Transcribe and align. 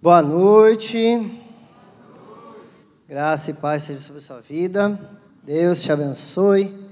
Boa 0.00 0.22
noite. 0.22 1.28
Graça 3.08 3.50
e 3.50 3.54
paz 3.54 3.82
seja 3.82 4.00
sobre 4.00 4.18
a 4.18 4.24
sua 4.24 4.40
vida. 4.40 4.96
Deus 5.42 5.82
te 5.82 5.90
abençoe. 5.90 6.88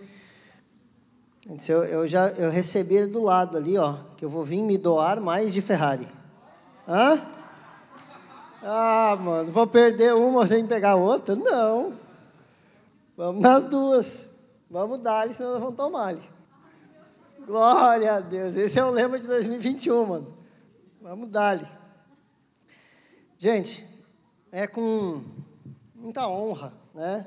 Eu, 1.68 1.84
eu 1.84 2.08
já 2.08 2.30
eu 2.30 2.50
recebi 2.50 3.06
do 3.06 3.22
lado 3.22 3.56
ali, 3.56 3.78
ó, 3.78 3.98
que 4.16 4.24
eu 4.24 4.28
vou 4.28 4.42
vir 4.42 4.60
me 4.60 4.76
doar 4.76 5.20
mais 5.20 5.52
de 5.52 5.60
Ferrari. 5.60 6.08
Hã? 6.88 7.22
Ah, 8.64 9.16
mano, 9.20 9.52
vou 9.52 9.68
perder 9.68 10.12
uma 10.12 10.44
sem 10.44 10.66
pegar 10.66 10.96
outra? 10.96 11.36
Não. 11.36 11.92
Vamos 13.16 13.40
nas 13.40 13.68
duas. 13.68 14.28
Vamos 14.68 14.98
dar, 14.98 15.32
senão 15.32 15.52
nós 15.52 15.60
vamos 15.60 15.76
tomar 15.76 16.08
ali. 16.08 16.28
Glória 17.46 18.16
a 18.16 18.18
Deus. 18.18 18.56
Esse 18.56 18.80
é 18.80 18.84
o 18.84 18.90
lema 18.90 19.16
de 19.16 19.28
2021, 19.28 20.06
mano. 20.06 20.34
Vamos 21.00 21.30
dar 21.30 21.56
-lhe. 21.56 21.85
Gente, 23.38 23.86
é 24.50 24.66
com 24.66 25.22
muita 25.94 26.26
honra, 26.26 26.72
né? 26.94 27.26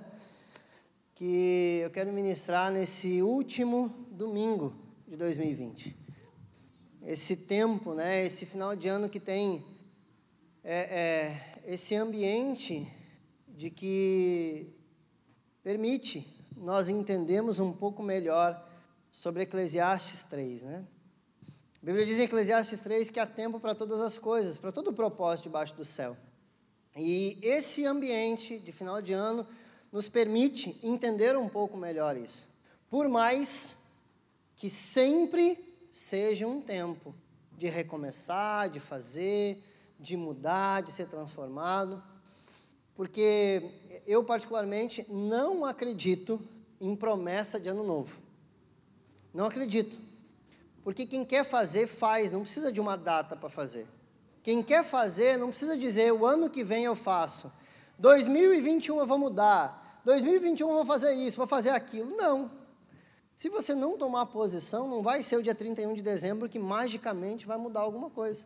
Que 1.14 1.82
eu 1.84 1.92
quero 1.92 2.12
ministrar 2.12 2.72
nesse 2.72 3.22
último 3.22 3.90
domingo 4.10 4.74
de 5.08 5.16
2020. 5.16 5.96
Esse 7.04 7.38
tempo, 7.38 7.94
né? 7.94 8.26
Esse 8.26 8.48
final 8.48 8.76
de 8.76 8.88
ano 8.88 9.08
que 9.08 9.20
tem 9.20 9.64
é, 10.64 10.80
é, 10.80 11.62
esse 11.72 11.94
ambiente 11.94 12.92
de 13.48 13.70
que 13.70 14.74
permite 15.62 16.26
nós 16.58 16.90
entendemos 16.90 17.60
um 17.60 17.72
pouco 17.72 18.02
melhor 18.02 18.68
sobre 19.12 19.44
Eclesiastes 19.44 20.24
3, 20.24 20.64
né? 20.64 20.88
A 21.82 21.86
Bíblia 21.86 22.06
diz 22.06 22.20
em 22.20 22.24
Eclesiastes 22.24 22.82
3 22.82 23.10
que 23.10 23.22
há 23.22 23.26
tempo 23.26 23.58
para 23.58 23.74
todas 23.74 24.02
as 24.02 24.18
coisas, 24.18 24.58
para 24.58 24.70
todo 24.70 24.90
o 24.90 24.94
propósito 24.94 25.44
debaixo 25.44 25.74
do 25.76 25.86
céu. 25.86 26.16
E 26.98 27.38
esse 27.42 27.86
ambiente 27.86 28.60
de 28.60 28.74
final 28.74 29.02
de 29.02 29.14
ano 29.14 29.48
nos 29.90 30.10
permite 30.10 30.78
entender 30.84 31.38
um 31.38 31.48
pouco 31.48 31.78
melhor 31.78 32.18
isso. 32.18 32.50
Por 32.90 33.08
mais 33.08 33.78
que 34.58 34.70
sempre 34.70 35.58
seja 35.90 36.46
um 36.46 36.60
tempo 36.60 37.16
de 37.58 37.70
recomeçar, 37.70 38.70
de 38.70 38.82
fazer, 38.82 39.64
de 39.98 40.18
mudar, 40.18 40.84
de 40.84 40.92
ser 40.92 41.08
transformado, 41.08 42.04
porque 42.94 44.02
eu 44.06 44.22
particularmente 44.22 45.06
não 45.10 45.64
acredito 45.64 46.42
em 46.82 46.94
promessa 46.94 47.58
de 47.58 47.70
ano 47.70 47.86
novo. 47.86 48.20
Não 49.34 49.46
acredito. 49.46 50.09
Porque 50.90 51.06
quem 51.06 51.24
quer 51.24 51.44
fazer, 51.44 51.86
faz, 51.86 52.32
não 52.32 52.42
precisa 52.42 52.72
de 52.72 52.82
uma 52.82 52.98
data 52.98 53.36
para 53.36 53.48
fazer. 53.48 53.88
Quem 54.42 54.64
quer 54.64 54.84
fazer, 54.84 55.38
não 55.38 55.50
precisa 55.50 55.78
dizer 55.78 56.12
o 56.12 56.26
ano 56.26 56.50
que 56.50 56.64
vem 56.64 56.84
eu 56.86 56.96
faço. 56.96 57.54
2021 58.00 58.98
eu 58.98 59.06
vou 59.06 59.20
mudar. 59.20 60.02
2021 60.04 60.68
eu 60.68 60.74
vou 60.74 60.86
fazer 60.86 61.14
isso, 61.14 61.38
vou 61.38 61.46
fazer 61.46 61.70
aquilo. 61.70 62.18
Não. 62.18 62.50
Se 63.36 63.50
você 63.50 63.76
não 63.76 64.00
tomar 64.00 64.26
posição, 64.26 64.88
não 64.88 65.04
vai 65.04 65.22
ser 65.22 65.38
o 65.38 65.44
dia 65.44 65.54
31 65.54 65.94
de 65.94 66.02
dezembro 66.02 66.50
que 66.50 66.58
magicamente 66.58 67.46
vai 67.46 67.60
mudar 67.60 67.82
alguma 67.82 68.10
coisa. 68.10 68.44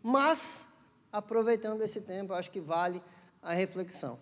Mas, 0.00 0.68
aproveitando 1.10 1.82
esse 1.82 2.00
tempo, 2.00 2.32
eu 2.32 2.36
acho 2.36 2.52
que 2.52 2.60
vale 2.60 3.02
a 3.42 3.52
reflexão. 3.52 4.20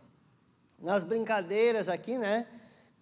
Nas 0.80 1.04
brincadeiras 1.04 1.90
aqui, 1.90 2.16
né? 2.16 2.46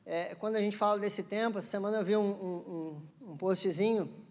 É, 0.04 0.34
quando 0.34 0.56
a 0.56 0.60
gente 0.60 0.76
fala 0.76 0.98
desse 0.98 1.22
tempo, 1.22 1.58
essa 1.58 1.68
semana 1.68 1.98
eu 1.98 2.04
vi 2.04 2.16
um, 2.16 2.28
um, 2.28 3.02
um 3.30 3.36
postzinho 3.36 4.21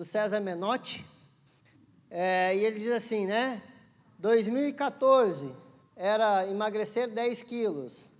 do 0.00 0.04
César 0.06 0.40
Menotti, 0.40 1.04
é, 2.10 2.56
e 2.56 2.64
ele 2.64 2.80
diz 2.80 2.90
assim, 2.90 3.26
né? 3.26 3.62
2014 4.18 5.52
era 5.94 6.48
emagrecer 6.48 7.06
10 7.06 7.42
quilos. 7.42 8.10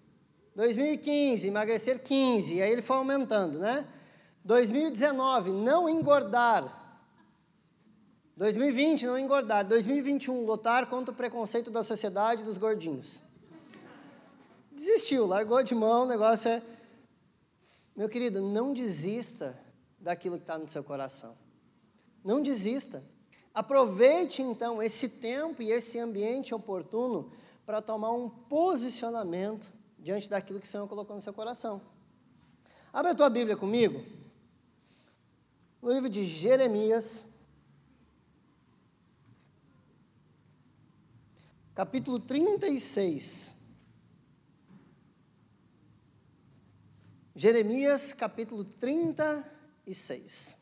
2015, 0.54 1.48
emagrecer 1.48 2.02
15. 2.02 2.56
E 2.56 2.60
aí 2.60 2.70
ele 2.70 2.82
foi 2.82 2.96
aumentando, 2.96 3.58
né? 3.58 3.88
2019, 4.44 5.52
não 5.52 5.88
engordar. 5.88 7.00
2020, 8.36 9.06
não 9.06 9.18
engordar. 9.18 9.66
2021, 9.66 10.44
lutar 10.44 10.84
contra 10.84 11.14
o 11.14 11.16
preconceito 11.16 11.70
da 11.70 11.82
sociedade 11.82 12.44
dos 12.44 12.58
gordinhos. 12.58 13.22
Desistiu, 14.70 15.24
largou 15.24 15.62
de 15.62 15.74
mão, 15.74 16.02
o 16.02 16.06
negócio 16.06 16.50
é 16.50 16.62
meu 17.96 18.06
querido, 18.06 18.42
não 18.42 18.74
desista 18.74 19.58
daquilo 19.98 20.36
que 20.36 20.42
está 20.42 20.58
no 20.58 20.68
seu 20.68 20.84
coração. 20.84 21.34
Não 22.24 22.42
desista. 22.42 23.02
Aproveite 23.54 24.42
então 24.42 24.82
esse 24.82 25.08
tempo 25.08 25.62
e 25.62 25.70
esse 25.70 25.98
ambiente 25.98 26.54
oportuno 26.54 27.32
para 27.66 27.82
tomar 27.82 28.12
um 28.12 28.28
posicionamento 28.28 29.72
diante 29.98 30.28
daquilo 30.28 30.60
que 30.60 30.66
o 30.66 30.70
Senhor 30.70 30.86
colocou 30.88 31.16
no 31.16 31.22
seu 31.22 31.32
coração. 31.32 31.80
Abre 32.92 33.12
a 33.12 33.14
tua 33.14 33.30
Bíblia 33.30 33.56
comigo. 33.56 34.04
No 35.80 35.92
livro 35.92 36.10
de 36.10 36.24
Jeremias, 36.24 37.26
capítulo 41.74 42.18
36. 42.18 43.54
Jeremias 47.34 48.12
capítulo 48.12 48.64
36. 48.64 50.59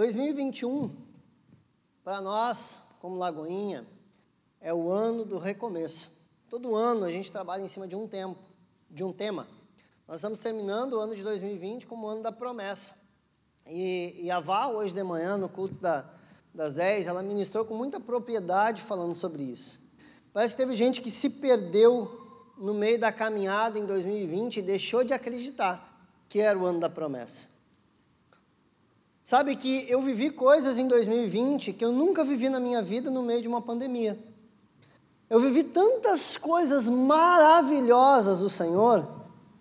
Dois 0.00 0.14
mil 0.14 0.28
e 0.28 0.32
vinte 0.32 0.60
e 0.60 0.64
um, 0.64 0.96
para 2.02 2.22
nós, 2.22 2.82
como 3.00 3.16
Lagoinha, 3.16 3.86
é 4.58 4.72
o 4.72 4.90
ano 4.90 5.26
do 5.26 5.36
recomeço. 5.36 6.10
Todo 6.48 6.74
ano 6.74 7.04
a 7.04 7.10
gente 7.10 7.30
trabalha 7.30 7.62
em 7.62 7.68
cima 7.68 7.86
de 7.86 7.94
um 7.94 8.08
tempo, 8.08 8.40
de 8.90 9.04
um 9.04 9.12
tema. 9.12 9.46
Nós 10.08 10.20
estamos 10.20 10.40
terminando 10.40 10.94
o 10.94 11.00
ano 11.00 11.14
de 11.14 11.22
2020 11.22 11.86
como 11.86 12.06
o 12.06 12.08
ano 12.08 12.22
da 12.22 12.32
promessa. 12.32 12.96
E, 13.66 14.22
e 14.22 14.30
a 14.30 14.40
Val, 14.40 14.76
hoje 14.76 14.94
de 14.94 15.02
manhã, 15.02 15.36
no 15.36 15.50
culto 15.50 15.74
da, 15.74 16.08
das 16.54 16.76
10, 16.76 17.06
ela 17.06 17.22
ministrou 17.22 17.66
com 17.66 17.74
muita 17.74 18.00
propriedade 18.00 18.80
falando 18.80 19.14
sobre 19.14 19.42
isso. 19.42 19.78
Parece 20.32 20.54
que 20.54 20.62
teve 20.62 20.74
gente 20.76 21.02
que 21.02 21.10
se 21.10 21.28
perdeu 21.28 22.54
no 22.56 22.72
meio 22.72 22.98
da 22.98 23.12
caminhada 23.12 23.78
em 23.78 23.84
2020 23.84 24.60
e 24.60 24.62
deixou 24.62 25.04
de 25.04 25.12
acreditar 25.12 26.08
que 26.26 26.40
era 26.40 26.58
o 26.58 26.64
ano 26.64 26.80
da 26.80 26.88
promessa. 26.88 27.49
Sabe 29.22 29.54
que 29.56 29.86
eu 29.88 30.00
vivi 30.02 30.30
coisas 30.30 30.78
em 30.78 30.88
2020 30.88 31.72
que 31.72 31.84
eu 31.84 31.92
nunca 31.92 32.24
vivi 32.24 32.48
na 32.48 32.58
minha 32.58 32.82
vida 32.82 33.10
no 33.10 33.22
meio 33.22 33.42
de 33.42 33.48
uma 33.48 33.60
pandemia. 33.60 34.18
Eu 35.28 35.40
vivi 35.40 35.62
tantas 35.62 36.36
coisas 36.36 36.88
maravilhosas 36.88 38.40
do 38.40 38.50
Senhor 38.50 39.06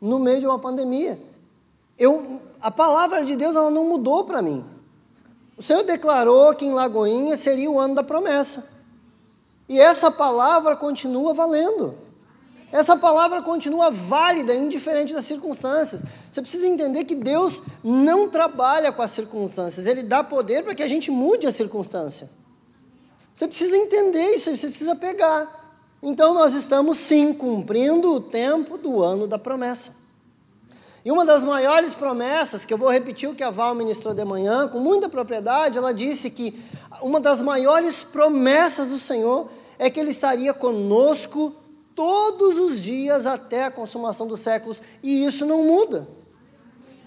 no 0.01 0.17
meio 0.17 0.39
de 0.39 0.47
uma 0.47 0.57
pandemia. 0.57 1.19
Eu, 1.97 2.41
a 2.59 2.71
palavra 2.71 3.23
de 3.23 3.35
Deus 3.35 3.55
ela 3.55 3.69
não 3.69 3.87
mudou 3.87 4.23
para 4.23 4.41
mim. 4.41 4.65
O 5.55 5.61
Senhor 5.61 5.83
declarou 5.83 6.55
que 6.55 6.65
em 6.65 6.73
Lagoinha 6.73 7.35
seria 7.35 7.69
o 7.69 7.79
ano 7.79 7.93
da 7.93 8.03
promessa. 8.03 8.79
E 9.67 9.79
essa 9.79 10.09
palavra 10.09 10.75
continua 10.75 11.33
valendo. 11.33 11.95
Essa 12.71 12.95
palavra 12.95 13.41
continua 13.41 13.89
válida, 13.89 14.53
indiferente 14.53 15.13
das 15.13 15.25
circunstâncias. 15.25 16.03
Você 16.29 16.41
precisa 16.41 16.67
entender 16.67 17.03
que 17.03 17.15
Deus 17.15 17.63
não 17.83 18.29
trabalha 18.29 18.91
com 18.91 19.01
as 19.01 19.11
circunstâncias, 19.11 19.87
Ele 19.87 20.03
dá 20.03 20.23
poder 20.23 20.63
para 20.63 20.75
que 20.75 20.83
a 20.83 20.87
gente 20.87 21.09
mude 21.09 21.47
a 21.47 21.51
circunstância. 21.51 22.29
Você 23.33 23.47
precisa 23.47 23.75
entender 23.75 24.35
isso, 24.35 24.55
você 24.55 24.67
precisa 24.67 24.95
pegar. 24.95 25.57
Então 26.03 26.33
nós 26.33 26.53
estamos 26.53 26.97
sim 26.97 27.33
cumprindo 27.33 28.13
o 28.13 28.19
tempo 28.19 28.77
do 28.77 29.01
ano 29.01 29.27
da 29.27 29.39
promessa. 29.39 29.93
E 31.03 31.11
uma 31.11 31.25
das 31.25 31.43
maiores 31.43 31.95
promessas, 31.95 32.65
que 32.65 32.73
eu 32.73 32.77
vou 32.77 32.89
repetir 32.89 33.29
o 33.29 33.33
que 33.33 33.43
a 33.43 33.49
Val 33.49 33.73
ministrou 33.73 34.13
de 34.13 34.23
manhã, 34.25 34.67
com 34.67 34.79
muita 34.79 35.09
propriedade, 35.09 35.77
ela 35.77 35.93
disse 35.93 36.29
que 36.29 36.53
uma 37.01 37.19
das 37.19 37.39
maiores 37.39 38.03
promessas 38.03 38.87
do 38.87 38.99
Senhor 38.99 39.49
é 39.77 39.89
que 39.89 39.99
Ele 39.99 40.11
estaria 40.11 40.53
conosco 40.53 41.55
todos 41.99 42.57
os 42.57 42.79
dias 42.79 43.27
até 43.27 43.65
a 43.65 43.71
consumação 43.71 44.25
dos 44.25 44.39
séculos, 44.39 44.81
e 45.03 45.25
isso 45.25 45.45
não 45.45 45.65
muda. 45.65 46.07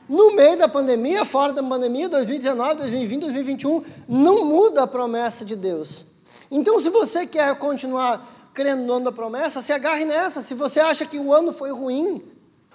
No 0.06 0.37
meio 0.37 0.59
da 0.59 0.69
pandemia, 0.69 1.25
fora 1.25 1.50
da 1.50 1.62
pandemia, 1.62 2.11
2019, 2.11 2.75
2020, 2.75 3.21
2021, 3.23 3.85
não 4.06 4.44
muda 4.44 4.83
a 4.83 4.87
promessa 4.87 5.47
de 5.47 5.56
Deus. 5.56 6.05
Então, 6.50 6.79
se 6.79 6.91
você 6.91 7.27
quer 7.27 7.56
continuar 7.56 8.50
crendo 8.53 8.83
no 8.83 8.93
ano 8.93 9.06
da 9.06 9.12
promessa, 9.12 9.62
se 9.62 9.73
agarre 9.73 10.05
nessa. 10.05 10.43
Se 10.43 10.53
você 10.53 10.79
acha 10.79 11.06
que 11.06 11.19
o 11.19 11.33
ano 11.33 11.55
foi 11.55 11.71
ruim, 11.73 12.23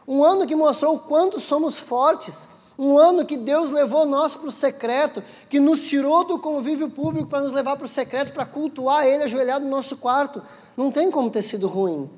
um 0.07 0.23
ano 0.23 0.47
que 0.47 0.55
mostrou 0.55 0.95
o 0.95 0.99
quanto 0.99 1.39
somos 1.39 1.77
fortes, 1.77 2.47
um 2.77 2.97
ano 2.97 3.25
que 3.25 3.35
Deus 3.35 3.71
levou 3.71 4.05
nós 4.05 4.35
para 4.35 4.47
o 4.47 4.51
secreto, 4.51 5.23
que 5.49 5.59
nos 5.59 5.87
tirou 5.87 6.23
do 6.23 6.37
convívio 6.37 6.89
público 6.89 7.27
para 7.27 7.41
nos 7.41 7.53
levar 7.53 7.75
para 7.75 7.85
o 7.85 7.89
secreto, 7.89 8.31
para 8.31 8.45
cultuar 8.45 9.05
Ele 9.05 9.23
ajoelhado 9.23 9.65
no 9.65 9.71
nosso 9.71 9.97
quarto, 9.97 10.41
não 10.75 10.91
tem 10.91 11.09
como 11.09 11.29
ter 11.29 11.41
sido 11.41 11.67
ruim. 11.67 12.09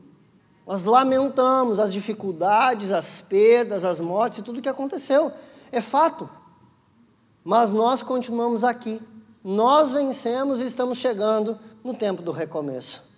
Nós 0.68 0.84
lamentamos 0.84 1.80
as 1.80 1.92
dificuldades, 1.92 2.92
as 2.92 3.22
perdas, 3.22 3.84
as 3.84 4.00
mortes 4.00 4.40
e 4.40 4.44
tudo 4.44 4.60
o 4.60 4.62
que 4.62 4.70
aconteceu. 4.70 5.32
É 5.72 5.82
fato. 5.82 6.30
Mas 7.44 7.72
nós 7.72 8.04
continuamos 8.04 8.64
aqui. 8.64 9.02
Nós 9.44 9.92
vencemos 9.92 10.62
e 10.62 10.66
estamos 10.66 11.00
chegando 11.00 11.58
no 11.84 11.96
tempo 11.96 12.22
do 12.22 12.32
recomeço. 12.32 13.09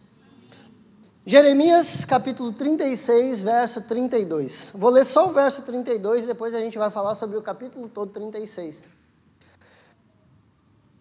Jeremias 1.23 2.03
capítulo 2.03 2.51
36, 2.51 3.41
verso 3.41 3.81
32. 3.81 4.71
Vou 4.73 4.89
ler 4.89 5.06
só 5.06 5.29
o 5.29 5.31
verso 5.31 5.62
32 5.62 6.23
e 6.23 6.27
depois 6.27 6.51
a 6.56 6.59
gente 6.59 6.79
vai 6.79 6.89
falar 6.89 7.13
sobre 7.13 7.38
o 7.38 7.41
capítulo 7.44 7.88
todo 7.88 8.12
36. 8.12 8.89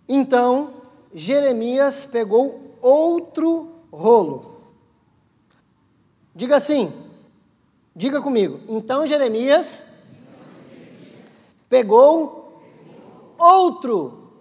Então, 0.07 0.75
Jeremias 1.15 2.05
pegou 2.05 2.77
outro 2.83 3.77
rolo. 3.91 4.61
Diga 6.35 6.57
assim, 6.57 6.93
diga 7.97 8.21
comigo. 8.21 8.61
Então 8.69 9.07
Jeremias 9.07 9.85
pegou 11.67 12.63
outro 13.39 14.33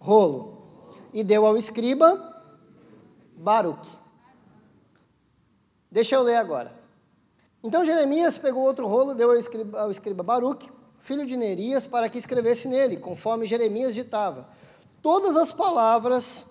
rolo 0.00 0.64
e 1.12 1.22
deu 1.22 1.46
ao 1.46 1.56
escriba 1.56 2.42
Baruque. 3.36 3.99
Deixa 5.90 6.14
eu 6.14 6.22
ler 6.22 6.36
agora. 6.36 6.72
Então 7.62 7.84
Jeremias 7.84 8.38
pegou 8.38 8.62
outro 8.64 8.86
rolo, 8.86 9.14
deu 9.14 9.30
ao 9.30 9.36
escriba, 9.36 9.80
ao 9.80 9.90
escriba 9.90 10.22
Baruque, 10.22 10.70
filho 11.00 11.26
de 11.26 11.36
Nerias, 11.36 11.86
para 11.86 12.08
que 12.08 12.18
escrevesse 12.18 12.68
nele, 12.68 12.96
conforme 12.96 13.46
Jeremias 13.46 13.94
ditava, 13.94 14.48
todas 15.02 15.36
as 15.36 15.52
palavras 15.52 16.46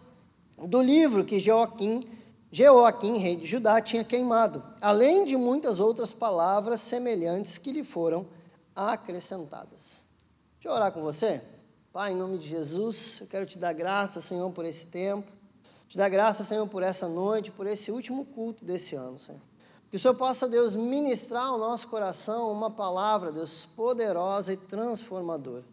do 0.57 0.81
livro 0.81 1.23
que 1.23 1.39
Joaquim, 1.39 2.01
Jeoaquim, 2.51 3.17
rei 3.17 3.35
de 3.35 3.45
Judá, 3.45 3.79
tinha 3.81 4.03
queimado, 4.03 4.63
além 4.81 5.23
de 5.23 5.37
muitas 5.37 5.79
outras 5.79 6.11
palavras 6.11 6.81
semelhantes 6.81 7.57
que 7.57 7.71
lhe 7.71 7.83
foram 7.83 8.25
acrescentadas. 8.75 10.05
Deixa 10.55 10.67
eu 10.67 10.73
orar 10.73 10.91
com 10.91 11.01
você. 11.01 11.41
Pai, 11.93 12.11
em 12.11 12.15
nome 12.15 12.37
de 12.37 12.47
Jesus, 12.47 13.19
eu 13.21 13.27
quero 13.27 13.45
te 13.45 13.57
dar 13.57 13.73
graça, 13.73 14.19
Senhor, 14.19 14.51
por 14.51 14.65
esse 14.65 14.85
tempo. 14.87 15.31
Te 15.89 15.97
dar 15.97 16.07
graça, 16.07 16.43
Senhor, 16.43 16.67
por 16.67 16.83
essa 16.83 17.07
noite, 17.07 17.49
por 17.49 17.65
esse 17.65 17.91
último 17.91 18.23
culto 18.23 18.63
desse 18.63 18.93
ano, 18.93 19.17
Senhor. 19.17 19.41
Que 19.89 19.95
o 19.95 19.99
Senhor 19.99 20.13
possa, 20.13 20.47
Deus, 20.47 20.75
ministrar 20.75 21.47
ao 21.47 21.57
nosso 21.57 21.87
coração 21.87 22.51
uma 22.51 22.69
palavra, 22.69 23.31
Deus, 23.31 23.65
poderosa 23.65 24.53
e 24.53 24.57
transformadora. 24.57 25.63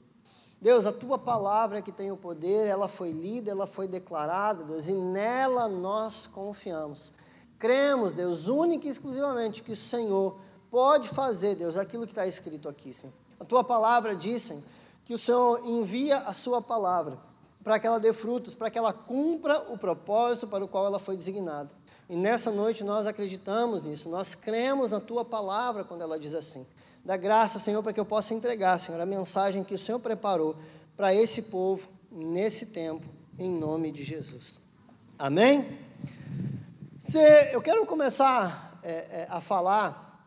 Deus, 0.59 0.87
a 0.87 0.93
tua 0.93 1.19
palavra 1.19 1.83
que 1.83 1.93
tem 1.93 2.11
o 2.11 2.17
poder, 2.17 2.67
ela 2.67 2.89
foi 2.89 3.11
lida, 3.11 3.51
ela 3.51 3.67
foi 3.67 3.87
declarada, 3.87 4.65
Deus, 4.65 4.89
e 4.89 4.95
nela 4.95 5.69
nós 5.69 6.27
confiamos. 6.27 7.13
Cremos, 7.59 8.15
Deus, 8.15 8.49
única 8.49 8.87
e 8.87 8.91
exclusivamente 8.91 9.63
que 9.63 9.73
o 9.73 9.77
Senhor 9.77 10.39
pode 10.71 11.11
fazer, 11.11 11.57
Deus, 11.57 11.77
aquilo 11.77 12.07
que 12.07 12.13
está 12.13 12.27
escrito 12.27 12.71
aqui, 12.71 12.95
Senhor. 12.95 13.13
A 13.39 13.45
tua 13.45 13.63
palavra 13.63 14.17
diz, 14.17 14.45
Senhor, 14.45 14.63
que 15.05 15.13
o 15.13 15.19
Senhor 15.19 15.61
envia 15.63 16.21
a 16.21 16.33
sua 16.33 16.63
palavra 16.63 17.19
para 17.67 17.81
que 17.81 17.87
ela 17.89 17.99
dê 17.99 18.13
frutos, 18.13 18.55
para 18.55 18.71
que 18.71 18.79
ela 18.79 18.93
cumpra 18.93 19.59
o 19.73 19.77
propósito 19.77 20.47
para 20.47 20.65
o 20.65 20.69
qual 20.69 20.87
ela 20.87 21.01
foi 21.01 21.17
designada. 21.17 21.69
E 22.09 22.15
nessa 22.15 22.53
noite 22.53 22.85
nós 22.85 23.09
acreditamos 23.09 23.83
nisso, 23.83 24.09
nós 24.09 24.37
cremos 24.37 24.93
na 24.93 25.01
tua 25.01 25.25
palavra 25.25 25.83
quando 25.83 26.03
ela 26.03 26.17
diz 26.17 26.33
assim. 26.33 26.65
Dá 27.05 27.17
graça, 27.17 27.59
Senhor, 27.59 27.83
para 27.83 27.93
que 27.93 27.99
eu 27.99 28.05
possa 28.05 28.33
entregar, 28.35 28.79
Senhor, 28.79 29.01
a 29.01 29.05
mensagem 29.05 29.65
que 29.65 29.75
o 29.75 29.79
Senhor 29.79 29.99
preparou 29.99 30.55
para 30.97 31.13
esse 31.13 31.43
povo 31.43 31.91
nesse 32.09 32.67
tempo, 32.67 33.05
em 33.37 33.51
nome 33.51 33.91
de 33.91 34.05
Jesus. 34.05 34.61
Amém? 35.19 35.67
Se, 37.01 37.19
eu 37.53 37.61
quero 37.61 37.85
começar 37.85 38.79
é, 38.81 38.91
é, 38.93 39.27
a 39.29 39.41
falar, 39.41 40.25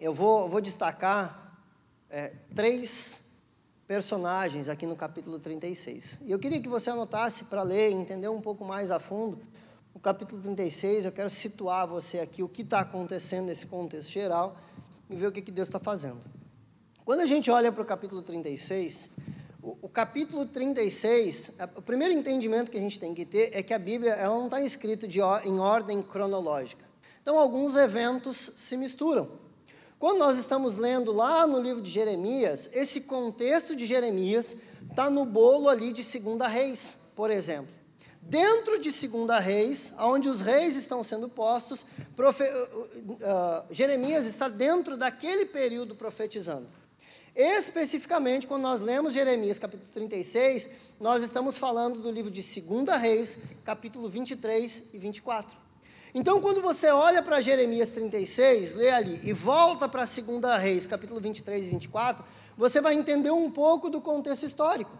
eu 0.00 0.12
vou, 0.12 0.48
vou 0.48 0.60
destacar 0.60 1.56
é, 2.10 2.32
três 2.52 3.23
personagens 3.86 4.68
aqui 4.68 4.86
no 4.86 4.96
capítulo 4.96 5.38
36. 5.38 6.22
E 6.24 6.30
eu 6.30 6.38
queria 6.38 6.60
que 6.60 6.68
você 6.68 6.90
anotasse 6.90 7.44
para 7.44 7.62
ler 7.62 7.90
e 7.90 7.94
entender 7.94 8.28
um 8.28 8.40
pouco 8.40 8.64
mais 8.64 8.90
a 8.90 8.98
fundo 8.98 9.38
o 9.92 10.00
capítulo 10.00 10.40
36. 10.40 11.04
Eu 11.04 11.12
quero 11.12 11.30
situar 11.30 11.86
você 11.86 12.18
aqui, 12.18 12.42
o 12.42 12.48
que 12.48 12.62
está 12.62 12.80
acontecendo 12.80 13.46
nesse 13.46 13.66
contexto 13.66 14.10
geral 14.10 14.56
e 15.08 15.14
ver 15.14 15.26
o 15.26 15.32
que, 15.32 15.42
que 15.42 15.52
Deus 15.52 15.68
está 15.68 15.78
fazendo. 15.78 16.20
Quando 17.04 17.20
a 17.20 17.26
gente 17.26 17.50
olha 17.50 17.70
para 17.70 17.82
o 17.82 17.84
capítulo 17.84 18.22
36, 18.22 19.10
o, 19.62 19.76
o 19.82 19.88
capítulo 19.88 20.46
36, 20.46 21.52
o 21.76 21.82
primeiro 21.82 22.14
entendimento 22.14 22.70
que 22.70 22.78
a 22.78 22.80
gente 22.80 22.98
tem 22.98 23.14
que 23.14 23.26
ter 23.26 23.50
é 23.52 23.62
que 23.62 23.74
a 23.74 23.78
Bíblia 23.78 24.12
ela 24.12 24.34
não 24.34 24.46
está 24.46 24.60
escrita 24.62 25.06
em 25.44 25.58
ordem 25.58 26.02
cronológica. 26.02 26.84
Então, 27.20 27.38
alguns 27.38 27.76
eventos 27.76 28.52
se 28.56 28.76
misturam. 28.76 29.43
Quando 30.04 30.18
nós 30.18 30.36
estamos 30.36 30.76
lendo 30.76 31.12
lá 31.12 31.46
no 31.46 31.58
livro 31.58 31.80
de 31.80 31.90
Jeremias, 31.90 32.68
esse 32.74 33.00
contexto 33.00 33.74
de 33.74 33.86
Jeremias 33.86 34.54
está 34.86 35.08
no 35.08 35.24
bolo 35.24 35.66
ali 35.66 35.94
de 35.94 36.04
Segunda 36.04 36.46
Reis, 36.46 36.98
por 37.16 37.30
exemplo. 37.30 37.72
Dentro 38.20 38.78
de 38.78 38.92
Segunda 38.92 39.38
Reis, 39.38 39.94
onde 39.98 40.28
os 40.28 40.42
reis 40.42 40.76
estão 40.76 41.02
sendo 41.02 41.26
postos, 41.26 41.86
profe... 42.14 42.44
uh, 42.44 43.12
uh, 43.12 43.64
Jeremias 43.70 44.26
está 44.26 44.46
dentro 44.46 44.98
daquele 44.98 45.46
período 45.46 45.94
profetizando. 45.94 46.68
Especificamente, 47.34 48.46
quando 48.46 48.60
nós 48.64 48.82
lemos 48.82 49.14
Jeremias 49.14 49.58
capítulo 49.58 49.90
36, 49.90 50.68
nós 51.00 51.22
estamos 51.22 51.56
falando 51.56 52.02
do 52.02 52.10
livro 52.10 52.30
de 52.30 52.42
Segunda 52.42 52.98
Reis, 52.98 53.38
capítulo 53.64 54.06
23 54.10 54.82
e 54.92 54.98
24. 54.98 55.63
Então, 56.16 56.40
quando 56.40 56.62
você 56.62 56.90
olha 56.90 57.20
para 57.20 57.40
Jeremias 57.40 57.88
36, 57.88 58.76
lê 58.76 58.88
ali, 58.90 59.20
e 59.24 59.32
volta 59.32 59.88
para 59.88 60.04
2 60.04 60.62
Reis, 60.62 60.86
capítulo 60.86 61.20
23 61.20 61.66
e 61.66 61.70
24, 61.70 62.24
você 62.56 62.80
vai 62.80 62.94
entender 62.94 63.32
um 63.32 63.50
pouco 63.50 63.90
do 63.90 64.00
contexto 64.00 64.44
histórico. 64.44 64.92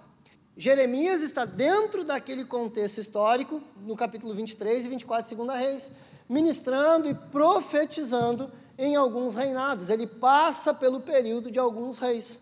Jeremias 0.56 1.22
está 1.22 1.44
dentro 1.44 2.02
daquele 2.02 2.44
contexto 2.44 2.99
histórico, 2.99 3.62
no 3.76 3.94
capítulo 3.94 4.34
23 4.34 4.87
e 4.87 4.88
24 4.88 5.28
de 5.28 5.37
2 5.37 5.56
Reis, 5.56 5.93
ministrando 6.28 7.08
e 7.08 7.14
profetizando 7.14 8.50
em 8.76 8.96
alguns 8.96 9.37
reinados. 9.37 9.90
Ele 9.90 10.08
passa 10.08 10.75
pelo 10.75 10.99
período 10.99 11.49
de 11.49 11.61
alguns 11.61 11.99
reis. 11.99 12.40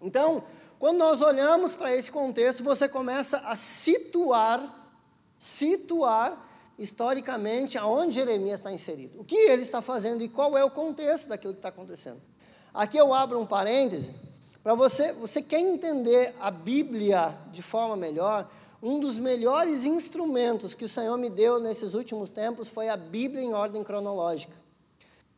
Então, 0.00 0.42
quando 0.78 0.96
nós 0.96 1.20
olhamos 1.20 1.76
para 1.76 1.94
esse 1.94 2.10
contexto, 2.10 2.64
você 2.64 2.88
começa 2.88 3.38
a 3.40 3.54
situar, 3.54 4.90
situar 5.36 6.46
historicamente 6.80 7.76
aonde 7.76 8.14
Jeremias 8.14 8.58
está 8.58 8.72
inserido. 8.72 9.20
O 9.20 9.24
que 9.24 9.36
ele 9.36 9.62
está 9.62 9.82
fazendo 9.82 10.22
e 10.22 10.28
qual 10.28 10.56
é 10.56 10.64
o 10.64 10.70
contexto 10.70 11.28
daquilo 11.28 11.52
que 11.52 11.58
está 11.58 11.68
acontecendo. 11.68 12.20
Aqui 12.72 12.96
eu 12.96 13.12
abro 13.12 13.38
um 13.38 13.46
parêntese 13.46 14.14
para 14.62 14.74
você, 14.74 15.12
você 15.12 15.40
quer 15.40 15.60
entender 15.60 16.34
a 16.38 16.50
Bíblia 16.50 17.34
de 17.50 17.62
forma 17.62 17.96
melhor, 17.96 18.50
um 18.82 19.00
dos 19.00 19.18
melhores 19.18 19.86
instrumentos 19.86 20.74
que 20.74 20.84
o 20.84 20.88
Senhor 20.88 21.16
me 21.16 21.30
deu 21.30 21.58
nesses 21.58 21.94
últimos 21.94 22.30
tempos 22.30 22.68
foi 22.68 22.88
a 22.88 22.96
Bíblia 22.96 23.42
em 23.42 23.54
ordem 23.54 23.82
cronológica. 23.82 24.54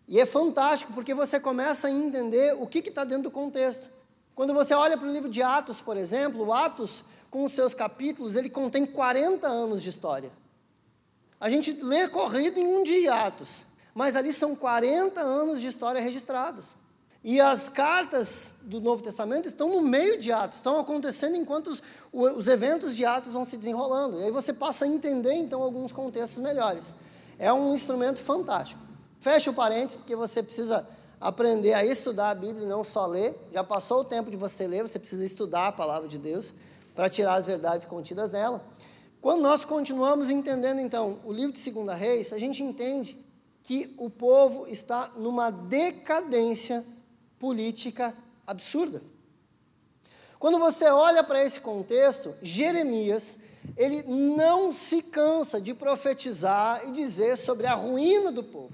E 0.08 0.20
é 0.20 0.26
fantástico 0.26 0.92
porque 0.92 1.14
você 1.14 1.38
começa 1.38 1.86
a 1.88 1.90
entender 1.90 2.56
o 2.58 2.66
que 2.66 2.80
está 2.80 3.04
dentro 3.04 3.24
do 3.24 3.30
contexto. 3.30 3.90
Quando 4.34 4.52
você 4.54 4.74
olha 4.74 4.96
para 4.96 5.08
o 5.08 5.12
livro 5.12 5.28
de 5.28 5.42
Atos, 5.42 5.80
por 5.80 5.96
exemplo, 5.96 6.52
Atos, 6.52 7.04
com 7.30 7.44
os 7.44 7.52
seus 7.52 7.74
capítulos, 7.74 8.34
ele 8.34 8.50
contém 8.50 8.84
40 8.84 9.46
anos 9.46 9.82
de 9.82 9.88
história. 9.88 10.32
A 11.42 11.50
gente 11.50 11.72
lê 11.72 12.06
corrido 12.06 12.60
em 12.60 12.64
um 12.64 12.84
dia 12.84 13.26
Atos, 13.26 13.66
mas 13.92 14.14
ali 14.14 14.32
são 14.32 14.54
40 14.54 15.20
anos 15.20 15.60
de 15.60 15.66
história 15.66 16.00
registradas. 16.00 16.76
E 17.24 17.40
as 17.40 17.68
cartas 17.68 18.54
do 18.62 18.80
Novo 18.80 19.02
Testamento 19.02 19.48
estão 19.48 19.68
no 19.70 19.80
meio 19.80 20.20
de 20.20 20.30
Atos, 20.30 20.58
estão 20.58 20.78
acontecendo 20.78 21.34
enquanto 21.34 21.66
os, 21.66 21.82
os 22.12 22.46
eventos 22.46 22.94
de 22.94 23.04
Atos 23.04 23.32
vão 23.32 23.44
se 23.44 23.56
desenrolando. 23.56 24.20
E 24.20 24.22
aí 24.26 24.30
você 24.30 24.52
passa 24.52 24.84
a 24.84 24.88
entender, 24.88 25.32
então, 25.32 25.60
alguns 25.64 25.90
contextos 25.90 26.40
melhores. 26.40 26.94
É 27.40 27.52
um 27.52 27.74
instrumento 27.74 28.20
fantástico. 28.20 28.80
Fecha 29.18 29.50
o 29.50 29.54
parênteses, 29.54 29.96
porque 29.96 30.14
você 30.14 30.44
precisa 30.44 30.86
aprender 31.20 31.74
a 31.74 31.84
estudar 31.84 32.30
a 32.30 32.34
Bíblia 32.36 32.66
e 32.66 32.68
não 32.68 32.84
só 32.84 33.04
ler. 33.04 33.34
Já 33.52 33.64
passou 33.64 34.02
o 34.02 34.04
tempo 34.04 34.30
de 34.30 34.36
você 34.36 34.68
ler, 34.68 34.82
você 34.82 34.96
precisa 34.96 35.24
estudar 35.24 35.66
a 35.66 35.72
palavra 35.72 36.08
de 36.08 36.18
Deus 36.18 36.54
para 36.94 37.10
tirar 37.10 37.34
as 37.34 37.44
verdades 37.44 37.84
contidas 37.84 38.30
nela. 38.30 38.64
Quando 39.22 39.40
nós 39.40 39.64
continuamos 39.64 40.30
entendendo, 40.30 40.80
então, 40.80 41.20
o 41.24 41.32
livro 41.32 41.52
de 41.52 41.60
Segunda 41.60 41.94
Reis, 41.94 42.32
a 42.32 42.38
gente 42.40 42.60
entende 42.60 43.16
que 43.62 43.94
o 43.96 44.10
povo 44.10 44.66
está 44.66 45.12
numa 45.16 45.48
decadência 45.48 46.84
política 47.38 48.12
absurda. 48.44 49.00
Quando 50.40 50.58
você 50.58 50.86
olha 50.86 51.22
para 51.22 51.44
esse 51.44 51.60
contexto, 51.60 52.34
Jeremias, 52.42 53.38
ele 53.76 54.02
não 54.02 54.72
se 54.72 55.00
cansa 55.00 55.60
de 55.60 55.72
profetizar 55.72 56.82
e 56.88 56.90
dizer 56.90 57.36
sobre 57.38 57.68
a 57.68 57.74
ruína 57.74 58.32
do 58.32 58.42
povo. 58.42 58.72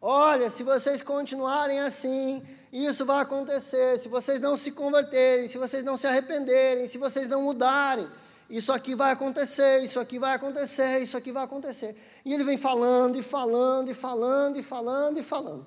Olha, 0.00 0.48
se 0.50 0.62
vocês 0.62 1.02
continuarem 1.02 1.80
assim, 1.80 2.40
isso 2.72 3.04
vai 3.04 3.22
acontecer. 3.22 3.98
Se 3.98 4.08
vocês 4.08 4.40
não 4.40 4.56
se 4.56 4.70
converterem, 4.70 5.48
se 5.48 5.58
vocês 5.58 5.82
não 5.82 5.96
se 5.96 6.06
arrependerem, 6.06 6.86
se 6.86 6.96
vocês 6.96 7.28
não 7.28 7.42
mudarem, 7.42 8.06
isso 8.50 8.72
aqui 8.72 8.96
vai 8.96 9.12
acontecer, 9.12 9.78
isso 9.78 10.00
aqui 10.00 10.18
vai 10.18 10.34
acontecer, 10.34 10.98
isso 10.98 11.16
aqui 11.16 11.30
vai 11.30 11.44
acontecer. 11.44 11.96
E 12.24 12.34
ele 12.34 12.42
vem 12.42 12.58
falando 12.58 13.16
e 13.16 13.22
falando 13.22 13.88
e 13.88 13.94
falando 13.94 14.58
e 14.58 14.62
falando 14.62 15.18
e 15.18 15.22
falando. 15.22 15.66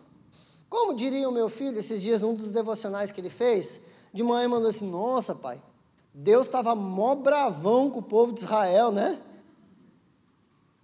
Como 0.70 0.94
diria 0.94 1.30
o 1.30 1.32
meu 1.32 1.48
filho 1.48 1.80
esses 1.80 2.02
dias, 2.02 2.22
num 2.22 2.36
dos 2.36 2.52
devocionais 2.52 3.10
que 3.10 3.22
ele 3.22 3.30
fez, 3.30 3.80
de 4.14 4.22
manhã 4.22 4.50
mandou 4.50 4.70
assim: 4.70 4.90
Nossa, 4.90 5.34
pai, 5.34 5.62
Deus 6.14 6.46
estava 6.46 6.76
mó 6.76 7.16
bravão 7.16 7.90
com 7.90 8.00
o 8.00 8.04
povo 8.04 8.34
de 8.34 8.42
Israel, 8.42 8.92
né? 8.92 9.18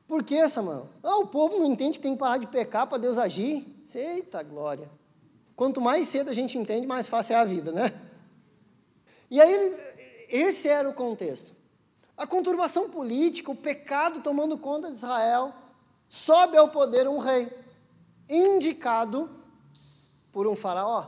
Por 0.08 0.24
que, 0.24 0.48
Samuel? 0.48 0.88
Ah, 1.03 1.18
o 1.18 1.27
povo 1.27 1.60
não 1.60 1.65
entende 1.65 1.98
que 1.98 2.03
tem 2.03 2.13
que 2.13 2.20
parar 2.20 2.38
de 2.38 2.48
pecar 2.48 2.88
para 2.88 2.98
Deus 2.98 3.18
agir. 3.18 3.84
Eita 3.94 4.41
glória. 4.41 4.89
Quanto 5.53 5.82
mais 5.82 6.08
cedo 6.08 6.29
a 6.29 6.34
gente 6.34 6.58
entende, 6.58 6.88
mais 6.88 7.08
fácil 7.08 7.36
é 7.36 7.39
a 7.39 7.44
vida, 7.44 7.72
né? 7.72 7.91
E 9.29 9.39
aí, 9.39 9.75
esse 10.29 10.68
era 10.68 10.89
o 10.89 10.94
contexto. 10.94 11.59
A 12.19 12.27
conturbação 12.27 12.89
política, 12.89 13.49
o 13.49 13.55
pecado 13.55 14.19
tomando 14.19 14.57
conta 14.57 14.91
de 14.91 14.97
Israel, 14.97 15.53
sobe 16.09 16.57
ao 16.57 16.67
poder 16.67 17.07
um 17.07 17.17
rei, 17.17 17.49
indicado 18.27 19.29
por 20.29 20.45
um 20.45 20.53
faraó. 20.53 21.07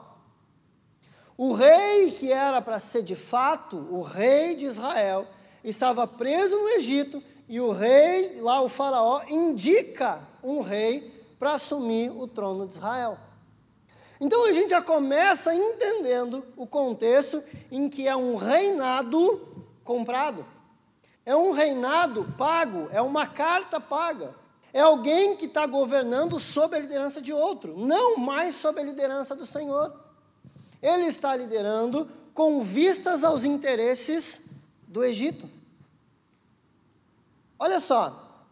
O 1.37 1.51
rei 1.51 2.11
que 2.11 2.31
era 2.31 2.61
para 2.61 2.79
ser 2.79 3.03
de 3.03 3.13
fato 3.13 3.75
o 3.91 4.01
rei 4.01 4.55
de 4.55 4.63
Israel, 4.63 5.27
estava 5.65 6.07
preso 6.07 6.55
no 6.55 6.69
Egito 6.69 7.21
e 7.45 7.59
o 7.59 7.73
rei, 7.73 8.39
lá 8.39 8.61
o 8.61 8.69
faraó, 8.69 9.21
indica 9.29 10.25
um 10.41 10.61
rei 10.61 11.25
para 11.37 11.55
assumir 11.55 12.09
o 12.09 12.25
trono 12.25 12.65
de 12.65 12.75
Israel. 12.75 13.17
Então 14.17 14.45
a 14.45 14.53
gente 14.53 14.69
já 14.69 14.81
começa 14.81 15.53
entendendo 15.53 16.45
o 16.55 16.65
contexto 16.65 17.43
em 17.69 17.89
que 17.89 18.07
é 18.07 18.15
um 18.15 18.37
reinado 18.37 19.65
comprado. 19.83 20.45
É 21.31 21.35
um 21.35 21.53
reinado 21.53 22.25
pago, 22.37 22.89
é 22.91 23.01
uma 23.01 23.25
carta 23.25 23.79
paga. 23.79 24.35
É 24.73 24.81
alguém 24.81 25.33
que 25.37 25.45
está 25.45 25.65
governando 25.65 26.37
sob 26.37 26.75
a 26.75 26.79
liderança 26.79 27.21
de 27.21 27.31
outro, 27.31 27.73
não 27.77 28.17
mais 28.17 28.55
sob 28.55 28.81
a 28.81 28.83
liderança 28.83 29.33
do 29.33 29.45
Senhor. 29.45 29.97
Ele 30.81 31.05
está 31.05 31.33
liderando 31.33 32.05
com 32.33 32.61
vistas 32.61 33.23
aos 33.23 33.45
interesses 33.45 34.41
do 34.85 35.05
Egito. 35.05 35.49
Olha 37.57 37.79
só, 37.79 38.43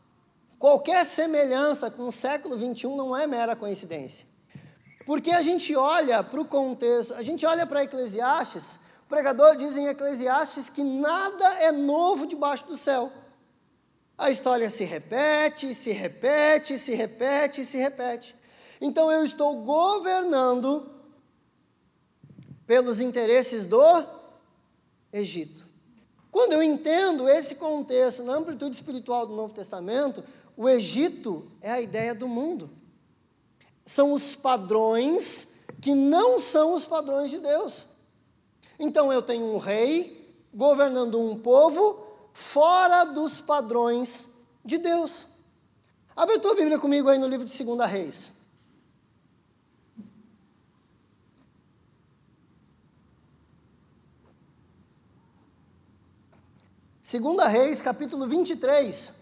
qualquer 0.57 1.03
semelhança 1.03 1.91
com 1.91 2.07
o 2.07 2.13
século 2.13 2.57
21 2.57 2.95
não 2.95 3.13
é 3.13 3.27
mera 3.27 3.57
coincidência. 3.57 4.25
Porque 5.05 5.31
a 5.31 5.41
gente 5.41 5.75
olha 5.75 6.24
para 6.24 6.39
o 6.39 6.45
contexto, 6.45 7.13
a 7.13 7.24
gente 7.24 7.45
olha 7.45 7.67
para 7.67 7.83
Eclesiastes, 7.83 8.79
pregador 9.09 9.57
diz 9.57 9.75
em 9.75 9.87
Eclesiastes 9.87 10.69
que 10.69 10.83
nada 10.83 11.55
é 11.55 11.71
novo 11.71 12.27
debaixo 12.27 12.65
do 12.67 12.77
céu. 12.77 13.11
A 14.15 14.29
história 14.29 14.69
se 14.69 14.83
repete, 14.83 15.73
se 15.73 15.91
repete, 15.91 16.77
se 16.77 16.93
repete, 16.93 17.65
se 17.65 17.77
repete. 17.77 18.35
Então 18.79 19.11
eu 19.11 19.25
estou 19.25 19.63
governando 19.63 20.89
pelos 22.67 23.01
interesses 23.01 23.65
do 23.65 23.81
Egito. 25.11 25.67
Quando 26.31 26.53
eu 26.53 26.61
entendo 26.61 27.27
esse 27.27 27.55
contexto 27.55 28.23
na 28.23 28.33
amplitude 28.33 28.75
espiritual 28.75 29.25
do 29.25 29.35
Novo 29.35 29.53
Testamento, 29.53 30.23
o 30.55 30.69
Egito 30.69 31.51
é 31.61 31.71
a 31.71 31.81
ideia 31.81 32.13
do 32.13 32.27
mundo. 32.27 32.69
São 33.83 34.13
os 34.13 34.35
padrões 34.35 35.65
que 35.81 35.95
não 35.95 36.39
são 36.39 36.75
os 36.75 36.85
padrões 36.85 37.31
de 37.31 37.39
Deus. 37.39 37.88
Então 38.79 39.12
eu 39.12 39.21
tenho 39.21 39.43
um 39.43 39.57
rei 39.57 40.33
governando 40.53 41.19
um 41.19 41.38
povo 41.38 42.07
fora 42.33 43.03
dos 43.03 43.41
padrões 43.41 44.29
de 44.63 44.77
Deus. 44.77 45.27
Abre 46.15 46.36
a 46.36 46.39
tua 46.39 46.55
Bíblia 46.55 46.79
comigo 46.79 47.09
aí 47.09 47.19
no 47.19 47.27
livro 47.27 47.45
de 47.45 47.63
2 47.63 47.91
Reis. 47.91 48.33
Segunda 57.01 57.48
Reis, 57.48 57.81
capítulo 57.81 58.27
23. 58.27 59.15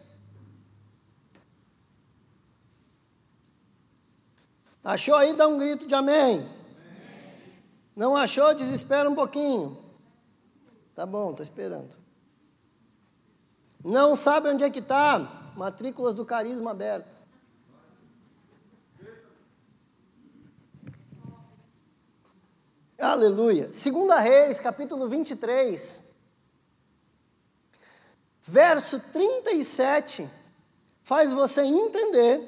Achou 4.84 5.16
aí? 5.16 5.34
Dá 5.34 5.48
um 5.48 5.58
grito 5.58 5.88
de 5.88 5.96
amém. 5.96 6.57
Não 7.98 8.16
achou? 8.16 8.54
Desespera 8.54 9.10
um 9.10 9.16
pouquinho. 9.16 9.76
Tá 10.94 11.04
bom, 11.04 11.32
estou 11.32 11.44
esperando. 11.44 11.96
Não 13.84 14.16
sabe 14.16 14.50
onde 14.50 14.64
é 14.64 14.70
que 14.70 14.78
está? 14.78 15.18
Matrículas 15.56 16.14
do 16.14 16.24
Carisma 16.24 16.70
aberta. 16.70 17.10
Aleluia. 23.00 23.74
Segunda 23.74 24.20
Reis, 24.20 24.60
capítulo 24.60 25.10
23, 25.10 26.04
verso 28.42 29.00
37, 29.12 30.30
faz 31.02 31.34
você 31.34 31.62
entender 31.62 32.42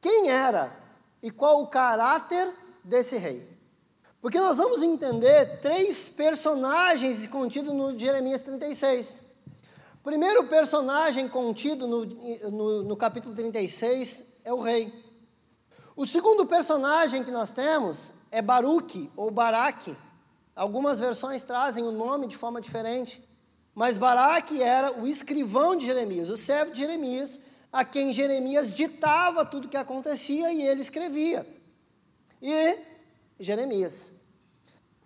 quem 0.00 0.30
era 0.30 0.74
e 1.22 1.30
qual 1.30 1.60
o 1.60 1.66
caráter 1.66 2.61
desse 2.84 3.16
rei. 3.16 3.48
Porque 4.20 4.38
nós 4.38 4.56
vamos 4.56 4.82
entender 4.82 5.58
três 5.60 6.08
personagens 6.08 7.26
contidos 7.26 7.74
no 7.74 7.98
Jeremias 7.98 8.40
36. 8.40 9.20
O 9.96 10.02
primeiro 10.04 10.44
personagem 10.44 11.28
contido 11.28 11.88
no, 11.88 12.04
no, 12.04 12.82
no 12.84 12.96
capítulo 12.96 13.34
36 13.34 14.40
é 14.44 14.52
o 14.52 14.60
rei. 14.60 14.92
O 15.96 16.06
segundo 16.06 16.46
personagem 16.46 17.24
que 17.24 17.30
nós 17.30 17.50
temos 17.50 18.12
é 18.30 18.40
Baruque 18.40 19.10
ou 19.16 19.30
Baraque. 19.30 19.96
Algumas 20.54 21.00
versões 21.00 21.42
trazem 21.42 21.84
o 21.84 21.90
nome 21.90 22.28
de 22.28 22.36
forma 22.36 22.60
diferente. 22.60 23.22
Mas 23.74 23.96
Baraque 23.96 24.62
era 24.62 24.92
o 25.00 25.06
escrivão 25.06 25.76
de 25.76 25.86
Jeremias, 25.86 26.30
o 26.30 26.36
servo 26.36 26.72
de 26.72 26.78
Jeremias, 26.78 27.40
a 27.72 27.84
quem 27.84 28.12
Jeremias 28.12 28.72
ditava 28.72 29.44
tudo 29.44 29.64
o 29.64 29.68
que 29.68 29.76
acontecia 29.76 30.52
e 30.52 30.62
ele 30.62 30.80
escrevia 30.80 31.46
e 32.42 32.76
Jeremias. 33.38 34.12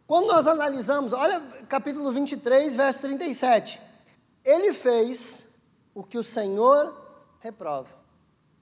Quando 0.06 0.28
nós 0.28 0.46
analisamos, 0.46 1.12
olha 1.12 1.40
capítulo 1.68 2.10
23, 2.10 2.74
verso 2.74 3.00
37. 3.00 3.80
Ele 4.42 4.72
fez 4.72 5.48
o 5.94 6.02
que 6.02 6.16
o 6.16 6.22
Senhor 6.22 6.96
reprova, 7.40 7.90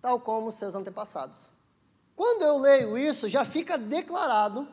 tal 0.03 0.19
como 0.19 0.51
seus 0.51 0.75
antepassados. 0.75 1.53
Quando 2.17 2.43
eu 2.43 2.59
leio 2.59 2.99
isso, 2.99 3.29
já 3.29 3.45
fica 3.45 3.79
declarado 3.79 4.67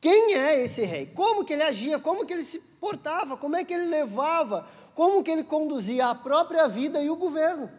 quem 0.00 0.34
é 0.34 0.62
esse 0.62 0.84
rei, 0.84 1.06
como 1.06 1.44
que 1.44 1.52
ele 1.52 1.64
agia, 1.64 1.98
como 1.98 2.24
que 2.24 2.32
ele 2.32 2.44
se 2.44 2.60
portava, 2.60 3.36
como 3.36 3.56
é 3.56 3.64
que 3.64 3.74
ele 3.74 3.86
levava, 3.86 4.66
como 4.94 5.24
que 5.24 5.30
ele 5.30 5.42
conduzia 5.42 6.08
a 6.08 6.14
própria 6.14 6.68
vida 6.68 7.02
e 7.02 7.10
o 7.10 7.16
governo, 7.16 7.70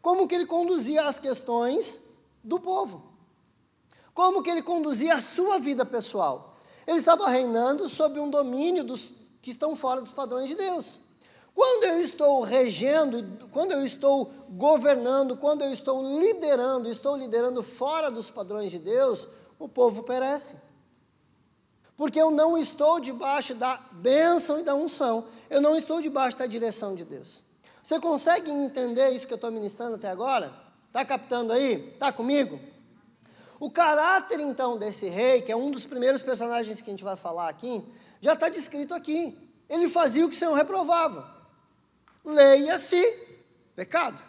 como 0.00 0.28
que 0.28 0.34
ele 0.34 0.46
conduzia 0.46 1.08
as 1.08 1.18
questões 1.18 2.00
do 2.44 2.60
povo. 2.60 3.07
Como 4.18 4.42
que 4.42 4.50
ele 4.50 4.62
conduzia 4.62 5.14
a 5.14 5.20
sua 5.20 5.60
vida 5.60 5.86
pessoal? 5.86 6.56
Ele 6.88 6.98
estava 6.98 7.28
reinando 7.28 7.88
sob 7.88 8.18
um 8.18 8.28
domínio 8.28 8.82
dos 8.82 9.14
que 9.40 9.52
estão 9.52 9.76
fora 9.76 10.00
dos 10.00 10.10
padrões 10.10 10.48
de 10.48 10.56
Deus. 10.56 10.98
Quando 11.54 11.84
eu 11.84 12.00
estou 12.00 12.40
regendo, 12.40 13.48
quando 13.52 13.70
eu 13.70 13.84
estou 13.84 14.28
governando, 14.50 15.36
quando 15.36 15.62
eu 15.62 15.72
estou 15.72 16.02
liderando, 16.02 16.90
estou 16.90 17.16
liderando 17.16 17.62
fora 17.62 18.10
dos 18.10 18.28
padrões 18.28 18.72
de 18.72 18.80
Deus, 18.80 19.28
o 19.56 19.68
povo 19.68 20.02
perece. 20.02 20.56
Porque 21.96 22.20
eu 22.20 22.32
não 22.32 22.58
estou 22.58 22.98
debaixo 22.98 23.54
da 23.54 23.76
bênção 23.92 24.58
e 24.58 24.64
da 24.64 24.74
unção, 24.74 25.26
eu 25.48 25.60
não 25.60 25.76
estou 25.76 26.02
debaixo 26.02 26.36
da 26.36 26.46
direção 26.46 26.96
de 26.96 27.04
Deus. 27.04 27.44
Você 27.84 28.00
consegue 28.00 28.50
entender 28.50 29.10
isso 29.10 29.28
que 29.28 29.32
eu 29.32 29.36
estou 29.36 29.52
ministrando 29.52 29.94
até 29.94 30.08
agora? 30.08 30.52
Está 30.88 31.04
captando 31.04 31.52
aí? 31.52 31.92
Está 31.94 32.12
comigo? 32.12 32.58
O 33.60 33.70
caráter, 33.70 34.38
então, 34.40 34.78
desse 34.78 35.08
rei, 35.08 35.42
que 35.42 35.50
é 35.50 35.56
um 35.56 35.70
dos 35.70 35.84
primeiros 35.84 36.22
personagens 36.22 36.80
que 36.80 36.88
a 36.88 36.92
gente 36.92 37.02
vai 37.02 37.16
falar 37.16 37.48
aqui, 37.48 37.84
já 38.20 38.34
está 38.34 38.48
descrito 38.48 38.94
aqui. 38.94 39.36
Ele 39.68 39.88
fazia 39.88 40.24
o 40.24 40.28
que 40.28 40.36
o 40.36 40.38
Senhor 40.38 40.54
reprovava. 40.54 41.28
Leia-se 42.24 43.02
pecado. 43.74 44.22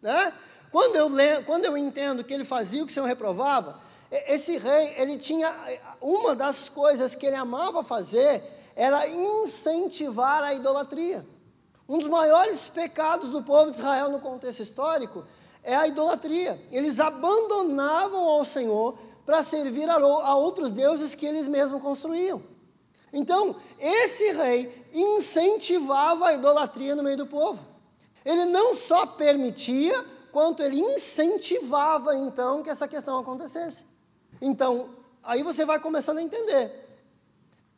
Né? 0.00 0.32
Quando, 0.70 0.96
eu 0.96 1.08
le, 1.08 1.42
quando 1.44 1.64
eu 1.64 1.76
entendo 1.76 2.22
que 2.24 2.34
ele 2.34 2.44
fazia 2.44 2.82
o 2.82 2.86
que 2.86 2.92
o 2.92 2.94
Senhor 2.94 3.06
reprovava, 3.06 3.80
esse 4.10 4.58
rei, 4.58 4.94
ele 4.98 5.16
tinha. 5.16 5.54
Uma 6.00 6.34
das 6.34 6.68
coisas 6.68 7.14
que 7.14 7.24
ele 7.24 7.36
amava 7.36 7.82
fazer 7.82 8.42
era 8.76 9.08
incentivar 9.08 10.42
a 10.42 10.52
idolatria. 10.52 11.26
Um 11.88 11.98
dos 11.98 12.08
maiores 12.08 12.68
pecados 12.68 13.30
do 13.30 13.42
povo 13.42 13.70
de 13.70 13.78
Israel 13.78 14.10
no 14.10 14.20
contexto 14.20 14.60
histórico 14.60 15.24
é 15.62 15.74
a 15.74 15.86
idolatria. 15.86 16.60
Eles 16.70 16.98
abandonavam 17.00 18.28
ao 18.28 18.44
Senhor 18.44 18.96
para 19.24 19.42
servir 19.42 19.88
a 19.88 20.34
outros 20.34 20.72
deuses 20.72 21.14
que 21.14 21.26
eles 21.26 21.46
mesmos 21.46 21.80
construíam. 21.80 22.42
Então, 23.12 23.54
esse 23.78 24.32
rei 24.32 24.86
incentivava 24.92 26.28
a 26.28 26.34
idolatria 26.34 26.96
no 26.96 27.02
meio 27.02 27.16
do 27.16 27.26
povo. 27.26 27.64
Ele 28.24 28.44
não 28.46 28.74
só 28.74 29.04
permitia, 29.04 30.04
quanto 30.32 30.62
ele 30.62 30.80
incentivava 30.80 32.16
então 32.16 32.62
que 32.62 32.70
essa 32.70 32.88
questão 32.88 33.18
acontecesse. 33.18 33.84
Então, 34.40 34.90
aí 35.22 35.42
você 35.42 35.64
vai 35.64 35.78
começando 35.78 36.18
a 36.18 36.22
entender. 36.22 36.72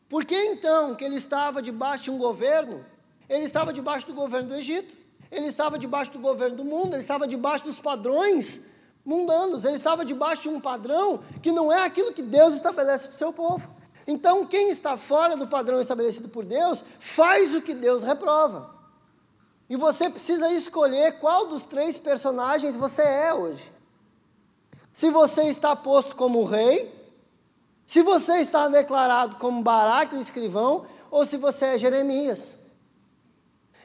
Por 0.09 0.25
que 0.25 0.37
então 0.37 0.95
que 0.95 1.05
ele 1.05 1.17
estava 1.17 1.61
debaixo 1.61 2.05
de 2.05 2.11
um 2.12 2.19
governo? 2.19 2.85
Ele 3.29 3.45
estava 3.45 3.73
debaixo 3.73 4.07
do 4.07 4.14
governo 4.14 4.50
do 4.50 4.55
Egito, 4.55 4.95
ele 5.35 5.47
estava 5.47 5.79
debaixo 5.79 6.12
do 6.12 6.19
governo 6.19 6.57
do 6.57 6.64
mundo, 6.64 6.95
ele 6.95 7.03
estava 7.03 7.26
debaixo 7.26 7.64
dos 7.64 7.81
padrões 7.81 8.62
mundanos, 9.05 9.64
ele 9.64 9.76
estava 9.76 10.05
debaixo 10.05 10.43
de 10.43 10.49
um 10.49 10.61
padrão 10.61 11.21
que 11.43 11.53
não 11.53 11.73
é 11.73 11.85
aquilo 11.85 12.12
que 12.12 12.23
Deus 12.23 12.55
estabelece 12.55 13.09
para 13.09 13.14
o 13.14 13.19
seu 13.19 13.33
povo. 13.33 13.69
Então, 14.07 14.47
quem 14.47 14.71
está 14.71 14.97
fora 14.97 15.37
do 15.37 15.47
padrão 15.47 15.81
estabelecido 15.81 16.29
por 16.29 16.45
Deus, 16.45 16.85
faz 16.99 17.55
o 17.55 17.62
que 17.62 17.75
Deus 17.75 18.05
reprova. 18.05 18.75
E 19.69 19.76
você 19.76 20.11
precisa 20.11 20.53
escolher 20.53 21.19
qual 21.19 21.47
dos 21.47 21.62
três 21.62 21.99
personagens 21.99 22.76
você 22.76 23.03
é 23.03 23.33
hoje. 23.33 23.73
Se 24.93 25.11
você 25.11 25.45
está 25.45 25.75
posto 25.75 26.14
como 26.14 26.45
rei, 26.45 26.93
se 27.87 28.03
você 28.03 28.38
está 28.38 28.69
declarado 28.69 29.37
como 29.37 29.62
Baraque, 29.62 30.14
o 30.14 30.21
escrivão, 30.21 30.87
ou 31.11 31.25
se 31.25 31.37
você 31.37 31.67
é 31.67 31.79
Jeremias. 31.79 32.59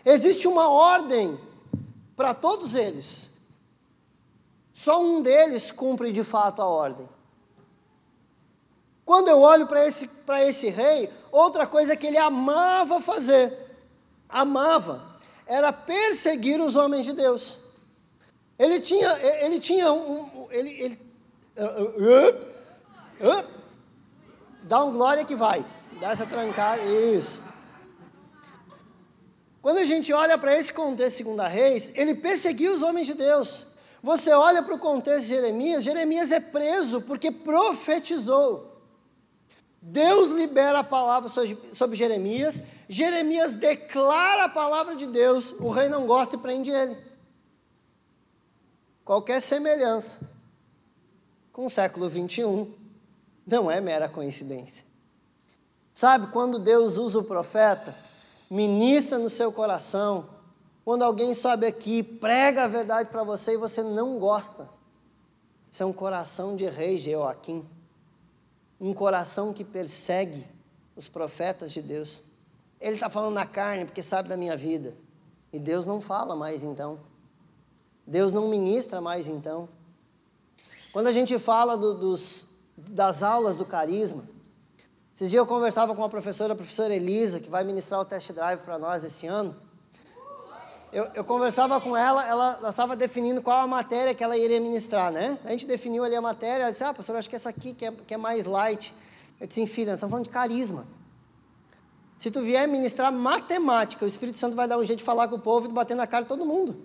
Existe 0.06 0.48
uma 0.48 0.70
ordem 0.70 1.40
para 2.16 2.34
todos 2.34 2.76
eles. 2.76 3.32
Só 4.74 5.02
um 5.02 5.22
deles 5.22 5.72
cumpre 5.72 6.12
de 6.12 6.24
fato 6.24 6.62
a 6.62 6.66
ordem. 6.66 7.08
Quando 9.06 9.28
eu 9.28 9.42
olho 9.42 9.66
para 9.68 9.86
esse, 9.88 10.10
esse 10.48 10.70
rei, 10.70 11.10
outra 11.32 11.66
coisa 11.66 11.96
que 11.96 12.08
ele 12.08 12.18
amava 12.18 13.02
fazer, 13.02 13.52
amava, 14.30 15.04
era 15.48 15.74
perseguir 15.74 16.62
os 16.62 16.76
homens 16.76 17.06
de 17.06 17.14
Deus. 17.14 17.62
Ele 18.58 18.80
tinha, 18.80 19.10
ele 19.44 19.60
tinha 19.60 19.92
um, 19.92 20.48
ele, 20.52 20.70
ele 20.70 21.00
uh, 21.58 21.64
uh, 23.26 23.40
uh, 23.40 23.46
dá 24.64 24.84
um 24.84 24.92
glória 24.92 25.26
que 25.26 25.36
vai, 25.36 25.66
dá 26.00 26.12
essa 26.12 26.26
trancada, 26.26 26.84
isso. 26.84 27.42
Quando 29.62 29.78
a 29.78 29.86
gente 29.86 30.14
olha 30.14 30.38
para 30.38 30.58
esse 30.58 30.72
contexto 30.72 31.18
segunda 31.18 31.48
reis, 31.48 31.92
ele 31.96 32.16
perseguiu 32.16 32.74
os 32.74 32.82
homens 32.82 33.08
de 33.08 33.14
Deus. 33.14 33.68
Você 34.02 34.32
olha 34.32 34.64
para 34.64 34.76
o 34.76 34.80
contexto 34.80 35.22
de 35.22 35.36
Jeremias, 35.36 35.84
Jeremias 35.84 36.32
é 36.32 36.40
preso 36.40 37.02
porque 37.02 37.32
profetizou. 37.32 38.70
Deus 39.82 40.30
libera 40.32 40.80
a 40.80 40.84
palavra 40.84 41.30
sobre 41.74 41.96
Jeremias, 41.96 42.64
Jeremias 42.88 43.54
declara 43.54 44.46
a 44.46 44.50
palavra 44.50 44.96
de 44.96 45.08
Deus, 45.08 45.52
o 45.60 45.70
rei 45.70 45.88
não 45.88 46.06
gosta 46.06 46.36
e 46.36 46.40
prende 46.40 46.70
ele. 46.70 46.98
Qualquer 49.06 49.42
semelhança 49.42 50.30
com 51.52 51.66
o 51.66 51.70
século 51.70 52.08
21 52.08 52.74
não 53.46 53.72
é 53.72 53.82
mera 53.82 54.08
coincidência. 54.08 54.86
Sabe, 55.94 56.28
quando 56.28 56.60
Deus 56.60 56.98
usa 56.98 57.20
o 57.20 57.24
profeta, 57.24 57.94
ministra 58.50 59.18
no 59.18 59.30
seu 59.30 59.52
coração, 59.52 60.30
quando 60.84 61.04
alguém 61.04 61.34
sobe 61.34 61.66
aqui, 61.66 62.02
prega 62.02 62.64
a 62.64 62.68
verdade 62.68 63.10
para 63.10 63.24
você 63.24 63.54
e 63.54 63.58
você 63.58 63.84
não 63.84 64.18
gosta, 64.18 64.68
isso 65.72 65.84
é 65.84 65.86
um 65.86 65.94
coração 65.94 66.56
de 66.56 66.68
rei 66.68 66.98
Joaquim 66.98 67.66
um 68.80 68.94
coração 68.94 69.52
que 69.52 69.64
persegue 69.64 70.46
os 70.96 71.10
profetas 71.10 71.72
de 71.72 71.82
Deus. 71.82 72.24
Ele 72.80 72.96
está 72.96 73.10
falando 73.10 73.34
na 73.34 73.46
carne 73.46 73.86
porque 73.86 74.02
sabe 74.02 74.30
da 74.30 74.38
minha 74.38 74.56
vida. 74.56 74.96
E 75.52 75.60
Deus 75.60 75.86
não 75.86 76.00
fala 76.00 76.36
mais 76.36 76.64
então. 76.64 77.00
Deus 78.08 78.32
não 78.32 78.48
ministra 78.48 79.02
mais 79.02 79.28
então. 79.28 79.68
Quando 80.94 81.08
a 81.08 81.12
gente 81.12 81.38
fala 81.38 81.78
do, 81.78 81.94
dos, 81.94 82.48
das 82.78 83.22
aulas 83.22 83.58
do 83.58 83.66
carisma, 83.66 84.24
esses 85.20 85.32
dias 85.32 85.42
eu 85.42 85.46
conversava 85.46 85.94
com 85.94 86.02
a 86.02 86.08
professora, 86.08 86.54
a 86.54 86.56
professora 86.56 86.96
Elisa, 86.96 87.42
que 87.42 87.50
vai 87.50 87.62
ministrar 87.66 88.00
o 88.00 88.06
test 88.06 88.32
drive 88.32 88.62
para 88.62 88.80
nós 88.80 89.04
esse 89.04 89.28
ano. 89.28 89.54
Eu, 90.94 91.10
eu, 91.14 91.26
conversava 91.26 91.82
com 91.82 91.96
ela, 91.98 92.26
ela, 92.26 92.58
ela 92.58 92.70
estava 92.70 92.96
definindo 92.96 93.42
qual 93.42 93.58
a 93.58 93.68
matéria 93.68 94.16
que 94.16 94.24
ela 94.24 94.38
iria 94.38 94.62
ministrar, 94.62 95.12
né? 95.12 95.38
A 95.44 95.50
gente 95.50 95.66
definiu 95.66 96.06
ali 96.06 96.16
a 96.16 96.22
matéria, 96.22 96.64
ela 96.64 96.72
disse, 96.72 96.86
ah, 96.86 96.94
pastor, 96.94 97.18
acho 97.18 97.30
que 97.30 97.36
essa 97.36 97.50
aqui 97.50 97.74
que 97.74 97.86
é, 97.86 97.92
que 97.92 98.14
é 98.14 98.18
mais 98.18 98.46
light. 98.46 98.96
Eu 99.42 99.46
disse, 99.46 99.68
filha, 99.68 99.88
nós 99.88 99.96
estamos 99.96 100.10
falando 100.10 100.24
de 100.24 100.30
carisma. 100.30 100.88
Se 102.18 102.32
tu 102.32 102.40
vier 102.40 102.66
ministrar 102.66 103.12
matemática, 103.12 104.06
o 104.06 104.08
Espírito 104.08 104.38
Santo 104.38 104.56
vai 104.56 104.70
dar 104.70 104.78
um 104.78 104.86
jeito 104.86 105.00
de 105.00 105.06
falar 105.06 105.28
com 105.28 105.36
o 105.36 105.40
povo 105.40 105.68
e 105.68 105.74
bater 105.74 105.98
na 105.98 106.08
cara 106.08 106.24
de 106.24 106.30
todo 106.30 106.46
mundo. 106.46 106.82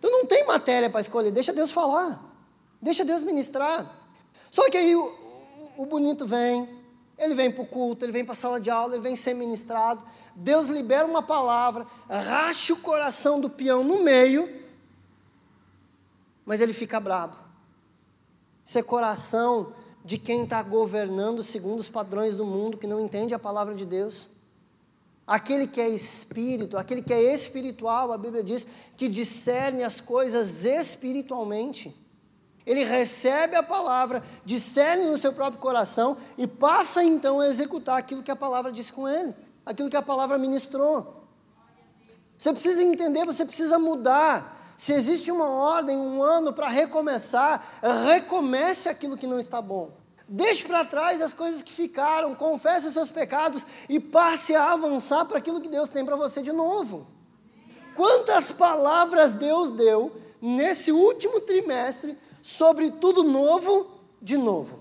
Tu 0.00 0.10
não 0.10 0.26
tem 0.26 0.44
matéria 0.44 0.90
para 0.90 1.00
escolher, 1.00 1.30
deixa 1.30 1.52
Deus 1.52 1.70
falar. 1.70 2.20
Deixa 2.82 3.04
Deus 3.04 3.22
ministrar. 3.22 3.88
Só 4.50 4.68
que 4.68 4.76
aí 4.76 4.96
o, 4.96 5.12
o 5.76 5.86
bonito 5.86 6.26
vem, 6.26 6.82
ele 7.18 7.34
vem 7.34 7.50
para 7.50 7.62
o 7.62 7.66
culto, 7.66 8.04
ele 8.04 8.12
vem 8.12 8.24
para 8.24 8.32
a 8.32 8.36
sala 8.36 8.60
de 8.60 8.70
aula, 8.70 8.94
ele 8.94 9.02
vem 9.02 9.16
ser 9.16 9.34
ministrado. 9.34 10.02
Deus 10.34 10.68
libera 10.68 11.06
uma 11.06 11.22
palavra, 11.22 11.86
racha 12.08 12.72
o 12.72 12.78
coração 12.78 13.40
do 13.40 13.48
peão 13.48 13.84
no 13.84 14.02
meio, 14.02 14.62
mas 16.44 16.60
ele 16.60 16.72
fica 16.72 16.98
bravo. 16.98 17.38
Isso 18.64 18.78
é 18.78 18.82
coração 18.82 19.72
de 20.04 20.18
quem 20.18 20.44
está 20.44 20.62
governando 20.62 21.42
segundo 21.42 21.80
os 21.80 21.88
padrões 21.88 22.34
do 22.34 22.44
mundo, 22.44 22.76
que 22.76 22.86
não 22.86 23.00
entende 23.00 23.32
a 23.32 23.38
palavra 23.38 23.74
de 23.74 23.86
Deus. 23.86 24.28
Aquele 25.26 25.66
que 25.66 25.80
é 25.80 25.88
espírito, 25.88 26.76
aquele 26.76 27.00
que 27.00 27.12
é 27.12 27.22
espiritual, 27.22 28.12
a 28.12 28.18
Bíblia 28.18 28.42
diz 28.42 28.66
que 28.96 29.08
discerne 29.08 29.82
as 29.82 30.00
coisas 30.00 30.64
espiritualmente. 30.64 31.96
Ele 32.66 32.84
recebe 32.84 33.56
a 33.56 33.62
palavra, 33.62 34.22
discerne 34.44 35.04
no 35.06 35.18
seu 35.18 35.32
próprio 35.32 35.60
coração 35.60 36.16
e 36.38 36.46
passa 36.46 37.04
então 37.04 37.40
a 37.40 37.48
executar 37.48 37.98
aquilo 37.98 38.22
que 38.22 38.30
a 38.30 38.36
palavra 38.36 38.72
diz 38.72 38.90
com 38.90 39.08
ele 39.08 39.34
aquilo 39.64 39.90
que 39.90 39.96
a 39.96 40.02
palavra 40.02 40.38
ministrou. 40.38 41.24
Você 42.36 42.52
precisa 42.52 42.82
entender, 42.82 43.24
você 43.24 43.44
precisa 43.44 43.78
mudar. 43.78 44.74
Se 44.76 44.92
existe 44.92 45.30
uma 45.30 45.48
ordem, 45.48 45.96
um 45.96 46.22
ano 46.22 46.52
para 46.52 46.68
recomeçar, 46.68 47.80
recomece 48.06 48.88
aquilo 48.88 49.16
que 49.16 49.26
não 49.26 49.38
está 49.38 49.62
bom. 49.62 49.92
Deixe 50.28 50.64
para 50.64 50.84
trás 50.84 51.22
as 51.22 51.32
coisas 51.32 51.62
que 51.62 51.72
ficaram, 51.72 52.34
confesse 52.34 52.88
os 52.88 52.94
seus 52.94 53.10
pecados 53.10 53.64
e 53.88 54.00
passe 54.00 54.54
a 54.54 54.72
avançar 54.72 55.24
para 55.26 55.38
aquilo 55.38 55.60
que 55.60 55.68
Deus 55.68 55.88
tem 55.88 56.04
para 56.04 56.16
você 56.16 56.42
de 56.42 56.50
novo. 56.50 57.06
Quantas 57.94 58.50
palavras 58.50 59.32
Deus 59.32 59.70
deu 59.70 60.20
nesse 60.42 60.90
último 60.90 61.40
trimestre 61.40 62.18
sobre 62.44 62.90
tudo 62.90 63.22
novo 63.22 63.90
de 64.20 64.36
novo? 64.36 64.80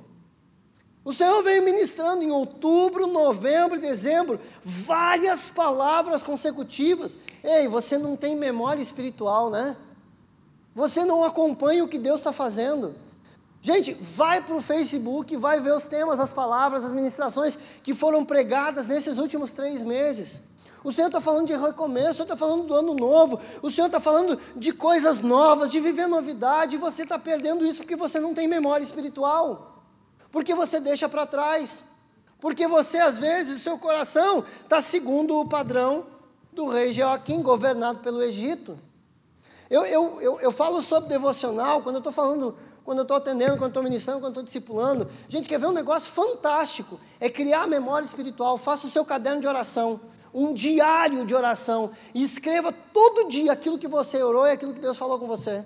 O 1.06 1.13
Senhor 1.13 1.41
veio 1.43 1.63
ministrando 1.63 2.21
em 2.21 2.30
outubro, 2.30 3.08
novembro, 3.08 3.80
dezembro, 3.80 4.38
várias 4.63 5.49
palavras 5.49 6.21
consecutivas. 6.21 7.17
Ei, 7.41 7.69
você 7.69 7.97
não 7.97 8.17
tem 8.17 8.36
memória 8.36 8.82
espiritual, 8.82 9.49
né? 9.49 9.78
Você 10.76 11.06
não 11.06 11.23
acompanha 11.23 11.86
o 11.86 11.88
que 11.88 11.97
Deus 11.97 12.19
está 12.19 12.34
fazendo. 12.34 12.95
Gente, 13.62 13.93
vai 13.93 14.41
para 14.41 14.56
o 14.56 14.62
Facebook, 14.62 15.38
vai 15.38 15.62
ver 15.62 15.73
os 15.73 15.86
temas, 15.86 16.19
as 16.19 16.34
palavras, 16.34 16.84
as 16.84 16.91
ministrações 16.91 17.58
que 17.82 17.93
foram 17.93 18.26
pregadas 18.26 18.88
nesses 18.88 19.17
últimos 19.17 19.52
três 19.52 19.84
meses. 19.84 20.41
O 20.84 20.91
Senhor 20.91 21.08
está 21.08 21.22
falando 21.22 21.48
de 21.48 21.56
recomeço, 21.56 22.10
o 22.10 22.13
Senhor 22.13 22.26
está 22.26 22.38
falando 22.38 22.63
do 22.63 22.74
ano 22.76 22.93
novo, 22.93 23.39
o 23.62 23.72
Senhor 23.72 23.88
está 23.88 24.00
falando 24.00 24.38
de 24.56 24.72
coisas 24.72 25.19
novas, 25.19 25.72
de 25.72 25.80
viver 25.80 26.08
novidade, 26.08 26.76
e 26.76 26.80
você 26.80 27.04
está 27.04 27.17
perdendo 27.17 27.65
isso 27.65 27.78
porque 27.78 27.96
você 27.96 28.19
não 28.19 28.34
tem 28.34 28.48
memória 28.48 28.84
espiritual 28.84 29.74
porque 30.34 30.56
você 30.56 30.80
deixa 30.80 31.08
para 31.08 31.28
trás, 31.28 31.86
porque 32.41 32.67
você, 32.67 32.98
às 32.98 33.19
vezes, 33.19 33.62
seu 33.62 33.78
coração 33.78 34.43
está 34.63 34.82
segundo 34.82 35.39
o 35.39 35.48
padrão 35.48 36.08
do 36.52 36.67
rei 36.67 36.91
Joaquim, 36.91 37.43
governado 37.43 38.00
pelo 38.00 38.22
Egito. 38.22 38.76
Eu, 39.69 39.86
eu, 39.86 40.19
eu, 40.19 40.41
eu 40.41 40.52
falo 40.52 40.82
sobre 40.82 41.08
devocional, 41.08 41.84
quando 41.84 41.98
eu 41.98 42.00
estou 42.00 42.12
falando, 42.12 42.58
quando 42.84 42.98
eu 42.98 43.04
estou 43.04 43.15
atendendo, 43.15 43.58
quando 43.58 43.69
estou 43.69 43.84
ministrando, 43.84 44.22
quando 44.22 44.32
estou 44.32 44.43
discipulando. 44.43 45.08
Gente, 45.30 45.48
quer 45.48 45.60
ver 45.60 45.67
um 45.67 45.72
negócio 45.72 46.12
fantástico? 46.12 47.00
É 47.19 47.30
criar 47.30 47.67
memória 47.67 48.06
espiritual. 48.06 48.58
Faça 48.58 48.88
o 48.88 48.89
seu 48.89 49.06
caderno 49.06 49.39
de 49.39 49.48
oração, 49.48 50.02
um 50.34 50.54
diário 50.54 51.26
de 51.26 51.36
oração, 51.36 51.91
e 52.13 52.24
escreva 52.24 52.72
todo 52.72 53.30
dia 53.30 53.52
aquilo 53.52 53.78
que 53.78 53.88
você 53.88 54.24
orou 54.24 54.48
e 54.48 54.52
aquilo 54.52 54.74
que 54.74 54.80
Deus 54.80 54.98
falou 54.98 55.19
com 55.19 55.28
você. 55.28 55.63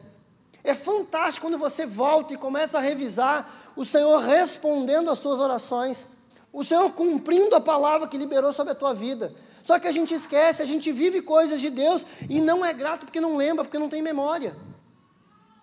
É 0.63 0.73
fantástico 0.73 1.45
quando 1.45 1.57
você 1.57 1.85
volta 1.85 2.33
e 2.33 2.37
começa 2.37 2.77
a 2.77 2.81
revisar 2.81 3.71
o 3.75 3.85
Senhor 3.85 4.19
respondendo 4.19 5.09
às 5.09 5.19
suas 5.19 5.39
orações, 5.39 6.09
o 6.51 6.65
Senhor 6.65 6.91
cumprindo 6.91 7.55
a 7.55 7.61
palavra 7.61 8.07
que 8.07 8.17
liberou 8.17 8.51
sobre 8.51 8.73
a 8.73 8.75
tua 8.75 8.93
vida. 8.93 9.33
Só 9.63 9.79
que 9.79 9.87
a 9.87 9.91
gente 9.91 10.13
esquece, 10.13 10.61
a 10.61 10.65
gente 10.65 10.91
vive 10.91 11.21
coisas 11.21 11.61
de 11.61 11.69
Deus 11.69 12.05
e 12.29 12.41
não 12.41 12.65
é 12.65 12.73
grato 12.73 13.05
porque 13.05 13.21
não 13.21 13.37
lembra, 13.37 13.63
porque 13.63 13.79
não 13.79 13.89
tem 13.89 14.01
memória. 14.01 14.55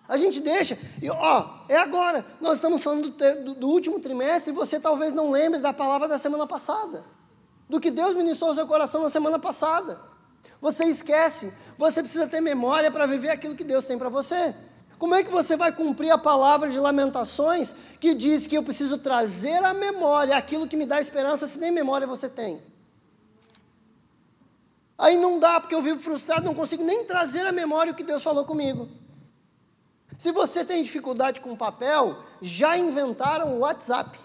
A 0.07 0.17
gente 0.17 0.39
deixa, 0.39 0.77
e 1.01 1.09
ó, 1.09 1.47
é 1.67 1.77
agora. 1.77 2.23
Nós 2.39 2.55
estamos 2.55 2.83
falando 2.83 3.09
do, 3.09 3.43
do, 3.43 3.53
do 3.55 3.67
último 3.67 3.99
trimestre 3.99 4.51
e 4.51 4.55
você 4.55 4.79
talvez 4.79 5.13
não 5.13 5.31
lembre 5.31 5.59
da 5.59 5.73
palavra 5.73 6.07
da 6.07 6.17
semana 6.17 6.45
passada. 6.45 7.03
Do 7.69 7.79
que 7.79 7.91
Deus 7.91 8.15
ministrou 8.15 8.49
ao 8.49 8.55
seu 8.55 8.67
coração 8.67 9.03
na 9.03 9.09
semana 9.09 9.39
passada. 9.39 9.99
Você 10.61 10.85
esquece, 10.85 11.53
você 11.77 12.01
precisa 12.01 12.27
ter 12.27 12.41
memória 12.41 12.91
para 12.91 13.05
viver 13.05 13.29
aquilo 13.29 13.55
que 13.55 13.63
Deus 13.63 13.85
tem 13.85 13.97
para 13.97 14.09
você. 14.09 14.55
Como 14.97 15.13
é 15.13 15.23
que 15.23 15.29
você 15.29 15.57
vai 15.57 15.71
cumprir 15.71 16.11
a 16.11 16.17
palavra 16.17 16.69
de 16.69 16.79
Lamentações 16.79 17.73
que 17.99 18.13
diz 18.13 18.47
que 18.47 18.55
eu 18.55 18.63
preciso 18.63 18.97
trazer 18.97 19.63
à 19.63 19.73
memória 19.73 20.37
aquilo 20.37 20.67
que 20.67 20.77
me 20.77 20.85
dá 20.85 21.01
esperança 21.01 21.47
se 21.47 21.57
nem 21.57 21.71
memória 21.71 22.07
você 22.07 22.29
tem? 22.29 22.61
Aí 24.97 25.17
não 25.17 25.39
dá, 25.39 25.59
porque 25.59 25.75
eu 25.75 25.81
vivo 25.81 25.99
frustrado, 25.99 26.45
não 26.45 26.55
consigo 26.55 26.83
nem 26.83 27.03
trazer 27.03 27.45
à 27.45 27.51
memória 27.51 27.91
o 27.91 27.95
que 27.95 28.03
Deus 28.03 28.23
falou 28.23 28.45
comigo. 28.45 28.87
Se 30.17 30.31
você 30.31 30.63
tem 30.63 30.81
dificuldade 30.81 31.41
com 31.41 31.55
papel, 31.57 32.17
já 32.41 32.77
inventaram 32.77 33.55
o 33.55 33.59
WhatsApp. 33.59 34.17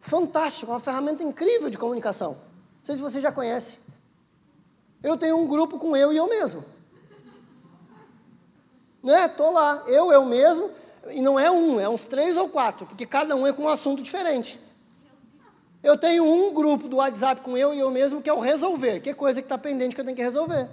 Fantástico, 0.00 0.70
uma 0.72 0.80
ferramenta 0.80 1.22
incrível 1.22 1.68
de 1.68 1.78
comunicação. 1.78 2.32
Não 2.32 2.84
sei 2.84 2.94
se 2.94 3.00
você 3.00 3.20
já 3.20 3.32
conhece. 3.32 3.80
Eu 5.02 5.16
tenho 5.16 5.36
um 5.36 5.46
grupo 5.46 5.78
com 5.78 5.96
eu 5.96 6.12
e 6.12 6.16
eu 6.16 6.28
mesmo. 6.28 6.64
Né? 9.02 9.28
Tô 9.28 9.50
lá, 9.50 9.84
eu, 9.86 10.10
eu 10.12 10.24
mesmo, 10.24 10.70
e 11.10 11.20
não 11.20 11.38
é 11.38 11.50
um, 11.50 11.78
é 11.78 11.88
uns 11.88 12.04
três 12.06 12.36
ou 12.36 12.48
quatro, 12.48 12.86
porque 12.86 13.06
cada 13.06 13.34
um 13.36 13.46
é 13.46 13.52
com 13.52 13.62
um 13.62 13.68
assunto 13.68 14.02
diferente. 14.02 14.60
Eu 15.82 15.96
tenho 15.96 16.24
um 16.24 16.52
grupo 16.52 16.88
do 16.88 16.96
WhatsApp 16.96 17.40
com 17.40 17.56
eu 17.56 17.72
e 17.72 17.78
eu 17.78 17.90
mesmo 17.90 18.20
que 18.20 18.28
é 18.28 18.32
o 18.32 18.40
resolver, 18.40 19.00
que 19.00 19.10
é 19.10 19.14
coisa 19.14 19.40
que 19.40 19.46
está 19.46 19.56
pendente 19.56 19.94
que 19.94 20.00
eu 20.00 20.04
tenho 20.04 20.16
que 20.16 20.22
resolver. 20.22 20.68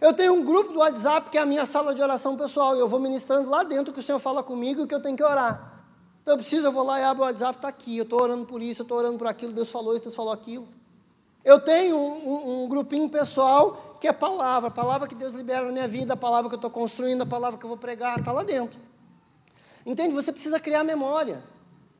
Eu 0.00 0.12
tenho 0.12 0.34
um 0.34 0.44
grupo 0.44 0.72
do 0.72 0.80
WhatsApp 0.80 1.30
que 1.30 1.38
é 1.38 1.40
a 1.40 1.46
minha 1.46 1.64
sala 1.64 1.94
de 1.94 2.02
oração 2.02 2.36
pessoal, 2.36 2.76
e 2.76 2.80
eu 2.80 2.88
vou 2.88 2.98
ministrando 2.98 3.48
lá 3.48 3.62
dentro 3.62 3.90
o 3.90 3.94
que 3.94 4.00
o 4.00 4.02
Senhor 4.02 4.18
fala 4.18 4.42
comigo 4.42 4.80
e 4.80 4.84
o 4.84 4.86
que 4.86 4.94
eu 4.94 5.02
tenho 5.02 5.16
que 5.16 5.22
orar. 5.22 5.67
Eu 6.28 6.36
preciso, 6.36 6.66
eu 6.66 6.72
vou 6.72 6.84
lá 6.84 7.00
e 7.00 7.04
abro 7.04 7.22
o 7.22 7.26
WhatsApp, 7.26 7.56
está 7.58 7.68
aqui, 7.68 7.96
eu 7.96 8.02
estou 8.02 8.20
orando 8.20 8.44
por 8.44 8.60
isso, 8.60 8.82
eu 8.82 8.84
estou 8.84 8.98
orando 8.98 9.16
por 9.16 9.26
aquilo, 9.26 9.50
Deus 9.50 9.70
falou 9.70 9.94
isso, 9.94 10.04
Deus 10.04 10.14
falou 10.14 10.30
aquilo. 10.30 10.68
Eu 11.42 11.58
tenho 11.58 11.96
um, 11.96 12.28
um, 12.28 12.64
um, 12.64 12.68
grupinho 12.68 13.08
pessoal 13.08 13.96
que 13.98 14.06
é 14.06 14.12
palavra, 14.12 14.70
palavra 14.70 15.08
que 15.08 15.14
Deus 15.14 15.32
libera 15.32 15.64
na 15.64 15.72
minha 15.72 15.88
vida, 15.88 16.12
a 16.12 16.16
palavra 16.16 16.50
que 16.50 16.54
eu 16.54 16.58
estou 16.58 16.70
construindo, 16.70 17.22
a 17.22 17.26
palavra 17.26 17.58
que 17.58 17.64
eu 17.64 17.68
vou 17.68 17.78
pregar, 17.78 18.18
está 18.18 18.30
lá 18.30 18.42
dentro. 18.42 18.78
Entende? 19.86 20.14
Você 20.14 20.30
precisa 20.30 20.60
criar 20.60 20.84
memória, 20.84 21.42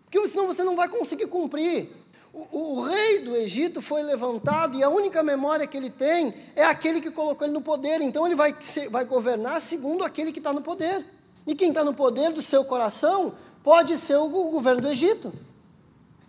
porque 0.05 0.29
senão 0.29 0.47
você 0.47 0.63
não 0.63 0.77
vai 0.77 0.91
conseguir 0.91 1.29
cumprir. 1.29 1.91
O, 2.31 2.77
o, 2.77 2.83
rei 2.83 3.21
do 3.21 3.35
Egito 3.35 3.81
foi 3.81 4.03
levantado 4.03 4.77
e 4.77 4.83
a 4.83 4.91
única 4.91 5.23
memória 5.23 5.67
que 5.67 5.79
ele 5.79 5.89
tem 5.89 6.35
é 6.55 6.65
aquele 6.65 7.01
que 7.01 7.11
colocou 7.11 7.47
ele 7.47 7.55
no 7.55 7.63
poder. 7.63 8.03
Então 8.03 8.27
ele 8.27 8.35
vai, 8.35 8.55
vai 8.91 9.07
governar 9.07 9.59
segundo 9.63 10.05
aquele 10.05 10.31
que 10.31 10.39
está 10.39 10.53
no 10.53 10.61
poder. 10.61 11.03
E 11.47 11.55
quem 11.55 11.71
está 11.71 11.83
no 11.83 11.95
poder 11.95 12.31
do 12.31 12.43
seu 12.43 12.63
coração 12.63 13.33
pode 13.69 13.99
ser 13.99 14.17
o 14.17 14.29
governo 14.29 14.81
do 14.81 14.89
Egito. 14.89 15.31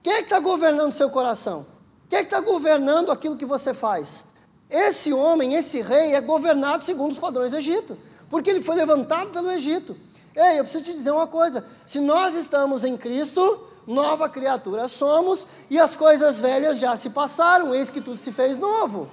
Quem 0.04 0.12
é 0.12 0.17
que 0.17 0.23
está 0.23 0.41
governando 0.41 0.91
seu 0.91 1.10
coração? 1.10 1.65
Quem 2.10 2.19
é 2.19 2.21
que 2.21 2.28
está 2.28 2.41
governando 2.41 3.13
aquilo 3.13 3.38
que 3.38 3.45
você 3.45 3.73
faz? 3.73 4.25
Esse 4.69 5.13
homem, 5.13 5.54
esse 5.54 5.82
rei, 5.82 6.15
é 6.15 6.19
governado 6.19 6.84
segundo 6.84 7.13
os 7.13 7.17
padrões 7.17 7.52
do 7.52 7.56
Egito, 7.56 7.97
porque 8.30 8.49
ele 8.49 8.62
foi 8.62 8.75
levantado 8.75 9.30
pelo 9.30 9.49
Egito. 9.49 9.95
Ei, 10.36 10.60
eu 10.60 10.65
preciso 10.65 10.84
te 10.84 10.93
dizer 10.93 11.12
uma 11.12 11.28
coisa: 11.28 11.65
se 11.86 12.02
nós 12.02 12.36
estamos 12.36 12.84
em 12.84 12.97
Cristo, 12.97 13.69
nova 13.88 14.28
criatura 14.28 14.89
somos, 14.89 15.47
e 15.69 15.80
as 15.80 15.95
coisas 15.95 16.41
velhas 16.41 16.78
já 16.78 16.97
se 16.97 17.10
passaram, 17.10 17.73
eis 17.73 17.89
que 17.89 18.02
tudo 18.02 18.17
se 18.17 18.34
fez 18.34 18.58
novo. 18.58 19.10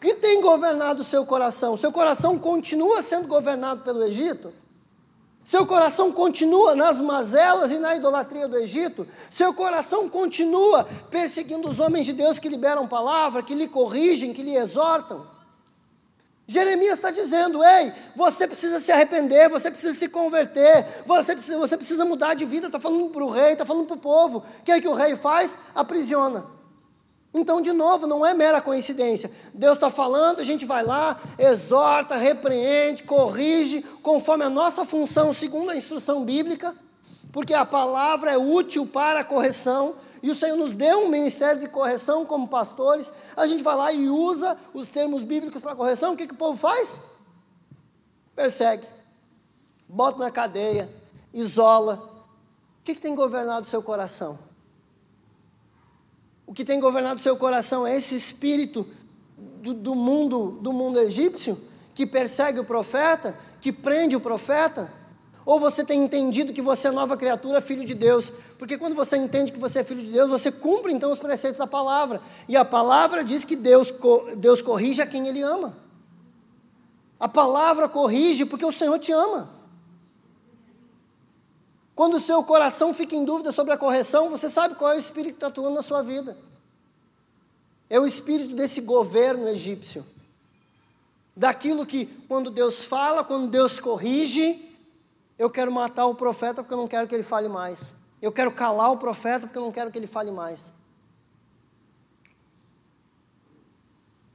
Que 0.00 0.14
tem 0.14 0.40
governado 0.40 1.02
o 1.02 1.04
seu 1.04 1.26
coração? 1.26 1.76
Seu 1.76 1.92
coração 1.92 2.38
continua 2.38 3.02
sendo 3.02 3.28
governado 3.28 3.82
pelo 3.82 4.02
Egito? 4.04 4.54
Seu 5.42 5.66
coração 5.66 6.12
continua 6.12 6.74
nas 6.74 7.00
mazelas 7.00 7.72
e 7.72 7.78
na 7.78 7.96
idolatria 7.96 8.46
do 8.46 8.58
Egito? 8.58 9.06
Seu 9.30 9.54
coração 9.54 10.08
continua 10.08 10.86
perseguindo 11.10 11.68
os 11.68 11.80
homens 11.80 12.06
de 12.06 12.12
Deus 12.12 12.38
que 12.38 12.48
liberam 12.48 12.86
palavra, 12.86 13.42
que 13.42 13.54
lhe 13.54 13.66
corrigem, 13.66 14.32
que 14.32 14.42
lhe 14.42 14.54
exortam? 14.54 15.26
Jeremias 16.46 16.96
está 16.96 17.10
dizendo: 17.10 17.62
ei, 17.64 17.92
você 18.14 18.46
precisa 18.46 18.80
se 18.80 18.90
arrepender, 18.90 19.48
você 19.48 19.70
precisa 19.70 19.96
se 19.96 20.08
converter, 20.08 20.84
você 21.06 21.34
precisa, 21.34 21.56
você 21.56 21.76
precisa 21.76 22.04
mudar 22.04 22.34
de 22.34 22.44
vida. 22.44 22.66
Está 22.66 22.80
falando 22.80 23.08
para 23.08 23.24
o 23.24 23.30
rei, 23.30 23.52
está 23.52 23.64
falando 23.64 23.86
para 23.86 23.96
o 23.96 24.00
povo. 24.00 24.38
O 24.38 24.64
que 24.64 24.72
é 24.72 24.80
que 24.80 24.88
o 24.88 24.94
rei 24.94 25.14
faz? 25.14 25.56
Aprisiona. 25.74 26.59
Então, 27.32 27.62
de 27.62 27.72
novo, 27.72 28.08
não 28.08 28.26
é 28.26 28.34
mera 28.34 28.60
coincidência. 28.60 29.30
Deus 29.54 29.74
está 29.74 29.88
falando, 29.88 30.40
a 30.40 30.44
gente 30.44 30.64
vai 30.64 30.82
lá, 30.82 31.16
exorta, 31.38 32.16
repreende, 32.16 33.04
corrige, 33.04 33.82
conforme 34.02 34.44
a 34.44 34.50
nossa 34.50 34.84
função, 34.84 35.32
segundo 35.32 35.70
a 35.70 35.76
instrução 35.76 36.24
bíblica, 36.24 36.74
porque 37.30 37.54
a 37.54 37.64
palavra 37.64 38.32
é 38.32 38.36
útil 38.36 38.84
para 38.84 39.20
a 39.20 39.24
correção, 39.24 39.94
e 40.20 40.30
o 40.30 40.36
Senhor 40.36 40.56
nos 40.56 40.74
deu 40.74 41.04
um 41.04 41.08
ministério 41.08 41.60
de 41.60 41.68
correção 41.68 42.26
como 42.26 42.48
pastores. 42.48 43.12
A 43.36 43.46
gente 43.46 43.62
vai 43.62 43.76
lá 43.76 43.92
e 43.92 44.08
usa 44.08 44.58
os 44.74 44.88
termos 44.88 45.22
bíblicos 45.22 45.62
para 45.62 45.76
correção. 45.76 46.12
O 46.12 46.16
que, 46.16 46.26
que 46.26 46.34
o 46.34 46.36
povo 46.36 46.58
faz? 46.58 47.00
Persegue, 48.34 48.86
bota 49.88 50.18
na 50.18 50.30
cadeia, 50.30 50.92
isola. 51.32 52.26
O 52.80 52.84
que, 52.84 52.94
que 52.94 53.00
tem 53.00 53.14
governado 53.14 53.62
o 53.62 53.70
seu 53.70 53.82
coração? 53.82 54.49
O 56.50 56.52
que 56.52 56.64
tem 56.64 56.80
governado 56.80 57.22
seu 57.22 57.36
coração 57.36 57.86
é 57.86 57.96
esse 57.96 58.16
espírito 58.16 58.84
do, 59.62 59.72
do, 59.72 59.94
mundo 59.94 60.58
do 60.60 60.72
mundo 60.72 60.98
egípcio 60.98 61.56
que 61.94 62.04
persegue 62.04 62.58
o 62.58 62.64
profeta, 62.64 63.38
que 63.60 63.72
prende 63.72 64.16
o 64.16 64.20
profeta? 64.20 64.92
Ou 65.46 65.60
você 65.60 65.84
tem 65.84 66.02
entendido 66.02 66.52
que 66.52 66.60
você 66.60 66.88
é 66.88 66.90
nova 66.90 67.16
criatura, 67.16 67.60
filho 67.60 67.84
de 67.84 67.94
Deus? 67.94 68.32
Porque 68.58 68.76
quando 68.76 68.96
você 68.96 69.16
entende 69.16 69.52
que 69.52 69.60
você 69.60 69.78
é 69.78 69.84
filho 69.84 70.02
de 70.02 70.10
Deus, 70.10 70.28
você 70.28 70.50
cumpre 70.50 70.92
então 70.92 71.12
os 71.12 71.20
preceitos 71.20 71.56
da 71.56 71.68
palavra. 71.68 72.20
E 72.48 72.56
a 72.56 72.64
palavra 72.64 73.22
diz 73.22 73.44
que 73.44 73.54
Deus, 73.54 73.94
Deus 74.36 74.60
corrige 74.60 75.00
a 75.00 75.06
quem 75.06 75.28
Ele 75.28 75.42
ama. 75.42 75.76
A 77.20 77.28
palavra 77.28 77.88
corrige 77.88 78.44
porque 78.44 78.66
o 78.66 78.72
Senhor 78.72 78.98
te 78.98 79.12
ama. 79.12 79.48
Quando 82.00 82.14
o 82.14 82.20
seu 82.20 82.42
coração 82.42 82.94
fica 82.94 83.14
em 83.14 83.26
dúvida 83.26 83.52
sobre 83.52 83.74
a 83.74 83.76
correção, 83.76 84.30
você 84.30 84.48
sabe 84.48 84.74
qual 84.74 84.90
é 84.90 84.96
o 84.96 84.98
espírito 84.98 85.32
que 85.32 85.36
está 85.36 85.48
atuando 85.48 85.74
na 85.74 85.82
sua 85.82 86.02
vida. 86.02 86.34
É 87.90 88.00
o 88.00 88.06
espírito 88.06 88.54
desse 88.54 88.80
governo 88.80 89.46
egípcio. 89.46 90.02
Daquilo 91.36 91.84
que, 91.84 92.06
quando 92.26 92.50
Deus 92.50 92.82
fala, 92.82 93.22
quando 93.22 93.50
Deus 93.50 93.78
corrige, 93.78 94.74
eu 95.38 95.50
quero 95.50 95.70
matar 95.70 96.06
o 96.06 96.14
profeta 96.14 96.62
porque 96.62 96.72
eu 96.72 96.78
não 96.78 96.88
quero 96.88 97.06
que 97.06 97.14
ele 97.14 97.22
fale 97.22 97.50
mais. 97.50 97.92
Eu 98.22 98.32
quero 98.32 98.50
calar 98.50 98.90
o 98.92 98.96
profeta 98.96 99.40
porque 99.40 99.58
eu 99.58 99.62
não 99.66 99.70
quero 99.70 99.90
que 99.90 99.98
ele 99.98 100.06
fale 100.06 100.30
mais. 100.30 100.72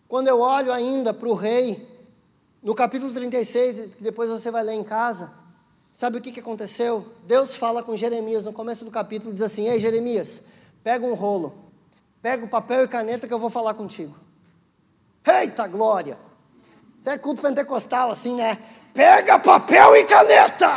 Quando 0.07 0.27
eu 0.27 0.39
olho 0.39 0.71
ainda 0.71 1.11
para 1.15 1.29
o 1.29 1.33
rei, 1.33 1.89
no 2.61 2.75
capítulo 2.75 3.11
36, 3.11 3.95
que 3.95 4.03
depois 4.03 4.29
você 4.29 4.51
vai 4.51 4.63
ler 4.63 4.73
em 4.73 4.83
casa, 4.83 5.44
Sabe 5.95 6.17
o 6.17 6.21
que, 6.21 6.29
que 6.29 6.41
aconteceu? 6.41 7.07
Deus 7.23 7.55
fala 7.55 7.81
com 7.81 7.95
Jeremias 7.95 8.43
no 8.43 8.51
começo 8.51 8.83
do 8.83 8.91
capítulo, 8.91 9.33
diz 9.33 9.41
assim: 9.41 9.69
Ei, 9.69 9.79
Jeremias, 9.79 10.43
pega 10.83 11.05
um 11.05 11.13
rolo, 11.13 11.55
pega 12.21 12.43
o 12.43 12.49
papel 12.49 12.83
e 12.83 12.87
caneta 12.87 13.25
que 13.25 13.33
eu 13.33 13.39
vou 13.39 13.49
falar 13.49 13.73
contigo. 13.75 14.13
Eita 15.25 15.65
glória! 15.67 16.17
Você 17.01 17.11
é 17.11 17.17
culto 17.17 17.41
pentecostal 17.41 18.11
assim, 18.11 18.35
né? 18.35 18.57
Pega 18.93 19.39
papel 19.39 19.95
e 19.95 20.03
caneta! 20.03 20.69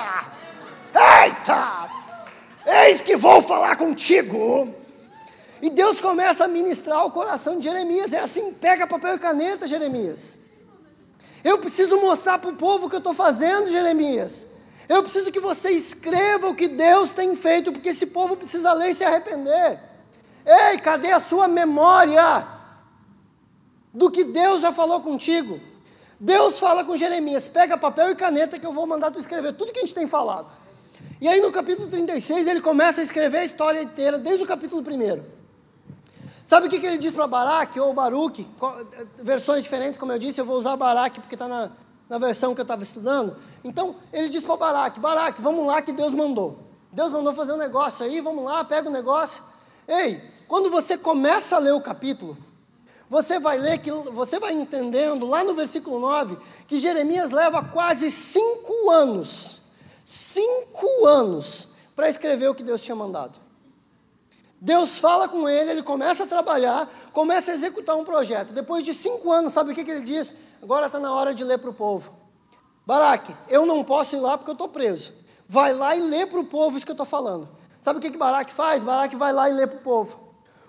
Eita! 1.24 1.90
Eis 2.87 3.02
que 3.02 3.16
vou 3.16 3.42
falar 3.42 3.74
contigo. 3.74 4.72
E 5.61 5.68
Deus 5.68 5.98
começa 5.98 6.44
a 6.44 6.48
ministrar 6.48 7.04
o 7.04 7.11
coração 7.11 7.59
de 7.59 7.64
Jeremias. 7.64 8.12
É 8.12 8.20
assim: 8.20 8.52
pega 8.52 8.87
papel 8.87 9.16
e 9.16 9.18
caneta, 9.18 9.66
Jeremias. 9.66 10.38
Eu 11.42 11.59
preciso 11.59 12.00
mostrar 12.00 12.38
para 12.38 12.50
o 12.50 12.57
povo 12.57 12.87
o 12.87 12.88
que 12.88 12.94
eu 12.94 12.98
estou 12.98 13.14
fazendo, 13.14 13.68
Jeremias. 13.68 14.46
Eu 14.88 15.03
preciso 15.03 15.31
que 15.31 15.38
você 15.38 15.70
escreva 15.70 16.48
o 16.48 16.55
que 16.55 16.66
Deus 16.66 17.12
tem 17.12 17.37
feito, 17.37 17.70
porque 17.70 17.90
esse 17.90 18.07
povo 18.07 18.37
precisa 18.37 18.72
ler 18.72 18.92
e 18.92 18.94
se 18.94 19.05
arrepender. 19.05 19.79
Ei, 20.46 20.79
cadê 20.79 21.12
a 21.12 21.20
sua 21.20 21.46
memória 21.46 22.46
do 23.92 24.11
que 24.11 24.24
Deus 24.24 24.62
já 24.62 24.72
falou 24.72 25.03
contigo? 25.03 25.61
Deus 26.18 26.59
fala 26.59 26.85
com 26.85 26.96
Jeremias: 26.96 27.48
pega 27.48 27.77
papel 27.77 28.11
e 28.12 28.16
caneta 28.16 28.59
que 28.59 28.66
eu 28.66 28.72
vou 28.72 28.87
mandar 28.87 29.11
tu 29.11 29.18
escrever 29.18 29.53
tudo 29.53 29.72
que 29.72 29.79
a 29.79 29.83
gente 29.83 29.94
tem 29.94 30.07
falado. 30.07 30.51
E 31.20 31.29
aí 31.29 31.40
no 31.40 31.53
capítulo 31.53 31.88
36 31.88 32.46
ele 32.46 32.61
começa 32.61 33.01
a 33.01 33.05
escrever 33.05 33.38
a 33.38 33.44
história 33.44 33.83
inteira, 33.83 34.18
desde 34.18 34.42
o 34.42 34.46
capítulo 34.46 34.83
1. 34.83 35.22
Sabe 36.46 36.66
o 36.66 36.70
que, 36.70 36.81
que 36.81 36.87
ele 36.87 36.96
diz 36.96 37.12
para 37.12 37.27
Baraque 37.27 37.79
ou 37.79 37.92
Baruque? 37.92 38.48
Versões 39.18 39.62
diferentes, 39.62 39.98
como 39.98 40.12
eu 40.12 40.18
disse, 40.18 40.40
eu 40.40 40.46
vou 40.46 40.57
usar 40.57 40.77
Baraque 40.77 41.20
porque 41.20 41.35
está 41.35 41.46
na, 41.46 41.70
na 42.08 42.18
versão 42.18 42.54
que 42.54 42.60
eu 42.60 42.64
estava 42.64 42.82
estudando. 42.82 43.36
Então, 43.62 43.96
ele 44.12 44.28
disse 44.28 44.46
para 44.46 44.56
Baraque, 44.56 45.00
Baraque, 45.00 45.42
vamos 45.42 45.66
lá 45.66 45.82
que 45.82 45.92
Deus 45.92 46.12
mandou. 46.12 46.58
Deus 46.90 47.10
mandou 47.12 47.34
fazer 47.34 47.52
um 47.52 47.58
negócio 47.58 48.04
aí, 48.04 48.20
vamos 48.20 48.44
lá, 48.44 48.64
pega 48.64 48.88
o 48.88 48.92
negócio. 48.92 49.42
Ei, 49.86 50.22
quando 50.46 50.70
você 50.70 50.96
começa 50.96 51.56
a 51.56 51.58
ler 51.58 51.72
o 51.72 51.80
capítulo, 51.80 52.36
você 53.08 53.38
vai 53.38 53.58
ler 53.58 53.78
que 53.78 53.90
você 53.90 54.38
vai 54.38 54.52
entendendo 54.52 55.26
lá 55.26 55.42
no 55.42 55.54
versículo 55.54 55.98
9 55.98 56.36
que 56.66 56.78
Jeremias 56.78 57.30
leva 57.30 57.62
quase 57.62 58.10
cinco 58.10 58.90
anos, 58.90 59.60
cinco 60.04 61.06
anos 61.06 61.68
para 61.96 62.08
escrever 62.08 62.48
o 62.48 62.54
que 62.54 62.62
Deus 62.62 62.80
tinha 62.80 62.94
mandado. 62.94 63.47
Deus 64.60 64.98
fala 64.98 65.28
com 65.28 65.48
ele, 65.48 65.70
ele 65.70 65.82
começa 65.82 66.24
a 66.24 66.26
trabalhar, 66.26 66.90
começa 67.12 67.52
a 67.52 67.54
executar 67.54 67.96
um 67.96 68.04
projeto. 68.04 68.52
Depois 68.52 68.82
de 68.82 68.92
cinco 68.92 69.30
anos, 69.30 69.52
sabe 69.52 69.70
o 69.70 69.74
que, 69.74 69.84
que 69.84 69.90
ele 69.90 70.04
diz? 70.04 70.34
Agora 70.60 70.86
está 70.86 70.98
na 70.98 71.12
hora 71.12 71.32
de 71.32 71.44
ler 71.44 71.58
para 71.58 71.70
o 71.70 71.74
povo. 71.74 72.12
Baraque, 72.84 73.34
eu 73.48 73.64
não 73.66 73.84
posso 73.84 74.16
ir 74.16 74.20
lá 74.20 74.36
porque 74.36 74.50
eu 74.50 74.54
estou 74.54 74.68
preso. 74.68 75.12
Vai 75.48 75.72
lá 75.72 75.94
e 75.94 76.00
lê 76.00 76.26
para 76.26 76.40
o 76.40 76.44
povo 76.44 76.76
isso 76.76 76.84
que 76.84 76.90
eu 76.90 76.94
estou 76.94 77.06
falando. 77.06 77.48
Sabe 77.80 77.98
o 77.98 78.02
que, 78.02 78.10
que 78.10 78.18
Baraque 78.18 78.52
faz? 78.52 78.82
Baraque 78.82 79.14
vai 79.14 79.32
lá 79.32 79.48
e 79.48 79.52
lê 79.52 79.66
para 79.66 79.78
o 79.78 79.82
povo. 79.82 80.18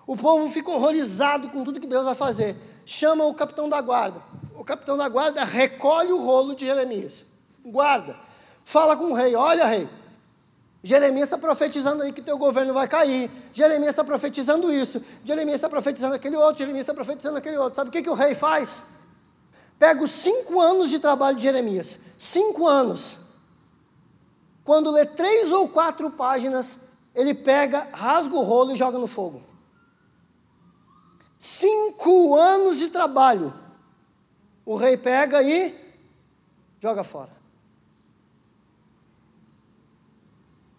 O 0.05 0.15
povo 0.15 0.49
fica 0.49 0.71
horrorizado 0.71 1.49
com 1.49 1.63
tudo 1.63 1.79
que 1.79 1.87
Deus 1.87 2.05
vai 2.05 2.15
fazer. 2.15 2.55
Chama 2.85 3.25
o 3.25 3.33
capitão 3.33 3.67
da 3.67 3.81
guarda. 3.81 4.21
O 4.57 4.63
capitão 4.63 4.97
da 4.97 5.07
guarda 5.07 5.43
recolhe 5.43 6.11
o 6.11 6.21
rolo 6.21 6.55
de 6.55 6.65
Jeremias. 6.65 7.25
Guarda. 7.65 8.15
Fala 8.63 8.95
com 8.95 9.05
o 9.05 9.13
rei: 9.13 9.35
Olha, 9.35 9.65
rei, 9.65 9.89
Jeremias 10.81 11.25
está 11.25 11.37
profetizando 11.37 12.03
aí 12.03 12.13
que 12.13 12.21
teu 12.21 12.37
governo 12.37 12.73
vai 12.73 12.87
cair. 12.87 13.29
Jeremias 13.51 13.89
está 13.89 14.03
profetizando 14.03 14.71
isso. 14.71 15.01
Jeremias 15.25 15.55
está 15.55 15.69
profetizando 15.69 16.15
aquele 16.15 16.37
outro. 16.37 16.59
Jeremias 16.59 16.83
está 16.83 16.93
profetizando 16.93 17.37
aquele 17.37 17.57
outro. 17.57 17.75
Sabe 17.75 17.89
o 17.89 17.91
que, 17.91 18.01
que 18.01 18.09
o 18.09 18.13
rei 18.13 18.33
faz? 18.33 18.83
Pega 19.77 20.01
os 20.01 20.11
cinco 20.11 20.59
anos 20.59 20.89
de 20.89 20.99
trabalho 20.99 21.35
de 21.35 21.43
Jeremias. 21.43 21.99
Cinco 22.17 22.65
anos. 22.65 23.19
Quando 24.63 24.91
lê 24.91 25.05
três 25.05 25.51
ou 25.51 25.67
quatro 25.67 26.11
páginas, 26.11 26.79
ele 27.13 27.33
pega, 27.33 27.89
rasga 27.91 28.35
o 28.35 28.43
rolo 28.43 28.71
e 28.71 28.75
joga 28.75 28.97
no 28.97 29.07
fogo. 29.07 29.43
Cinco 31.37 32.35
anos 32.35 32.79
de 32.79 32.89
trabalho. 32.89 33.53
O 34.65 34.75
rei 34.75 34.95
pega 34.95 35.41
e 35.41 35.75
joga 36.79 37.03
fora. 37.03 37.38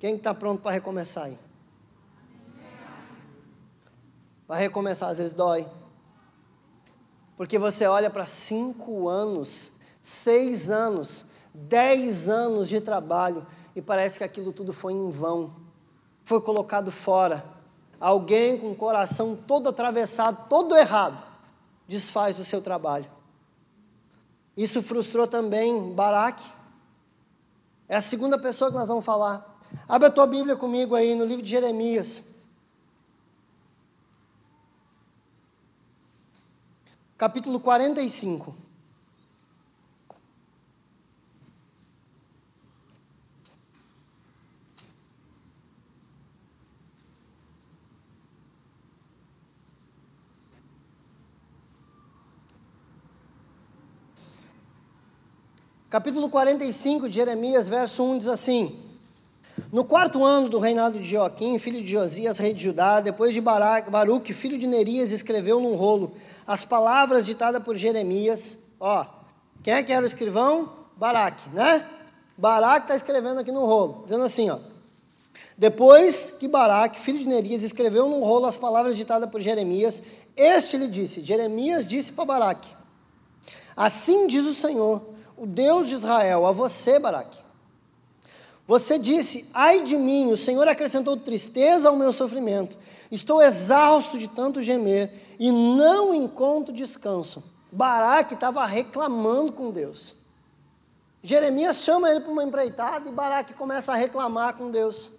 Quem 0.01 0.17
está 0.17 0.33
pronto 0.33 0.63
para 0.63 0.73
recomeçar 0.73 1.25
aí? 1.25 1.39
Para 4.47 4.57
recomeçar, 4.57 5.11
às 5.11 5.19
vezes 5.19 5.35
dói. 5.35 5.69
Porque 7.37 7.59
você 7.59 7.87
olha 7.87 8.09
para 8.09 8.25
cinco 8.25 9.11
anos, 9.11 9.73
seis 10.01 10.71
anos, 10.71 11.27
dez 11.55 12.31
anos 12.31 12.67
de 12.67 12.81
trabalho 12.81 13.47
e 13.77 13.83
parece 13.83 14.17
que 14.17 14.25
aquilo 14.25 14.55
tudo 14.55 14.73
foi 14.73 14.95
em 14.95 15.11
vão, 15.11 15.55
foi 16.25 16.41
colocado 16.41 16.91
fora. 16.91 17.45
Alguém 18.01 18.59
com 18.59 18.73
o 18.73 18.77
coração 18.77 19.37
todo 19.37 19.69
atravessado, 19.69 20.49
todo 20.49 20.75
errado, 20.75 21.23
desfaz 21.87 22.39
o 22.39 22.45
seu 22.45 22.63
trabalho. 22.63 23.11
Isso 24.57 24.83
frustrou 24.83 25.29
também 25.29 25.93
Baraque. 25.93 26.45
É 27.87 27.97
a 27.97 28.01
segunda 28.01 28.39
pessoa 28.39 28.71
que 28.71 28.79
nós 28.79 28.89
vamos 28.89 29.05
falar. 29.05 29.50
Abre 29.89 30.09
a 30.09 30.11
tua 30.11 30.27
Bíblia 30.27 30.57
comigo 30.57 30.95
aí 30.95 31.15
no 31.15 31.25
livro 31.25 31.43
de 31.43 31.51
Jeremias. 31.51 32.27
Capítulo 37.19 37.61
45. 37.61 38.55
Capítulo 55.91 56.31
45 56.31 57.09
de 57.09 57.17
Jeremias, 57.17 57.67
verso 57.69 58.05
1 58.05 58.19
diz 58.19 58.29
assim: 58.29 58.90
no 59.73 59.85
quarto 59.85 60.25
ano 60.25 60.49
do 60.49 60.59
reinado 60.59 60.99
de 60.99 61.09
Joaquim, 61.09 61.59
filho 61.59 61.81
de 61.81 61.89
Josias, 61.89 62.39
rei 62.39 62.53
de 62.53 62.65
Judá, 62.65 62.99
depois 63.01 63.33
de 63.33 63.41
Baruque, 63.41 64.33
filho 64.33 64.59
de 64.59 64.67
Nerias, 64.67 65.13
escreveu 65.13 65.61
num 65.61 65.77
rolo 65.77 66.13
as 66.45 66.65
palavras 66.65 67.25
ditadas 67.25 67.63
por 67.63 67.77
Jeremias. 67.77 68.59
Ó, 68.81 69.07
quem 69.63 69.75
é 69.75 69.83
que 69.83 69.93
era 69.93 70.03
o 70.03 70.07
escrivão? 70.07 70.73
Baraque, 70.97 71.49
né? 71.51 71.87
Baraque 72.37 72.87
está 72.87 72.97
escrevendo 72.97 73.39
aqui 73.39 73.53
no 73.53 73.65
rolo, 73.65 74.03
dizendo 74.05 74.25
assim, 74.25 74.51
ó. 74.51 74.59
Depois 75.57 76.31
que 76.33 76.49
Baraque, 76.49 76.99
filho 76.99 77.19
de 77.19 77.29
Nerias, 77.29 77.63
escreveu 77.63 78.09
num 78.09 78.25
rolo 78.25 78.47
as 78.47 78.57
palavras 78.57 78.97
ditadas 78.97 79.31
por 79.31 79.41
Jeremias, 79.41 80.03
este 80.37 80.79
lhe 80.79 80.89
disse, 80.89 81.23
Jeremias 81.23 81.87
disse 81.87 82.11
para 82.11 82.25
Baraque, 82.25 82.73
assim 83.77 84.27
diz 84.27 84.47
o 84.47 84.55
Senhor, 84.55 85.03
o 85.37 85.47
Deus 85.47 85.89
de 85.89 85.95
Israel, 85.95 86.47
a 86.47 86.53
você, 86.53 86.99
Baraque, 86.99 87.39
você 88.71 89.01
disse: 89.01 89.51
Ai 89.53 89.83
de 89.83 89.97
mim, 89.97 90.31
o 90.31 90.37
Senhor 90.37 90.69
acrescentou 90.69 91.17
tristeza 91.17 91.89
ao 91.89 91.97
meu 91.97 92.13
sofrimento. 92.13 92.79
Estou 93.11 93.43
exausto 93.43 94.17
de 94.17 94.29
tanto 94.29 94.63
gemer 94.63 95.13
e 95.41 95.51
não 95.51 96.15
encontro 96.15 96.73
descanso. 96.73 97.43
Baraque 97.73 98.35
estava 98.35 98.65
reclamando 98.65 99.51
com 99.51 99.73
Deus. 99.73 100.15
Jeremias 101.21 101.79
chama 101.79 102.13
ele 102.13 102.21
para 102.21 102.31
uma 102.31 102.45
empreitada 102.45 103.09
e 103.09 103.13
Baraque 103.13 103.55
começa 103.55 103.91
a 103.91 103.97
reclamar 103.97 104.57
com 104.57 104.71
Deus. 104.71 105.11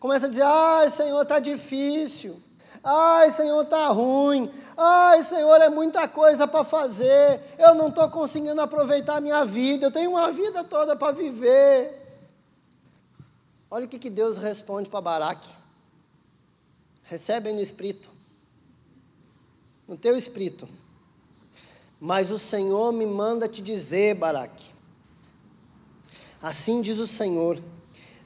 Começa 0.00 0.26
a 0.26 0.28
dizer: 0.28 0.42
Ai, 0.44 0.90
Senhor, 0.90 1.22
está 1.22 1.38
difícil. 1.38 2.42
Ai, 2.82 3.30
Senhor, 3.30 3.62
está 3.62 3.86
ruim. 3.90 4.50
Ai, 4.76 5.22
Senhor, 5.22 5.60
é 5.60 5.68
muita 5.68 6.08
coisa 6.08 6.48
para 6.48 6.64
fazer. 6.64 7.40
Eu 7.60 7.76
não 7.76 7.90
estou 7.90 8.10
conseguindo 8.10 8.60
aproveitar 8.60 9.18
a 9.18 9.20
minha 9.20 9.44
vida. 9.44 9.86
Eu 9.86 9.92
tenho 9.92 10.10
uma 10.10 10.32
vida 10.32 10.64
toda 10.64 10.96
para 10.96 11.12
viver. 11.12 12.07
Olha 13.70 13.84
o 13.84 13.88
que, 13.88 13.98
que 13.98 14.08
Deus 14.08 14.38
responde 14.38 14.88
para 14.88 15.00
Baraque. 15.00 15.48
Recebe 17.02 17.52
no 17.52 17.60
espírito. 17.60 18.08
No 19.86 19.96
teu 19.96 20.16
espírito. 20.16 20.68
Mas 22.00 22.30
o 22.30 22.38
Senhor 22.38 22.92
me 22.92 23.04
manda 23.04 23.48
te 23.48 23.60
dizer, 23.60 24.14
Baraque. 24.14 24.70
Assim 26.40 26.80
diz 26.80 26.98
o 26.98 27.06
Senhor: 27.06 27.60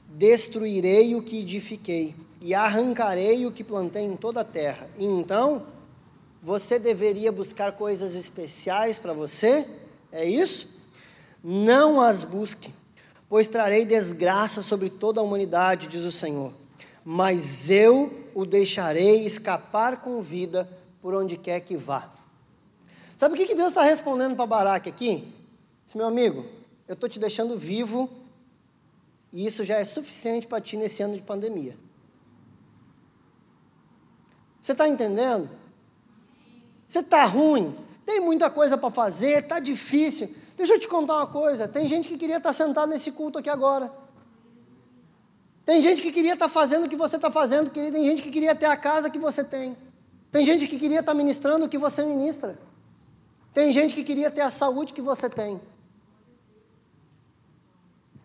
destruirei 0.07 1.15
o 1.15 1.23
que 1.23 1.39
edifiquei 1.39 2.15
e 2.39 2.53
arrancarei 2.53 3.45
o 3.45 3.51
que 3.51 3.63
plantei 3.63 4.03
em 4.03 4.15
toda 4.15 4.41
a 4.41 4.45
terra. 4.45 4.89
E 4.97 5.05
então, 5.05 5.65
você 6.41 6.79
deveria 6.79 7.31
buscar 7.31 7.73
coisas 7.73 8.15
especiais 8.15 8.97
para 8.97 9.13
você? 9.13 9.67
É 10.11 10.23
isso? 10.23 10.69
Não 11.43 11.99
as 11.99 12.23
busque 12.23 12.71
pois 13.33 13.47
trarei 13.47 13.83
desgraça 13.83 14.61
sobre 14.61 14.91
toda 14.91 15.19
a 15.19 15.23
humanidade, 15.23 15.87
diz 15.87 16.03
o 16.03 16.11
Senhor. 16.11 16.53
Mas 17.03 17.71
eu 17.71 18.29
o 18.35 18.45
deixarei 18.45 19.25
escapar 19.25 20.01
com 20.01 20.21
vida 20.21 20.69
por 21.01 21.15
onde 21.15 21.35
quer 21.35 21.59
que 21.61 21.75
vá. 21.75 22.13
Sabe 23.15 23.33
o 23.33 23.37
que 23.47 23.55
Deus 23.55 23.69
está 23.69 23.81
respondendo 23.81 24.35
para 24.35 24.45
Baraque 24.45 24.87
aqui? 24.87 25.27
Diz, 25.83 25.95
meu 25.95 26.05
amigo, 26.05 26.45
eu 26.87 26.93
estou 26.93 27.09
te 27.09 27.17
deixando 27.17 27.57
vivo 27.57 28.07
e 29.31 29.47
isso 29.47 29.63
já 29.63 29.79
é 29.79 29.83
suficiente 29.83 30.45
para 30.45 30.61
ti 30.61 30.77
nesse 30.77 31.01
ano 31.01 31.15
de 31.15 31.23
pandemia. 31.23 31.75
Você 34.61 34.73
está 34.73 34.87
entendendo? 34.87 35.49
Você 36.87 36.99
está 36.99 37.25
ruim, 37.25 37.75
tem 38.05 38.19
muita 38.19 38.51
coisa 38.51 38.77
para 38.77 38.91
fazer, 38.91 39.41
está 39.41 39.59
difícil. 39.59 40.42
Deixa 40.63 40.75
eu 40.75 40.79
te 40.79 40.87
contar 40.87 41.17
uma 41.17 41.27
coisa: 41.27 41.67
tem 41.67 41.85
gente 41.89 42.07
que 42.07 42.17
queria 42.17 42.37
estar 42.37 42.53
sentado 42.53 42.87
nesse 42.87 43.11
culto 43.11 43.37
aqui 43.37 43.49
agora. 43.49 43.91
Tem 45.65 45.81
gente 45.81 46.01
que 46.01 46.09
queria 46.09 46.35
estar 46.35 46.47
fazendo 46.47 46.85
o 46.85 46.89
que 46.89 46.95
você 46.95 47.17
está 47.17 47.29
fazendo, 47.29 47.69
tem 47.69 47.91
gente 48.05 48.21
que 48.21 48.31
queria 48.31 48.55
ter 48.55 48.67
a 48.67 48.77
casa 48.77 49.09
que 49.09 49.19
você 49.19 49.43
tem. 49.43 49.75
Tem 50.31 50.45
gente 50.45 50.65
que 50.65 50.79
queria 50.79 51.01
estar 51.01 51.13
ministrando 51.13 51.65
o 51.65 51.69
que 51.69 51.77
você 51.77 52.01
ministra. 52.05 52.57
Tem 53.53 53.73
gente 53.73 53.93
que 53.93 54.05
queria 54.05 54.31
ter 54.31 54.39
a 54.39 54.49
saúde 54.49 54.93
que 54.93 55.01
você 55.01 55.29
tem. 55.29 55.59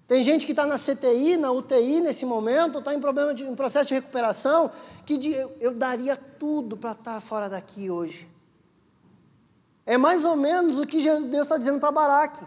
Tem 0.07 0.23
gente 0.23 0.47
que 0.47 0.53
está 0.53 0.65
na 0.65 0.77
CTI, 0.79 1.37
na 1.37 1.51
UTI 1.51 2.01
nesse 2.01 2.25
momento, 2.25 2.79
está 2.79 2.95
em 2.95 3.01
problema 3.01 3.35
de 3.35 3.43
em 3.43 3.57
processo 3.57 3.89
de 3.89 3.95
recuperação, 3.95 4.71
que 5.05 5.19
de, 5.19 5.33
eu, 5.33 5.57
eu 5.59 5.75
daria 5.75 6.17
tudo 6.17 6.77
para 6.77 6.93
estar 6.93 7.21
fora 7.21 7.49
daqui 7.49 7.91
hoje. 7.91 8.29
É 9.89 9.97
mais 9.97 10.23
ou 10.23 10.37
menos 10.37 10.79
o 10.79 10.87
que 10.87 11.03
Deus 11.03 11.45
está 11.45 11.57
dizendo 11.57 11.81
para 11.81 11.91
Baraque. 11.91 12.45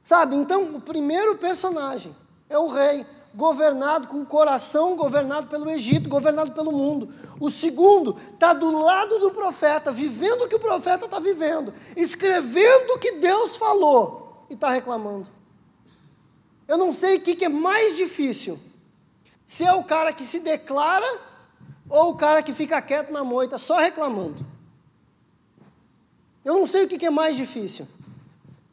Sabe? 0.00 0.36
Então, 0.36 0.76
o 0.76 0.80
primeiro 0.80 1.36
personagem 1.36 2.14
é 2.48 2.56
o 2.56 2.68
rei, 2.68 3.04
governado 3.34 4.06
com 4.06 4.20
o 4.20 4.24
coração 4.24 4.94
governado 4.94 5.48
pelo 5.48 5.68
Egito, 5.68 6.08
governado 6.08 6.52
pelo 6.52 6.70
mundo. 6.70 7.12
O 7.40 7.50
segundo 7.50 8.16
está 8.32 8.52
do 8.52 8.70
lado 8.70 9.18
do 9.18 9.32
profeta, 9.32 9.90
vivendo 9.90 10.42
o 10.42 10.48
que 10.48 10.54
o 10.54 10.60
profeta 10.60 11.06
está 11.06 11.18
vivendo, 11.18 11.74
escrevendo 11.96 12.94
o 12.94 12.98
que 13.00 13.14
Deus 13.16 13.56
falou 13.56 14.46
e 14.48 14.54
está 14.54 14.70
reclamando. 14.70 15.26
Eu 16.68 16.78
não 16.78 16.94
sei 16.94 17.16
o 17.16 17.20
que, 17.20 17.34
que 17.34 17.46
é 17.46 17.48
mais 17.48 17.96
difícil: 17.96 18.56
se 19.44 19.64
é 19.64 19.72
o 19.72 19.82
cara 19.82 20.12
que 20.12 20.22
se 20.22 20.38
declara 20.38 21.08
ou 21.90 22.10
o 22.10 22.16
cara 22.16 22.40
que 22.40 22.52
fica 22.52 22.80
quieto 22.80 23.12
na 23.12 23.24
moita 23.24 23.58
só 23.58 23.78
reclamando. 23.78 24.57
Eu 26.44 26.54
não 26.54 26.66
sei 26.66 26.84
o 26.84 26.88
que 26.88 27.04
é 27.04 27.10
mais 27.10 27.36
difícil. 27.36 27.86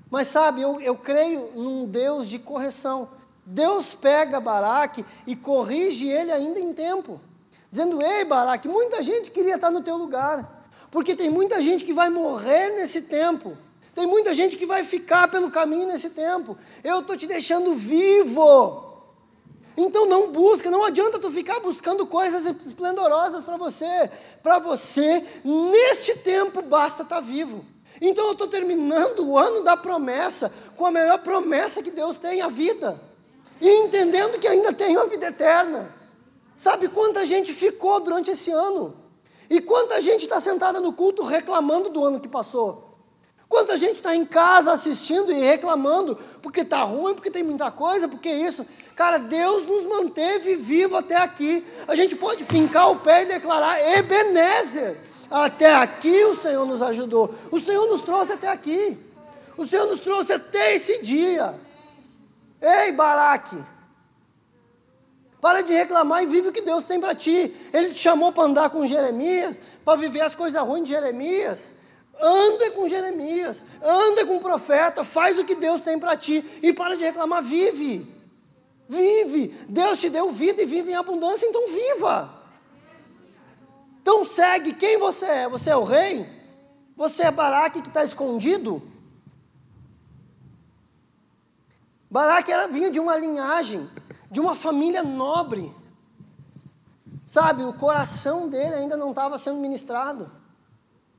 Mas 0.10 0.28
sabe, 0.28 0.62
eu, 0.62 0.80
eu 0.80 0.95
creio 0.95 1.51
num 1.56 1.86
Deus 1.86 2.28
de 2.28 2.39
correção. 2.39 3.10
Deus 3.45 3.93
pega 3.93 4.39
Baraque 4.39 5.06
e 5.28 5.36
corrige 5.36 6.08
ele 6.08 6.32
ainda 6.32 6.60
em 6.60 6.73
tempo. 6.73 7.19
dizendo: 7.69 8.01
Ei, 8.01 8.23
Baraque, 8.25 8.67
muita 8.67 9.04
gente 9.04 9.30
queria 9.30 9.56
estar 9.56 9.69
no 9.69 9.84
teu 9.84 9.97
lugar, 9.97 10.67
porque 10.89 11.15
tem 11.15 11.30
muita 11.30 11.62
gente 11.62 11.84
que 11.84 11.93
vai 11.93 12.10
morrer 12.10 12.71
nesse 12.78 13.01
tempo, 13.01 13.58
tem 13.93 14.08
muita 14.08 14.34
gente 14.34 14.58
que 14.58 14.65
vai 14.65 14.84
ficar 14.84 15.28
pelo 15.28 15.51
caminho 15.51 15.88
nesse 15.88 16.10
tempo. 16.10 16.58
Eu 16.84 17.01
estou 17.01 17.15
te 17.15 17.28
deixando 17.28 17.75
vivo. 17.75 18.85
Então 19.77 20.05
não 20.05 20.31
busca, 20.31 20.71
não 20.71 20.85
adianta 20.85 21.19
tu 21.19 21.29
ficar 21.29 21.59
buscando 21.59 22.07
coisas 22.07 22.45
esplendorosas 22.65 23.43
para 23.43 23.57
você. 23.57 24.09
Para 24.41 24.59
você, 24.59 25.23
neste 25.43 26.15
tempo, 26.17 26.61
basta 26.61 27.03
estar 27.03 27.15
tá 27.15 27.21
vivo. 27.21 27.65
Então 28.01 28.25
eu 28.27 28.31
estou 28.33 28.47
terminando 28.47 29.27
o 29.27 29.38
ano 29.38 29.63
da 29.63 29.75
promessa 29.75 30.51
com 30.75 30.85
a 30.85 30.91
melhor 30.91 31.19
promessa 31.19 31.83
que 31.83 31.91
Deus 31.91 32.17
tem, 32.17 32.41
a 32.41 32.47
vida. 32.47 32.99
E 33.59 33.69
entendendo 33.69 34.39
que 34.39 34.47
ainda 34.47 34.73
tenho 34.73 35.01
a 35.01 35.05
vida 35.05 35.27
eterna. 35.27 35.93
Sabe 36.55 36.88
quanta 36.88 37.25
gente 37.25 37.53
ficou 37.53 37.99
durante 37.99 38.31
esse 38.31 38.51
ano? 38.51 38.95
E 39.49 39.61
quanta 39.61 40.01
gente 40.01 40.23
está 40.23 40.39
sentada 40.39 40.79
no 40.79 40.93
culto 40.93 41.23
reclamando 41.23 41.89
do 41.89 42.03
ano 42.03 42.19
que 42.19 42.27
passou? 42.27 42.85
Quanta 43.47 43.77
gente 43.77 43.95
está 43.95 44.15
em 44.15 44.25
casa 44.25 44.71
assistindo 44.71 45.31
e 45.31 45.36
reclamando 45.36 46.17
porque 46.41 46.62
está 46.62 46.84
ruim, 46.84 47.13
porque 47.13 47.31
tem 47.31 47.43
muita 47.43 47.71
coisa, 47.71 48.08
porque 48.08 48.29
isso. 48.29 48.65
Cara, 48.95 49.17
Deus 49.17 49.65
nos 49.65 49.86
manteve 49.86 50.55
vivo 50.55 50.97
até 50.97 51.17
aqui. 51.17 51.65
A 51.88 51.95
gente 51.95 52.15
pode 52.15 52.43
fincar 52.45 52.89
o 52.91 52.99
pé 52.99 53.23
e 53.23 53.25
declarar 53.25 53.79
Ebenezer. 53.97 54.97
Até 55.29 55.73
aqui 55.75 56.23
o 56.25 56.36
Senhor 56.36 56.65
nos 56.65 56.81
ajudou. 56.81 57.34
O 57.51 57.60
Senhor 57.60 57.86
nos 57.88 58.01
trouxe 58.01 58.34
até 58.34 58.47
aqui. 58.47 58.97
O 59.58 59.65
Senhor 59.65 59.88
nos 59.88 60.01
trouxe 60.01 60.34
até 60.34 60.75
esse 60.75 61.01
dia. 61.01 61.60
Ei, 62.62 62.91
Baraque. 62.91 63.58
Para 65.39 65.62
de 65.62 65.73
reclamar 65.73 66.23
e 66.23 66.25
vive 66.25 66.47
o 66.47 66.51
que 66.51 66.62
Deus 66.62 66.86
tem 66.86 66.99
para 66.99 67.13
ti. 67.13 67.53
Ele 67.71 67.93
te 67.93 67.99
chamou 67.99 68.31
para 68.31 68.45
andar 68.45 68.69
com 68.69 68.88
Jeremias, 68.88 69.62
para 69.84 69.95
viver 69.95 70.21
as 70.21 70.34
coisas 70.34 70.62
ruins 70.62 70.86
de 70.86 70.89
Jeremias. 70.89 71.73
Anda 72.21 72.71
com 72.71 72.88
Jeremias, 72.88 73.65
anda 73.84 74.25
com 74.25 74.38
o 74.38 74.41
profeta, 74.41 75.04
faz 75.04 75.38
o 75.38 75.43
que 75.43 75.56
Deus 75.56 75.82
tem 75.82 75.99
para 75.99 76.15
ti 76.15 76.43
e 76.62 76.71
para 76.71 76.95
de 76.95 77.04
reclamar, 77.04 77.43
vive. 77.43 78.13
Vive. 78.88 79.47
Deus 79.67 79.99
te 79.99 80.10
deu 80.10 80.32
vida 80.32 80.62
e 80.62 80.65
vida 80.65 80.89
em 80.89 80.95
abundância, 80.95 81.45
então 81.45 81.67
viva. 81.67 82.34
Então 84.01 84.23
segue 84.23 84.73
quem 84.73 84.97
você 84.97 85.25
é. 85.25 85.49
Você 85.49 85.71
é 85.71 85.75
o 85.75 85.84
rei? 85.84 86.30
Você 86.95 87.23
é 87.23 87.32
Baraque 87.32 87.82
que 87.82 87.88
está 87.88 88.04
escondido? 88.04 88.82
Baraque 92.10 92.51
era, 92.51 92.67
vinha 92.67 92.89
de 92.89 92.99
uma 92.99 93.17
linhagem, 93.17 93.89
de 94.32 94.39
uma 94.39 94.56
família 94.56 95.04
nobre. 95.04 95.75
Sabe, 97.28 97.63
o 97.63 97.73
coração 97.73 98.47
dele 98.47 98.75
ainda 98.75 98.95
não 98.95 99.10
estava 99.10 99.38
sendo 99.38 99.60
ministrado. 99.60 100.32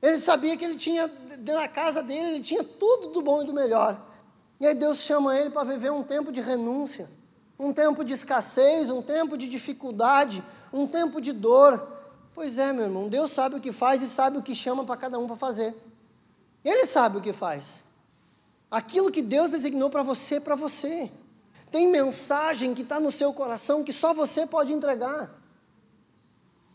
Ele 0.01 0.19
sabia 0.19 0.55
que 0.55 0.63
ele 0.63 0.75
tinha, 0.75 1.09
na 1.39 1.67
casa 1.67 2.03
dele, 2.03 2.29
ele 2.35 2.43
tinha 2.43 2.63
tudo 2.63 3.07
do 3.07 3.21
bom 3.21 3.41
e 3.41 3.45
do 3.45 3.53
melhor. 3.53 3.99
E 4.59 4.67
aí 4.67 4.75
Deus 4.75 4.99
chama 4.99 5.37
ele 5.37 5.49
para 5.49 5.63
viver 5.63 5.91
um 5.91 6.03
tempo 6.03 6.31
de 6.31 6.41
renúncia, 6.41 7.09
um 7.59 7.73
tempo 7.73 8.03
de 8.03 8.13
escassez, 8.13 8.89
um 8.89 9.01
tempo 9.01 9.37
de 9.37 9.47
dificuldade, 9.47 10.43
um 10.71 10.87
tempo 10.87 11.19
de 11.19 11.31
dor. 11.31 11.95
Pois 12.33 12.59
é, 12.59 12.71
meu 12.71 12.83
irmão, 12.83 13.09
Deus 13.09 13.31
sabe 13.31 13.55
o 13.55 13.59
que 13.59 13.71
faz 13.71 14.01
e 14.03 14.07
sabe 14.07 14.37
o 14.37 14.43
que 14.43 14.53
chama 14.53 14.83
para 14.83 14.97
cada 14.97 15.17
um 15.17 15.27
para 15.27 15.35
fazer. 15.35 15.75
Ele 16.63 16.85
sabe 16.85 17.17
o 17.17 17.21
que 17.21 17.33
faz. 17.33 17.83
Aquilo 18.69 19.11
que 19.11 19.21
Deus 19.21 19.51
designou 19.51 19.89
para 19.89 20.03
você, 20.03 20.35
é 20.35 20.39
para 20.39 20.55
você. 20.55 21.09
Tem 21.71 21.87
mensagem 21.87 22.73
que 22.73 22.81
está 22.81 22.99
no 22.99 23.11
seu 23.11 23.33
coração 23.33 23.83
que 23.83 23.93
só 23.93 24.13
você 24.13 24.45
pode 24.45 24.73
entregar. 24.73 25.29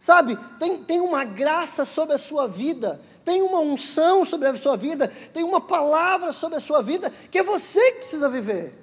Sabe, 0.02 0.36
tem, 0.58 0.78
tem 0.78 1.00
uma 1.00 1.22
graça 1.22 1.84
sobre 1.84 2.16
a 2.16 2.18
sua 2.18 2.48
vida, 2.48 3.00
tem 3.24 3.40
uma 3.40 3.60
unção 3.60 4.26
sobre 4.26 4.48
a 4.48 4.60
sua 4.60 4.76
vida, 4.76 5.06
tem 5.32 5.44
uma 5.44 5.60
palavra 5.60 6.32
sobre 6.32 6.56
a 6.58 6.60
sua 6.60 6.82
vida, 6.82 7.08
que 7.30 7.38
é 7.38 7.42
você 7.44 7.92
que 7.92 7.98
precisa 8.00 8.28
viver, 8.28 8.76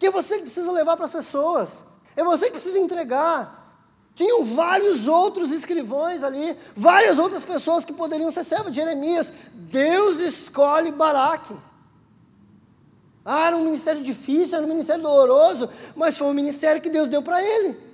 que 0.00 0.06
é 0.06 0.10
você 0.10 0.38
que 0.38 0.42
precisa 0.42 0.72
levar 0.72 0.96
para 0.96 1.04
as 1.04 1.12
pessoas, 1.12 1.84
é 2.16 2.24
você 2.24 2.46
que 2.46 2.54
precisa 2.54 2.76
entregar. 2.76 3.86
Tinham 4.16 4.44
vários 4.44 5.06
outros 5.06 5.52
escrivões 5.52 6.24
ali, 6.24 6.56
várias 6.74 7.20
outras 7.20 7.44
pessoas 7.44 7.84
que 7.84 7.92
poderiam 7.92 8.32
ser 8.32 8.42
servos 8.42 8.72
de 8.72 8.80
Jeremias. 8.80 9.32
Deus 9.54 10.18
escolhe 10.18 10.90
Baraque. 10.90 11.54
Ah, 13.24 13.46
era 13.46 13.56
um 13.56 13.62
ministério 13.64 14.02
difícil, 14.02 14.56
era 14.56 14.66
um 14.66 14.70
ministério 14.70 15.04
doloroso, 15.04 15.70
mas 15.94 16.18
foi 16.18 16.26
um 16.26 16.34
ministério 16.34 16.82
que 16.82 16.90
Deus 16.90 17.08
deu 17.08 17.22
para 17.22 17.40
ele. 17.40 17.87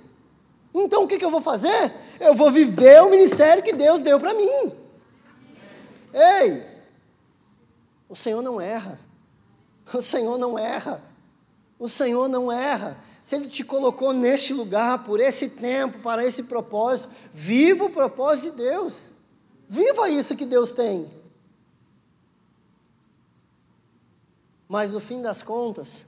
Então 0.77 1.03
o 1.03 1.07
que, 1.07 1.17
que 1.17 1.23
eu 1.23 1.31
vou 1.31 1.39
fazer? 1.39 1.93
Eu 2.19 2.35
vou 2.35 2.51
viver 2.51 3.01
o 3.01 3.09
ministério 3.09 3.63
que 3.63 3.71
Deus 3.71 4.01
deu 4.01 4.19
para 4.19 4.33
mim. 4.33 4.73
Ei, 6.13 6.61
o 8.09 8.15
Senhor 8.15 8.41
não 8.41 8.59
erra. 8.59 8.99
O 9.93 10.01
Senhor 10.01 10.37
não 10.37 10.59
erra. 10.59 11.01
O 11.79 11.87
Senhor 11.87 12.27
não 12.27 12.51
erra. 12.51 12.97
Se 13.21 13.35
Ele 13.35 13.47
te 13.47 13.63
colocou 13.63 14.11
neste 14.11 14.53
lugar 14.53 15.05
por 15.05 15.21
esse 15.21 15.49
tempo, 15.49 15.99
para 15.99 16.25
esse 16.25 16.43
propósito, 16.43 17.09
viva 17.33 17.85
o 17.85 17.89
propósito 17.89 18.51
de 18.51 18.57
Deus. 18.57 19.13
Viva 19.69 20.09
isso 20.09 20.35
que 20.35 20.45
Deus 20.45 20.73
tem. 20.73 21.09
Mas 24.67 24.91
no 24.91 24.99
fim 24.99 25.21
das 25.21 25.41
contas, 25.41 26.05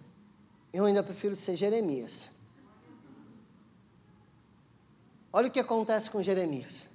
eu 0.73 0.83
ainda 0.83 1.01
prefiro 1.01 1.35
ser 1.37 1.55
Jeremias 1.55 2.36
Olha 5.31 5.47
o 5.47 5.51
que 5.51 5.59
acontece 5.59 6.09
com 6.09 6.21
Jeremias. 6.21 6.89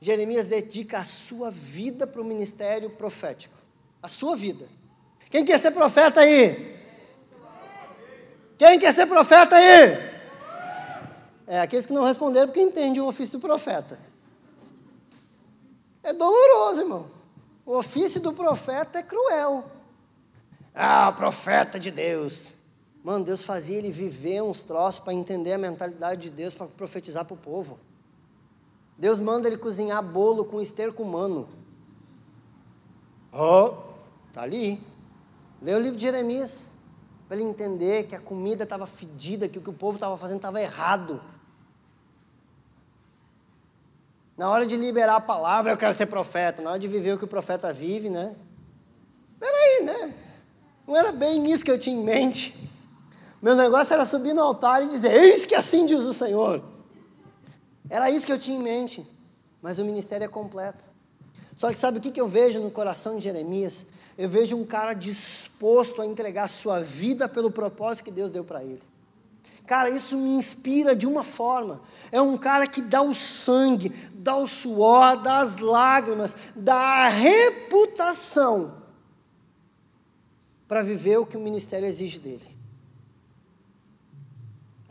Jeremias 0.00 0.46
dedica 0.46 0.98
a 0.98 1.04
sua 1.04 1.50
vida 1.50 2.06
para 2.06 2.20
o 2.20 2.24
ministério 2.24 2.90
profético. 2.90 3.56
A 4.02 4.08
sua 4.08 4.36
vida. 4.36 4.68
Quem 5.30 5.44
quer 5.44 5.58
ser 5.58 5.72
profeta 5.72 6.20
aí? 6.20 6.78
Quem 8.56 8.78
quer 8.78 8.92
ser 8.92 9.06
profeta 9.06 9.56
aí? 9.56 10.18
É, 11.46 11.60
aqueles 11.60 11.86
que 11.86 11.92
não 11.92 12.04
responderam 12.04 12.48
porque 12.48 12.60
entendem 12.60 13.00
o 13.00 13.06
ofício 13.06 13.38
do 13.38 13.40
profeta. 13.40 13.98
É 16.02 16.12
doloroso, 16.12 16.82
irmão. 16.82 17.10
O 17.64 17.76
ofício 17.76 18.20
do 18.20 18.32
profeta 18.32 18.98
é 18.98 19.02
cruel. 19.02 19.64
Ah, 20.74 21.10
profeta 21.12 21.78
de 21.78 21.90
Deus. 21.90 22.54
Mano, 23.08 23.24
Deus 23.24 23.42
fazia 23.42 23.78
ele 23.78 23.90
viver 23.90 24.42
uns 24.42 24.62
troços 24.62 25.00
para 25.00 25.14
entender 25.14 25.54
a 25.54 25.58
mentalidade 25.58 26.20
de 26.20 26.30
Deus, 26.30 26.52
para 26.52 26.66
profetizar 26.66 27.24
para 27.24 27.32
o 27.32 27.38
povo. 27.38 27.78
Deus 28.98 29.18
manda 29.18 29.48
ele 29.48 29.56
cozinhar 29.56 30.02
bolo 30.02 30.44
com 30.44 30.60
esterco 30.60 31.02
humano. 31.02 31.48
Oh, 33.32 33.72
tá 34.30 34.42
ali. 34.42 34.78
Lê 35.62 35.74
o 35.74 35.78
livro 35.78 35.96
de 35.96 36.02
Jeremias, 36.02 36.68
para 37.26 37.38
ele 37.38 37.46
entender 37.46 38.04
que 38.04 38.14
a 38.14 38.20
comida 38.20 38.64
estava 38.64 38.86
fedida, 38.86 39.48
que 39.48 39.58
o 39.58 39.62
que 39.62 39.70
o 39.70 39.72
povo 39.72 39.94
estava 39.94 40.18
fazendo 40.18 40.40
estava 40.40 40.60
errado. 40.60 41.18
Na 44.36 44.50
hora 44.50 44.66
de 44.66 44.76
liberar 44.76 45.16
a 45.16 45.20
palavra, 45.22 45.72
eu 45.72 45.78
quero 45.78 45.96
ser 45.96 46.04
profeta. 46.04 46.60
Na 46.60 46.72
hora 46.72 46.78
de 46.78 46.86
viver 46.86 47.14
o 47.14 47.18
que 47.18 47.24
o 47.24 47.28
profeta 47.28 47.72
vive, 47.72 48.10
né? 48.10 48.36
Peraí, 49.40 49.82
né? 49.82 50.14
Não 50.86 50.94
era 50.94 51.10
bem 51.10 51.50
isso 51.50 51.64
que 51.64 51.70
eu 51.70 51.80
tinha 51.80 51.96
em 51.96 52.04
mente. 52.04 52.68
Meu 53.40 53.54
negócio 53.54 53.94
era 53.94 54.04
subir 54.04 54.34
no 54.34 54.42
altar 54.42 54.82
e 54.82 54.88
dizer: 54.88 55.12
Eis 55.12 55.46
que 55.46 55.54
assim 55.54 55.86
diz 55.86 56.00
o 56.00 56.12
Senhor. 56.12 56.62
Era 57.88 58.10
isso 58.10 58.26
que 58.26 58.32
eu 58.32 58.38
tinha 58.38 58.58
em 58.58 58.62
mente. 58.62 59.06
Mas 59.62 59.78
o 59.78 59.84
ministério 59.84 60.24
é 60.24 60.28
completo. 60.28 60.84
Só 61.56 61.70
que 61.70 61.78
sabe 61.78 61.98
o 61.98 62.00
que 62.00 62.20
eu 62.20 62.28
vejo 62.28 62.60
no 62.60 62.70
coração 62.70 63.16
de 63.16 63.24
Jeremias? 63.24 63.86
Eu 64.16 64.28
vejo 64.28 64.56
um 64.56 64.64
cara 64.64 64.92
disposto 64.94 66.02
a 66.02 66.06
entregar 66.06 66.48
sua 66.48 66.80
vida 66.80 67.28
pelo 67.28 67.50
propósito 67.50 68.04
que 68.04 68.10
Deus 68.10 68.30
deu 68.30 68.44
para 68.44 68.62
ele. 68.62 68.82
Cara, 69.66 69.90
isso 69.90 70.16
me 70.16 70.30
inspira 70.30 70.94
de 70.94 71.06
uma 71.06 71.22
forma. 71.22 71.80
É 72.10 72.20
um 72.20 72.36
cara 72.36 72.66
que 72.66 72.80
dá 72.80 73.02
o 73.02 73.14
sangue, 73.14 73.90
dá 74.14 74.36
o 74.36 74.46
suor, 74.46 75.20
dá 75.20 75.40
as 75.40 75.56
lágrimas, 75.56 76.36
dá 76.54 76.76
a 76.76 77.08
reputação 77.08 78.82
para 80.66 80.82
viver 80.82 81.18
o 81.18 81.26
que 81.26 81.36
o 81.36 81.40
ministério 81.40 81.86
exige 81.86 82.18
dele 82.18 82.57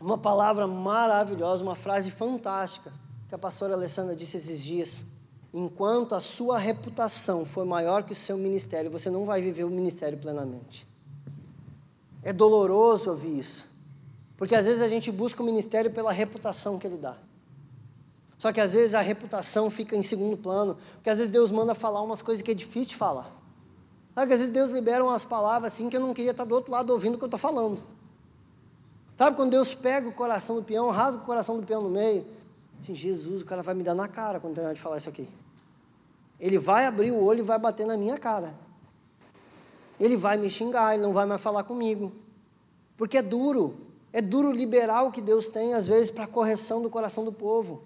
uma 0.00 0.16
palavra 0.16 0.66
maravilhosa, 0.66 1.62
uma 1.62 1.76
frase 1.76 2.10
fantástica 2.10 2.92
que 3.28 3.34
a 3.34 3.38
pastora 3.38 3.74
Alessandra 3.74 4.16
disse 4.16 4.36
esses 4.36 4.62
dias. 4.62 5.04
Enquanto 5.52 6.14
a 6.14 6.20
sua 6.20 6.58
reputação 6.58 7.44
for 7.44 7.64
maior 7.64 8.02
que 8.02 8.12
o 8.12 8.16
seu 8.16 8.36
ministério, 8.36 8.90
você 8.90 9.10
não 9.10 9.24
vai 9.24 9.40
viver 9.40 9.64
o 9.64 9.70
ministério 9.70 10.18
plenamente. 10.18 10.86
É 12.22 12.32
doloroso 12.32 13.10
ouvir 13.10 13.38
isso. 13.38 13.66
Porque 14.36 14.54
às 14.54 14.66
vezes 14.66 14.80
a 14.80 14.88
gente 14.88 15.10
busca 15.10 15.42
o 15.42 15.46
ministério 15.46 15.90
pela 15.90 16.12
reputação 16.12 16.78
que 16.78 16.86
ele 16.86 16.96
dá. 16.96 17.16
Só 18.38 18.52
que 18.52 18.60
às 18.60 18.72
vezes 18.72 18.94
a 18.94 19.00
reputação 19.00 19.70
fica 19.70 19.96
em 19.96 20.02
segundo 20.02 20.36
plano. 20.36 20.76
Porque 20.94 21.10
às 21.10 21.18
vezes 21.18 21.32
Deus 21.32 21.50
manda 21.50 21.74
falar 21.74 22.02
umas 22.02 22.22
coisas 22.22 22.40
que 22.40 22.50
é 22.50 22.54
difícil 22.54 22.90
de 22.90 22.96
falar. 22.96 23.30
Sabe 24.14 24.28
que 24.28 24.32
às 24.34 24.40
vezes 24.40 24.54
Deus 24.54 24.70
libera 24.70 25.04
umas 25.04 25.24
palavras 25.24 25.72
assim 25.72 25.90
que 25.90 25.96
eu 25.96 26.00
não 26.00 26.14
queria 26.14 26.30
estar 26.30 26.44
do 26.44 26.54
outro 26.54 26.70
lado 26.70 26.90
ouvindo 26.92 27.14
o 27.14 27.18
que 27.18 27.24
eu 27.24 27.26
estou 27.26 27.38
falando. 27.38 27.82
Sabe 29.18 29.36
quando 29.36 29.50
Deus 29.50 29.74
pega 29.74 30.08
o 30.08 30.12
coração 30.12 30.56
do 30.56 30.62
peão, 30.62 30.88
rasga 30.90 31.20
o 31.20 31.26
coração 31.26 31.58
do 31.58 31.66
peão 31.66 31.82
no 31.82 31.90
meio 31.90 32.24
Assim, 32.80 32.94
Jesus, 32.94 33.42
o 33.42 33.44
cara 33.44 33.62
vai 33.62 33.74
me 33.74 33.82
dar 33.82 33.94
na 33.94 34.06
cara 34.06 34.38
quando 34.38 34.54
terminar 34.54 34.74
de 34.74 34.80
falar 34.80 34.98
isso 34.98 35.08
aqui. 35.08 35.28
Ele 36.38 36.58
vai 36.58 36.86
abrir 36.86 37.10
o 37.10 37.20
olho 37.22 37.40
e 37.40 37.42
vai 37.42 37.58
bater 37.58 37.84
na 37.86 37.96
minha 37.96 38.16
cara. 38.16 38.54
Ele 39.98 40.16
vai 40.16 40.36
me 40.36 40.48
xingar, 40.48 40.94
ele 40.94 41.02
não 41.02 41.12
vai 41.12 41.26
mais 41.26 41.42
falar 41.42 41.64
comigo. 41.64 42.12
Porque 42.96 43.18
é 43.18 43.22
duro. 43.22 43.76
É 44.12 44.22
duro 44.22 44.52
liberar 44.52 45.02
o 45.02 45.10
que 45.10 45.20
Deus 45.20 45.48
tem, 45.48 45.74
às 45.74 45.88
vezes, 45.88 46.10
para 46.10 46.24
a 46.24 46.28
correção 46.28 46.80
do 46.80 46.88
coração 46.88 47.24
do 47.24 47.32
povo. 47.32 47.82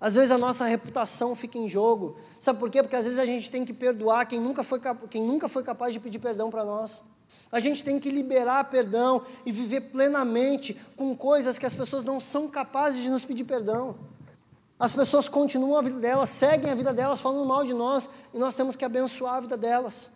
Às 0.00 0.14
vezes 0.14 0.30
a 0.30 0.38
nossa 0.38 0.64
reputação 0.64 1.36
fica 1.36 1.58
em 1.58 1.68
jogo. 1.68 2.16
Sabe 2.40 2.58
por 2.58 2.70
quê? 2.70 2.82
Porque 2.82 2.96
às 2.96 3.04
vezes 3.04 3.18
a 3.18 3.26
gente 3.26 3.50
tem 3.50 3.64
que 3.64 3.72
perdoar 3.72 4.26
quem 4.26 4.40
nunca 4.40 4.64
foi, 4.64 4.80
quem 5.10 5.22
nunca 5.22 5.48
foi 5.48 5.62
capaz 5.62 5.92
de 5.92 6.00
pedir 6.00 6.18
perdão 6.18 6.50
para 6.50 6.64
nós. 6.64 7.02
A 7.50 7.60
gente 7.60 7.84
tem 7.84 7.98
que 7.98 8.10
liberar 8.10 8.64
perdão 8.64 9.22
e 9.44 9.52
viver 9.52 9.82
plenamente 9.82 10.74
com 10.96 11.14
coisas 11.14 11.58
que 11.58 11.66
as 11.66 11.74
pessoas 11.74 12.04
não 12.04 12.18
são 12.18 12.48
capazes 12.48 13.02
de 13.02 13.10
nos 13.10 13.24
pedir 13.24 13.44
perdão. 13.44 13.96
As 14.78 14.94
pessoas 14.94 15.28
continuam 15.28 15.76
a 15.76 15.82
vida 15.82 15.98
delas, 16.00 16.30
seguem 16.30 16.70
a 16.70 16.74
vida 16.74 16.92
delas 16.92 17.20
falando 17.20 17.46
mal 17.46 17.64
de 17.64 17.74
nós 17.74 18.08
e 18.34 18.38
nós 18.38 18.54
temos 18.54 18.74
que 18.74 18.84
abençoar 18.84 19.36
a 19.36 19.40
vida 19.40 19.56
delas. 19.56 20.10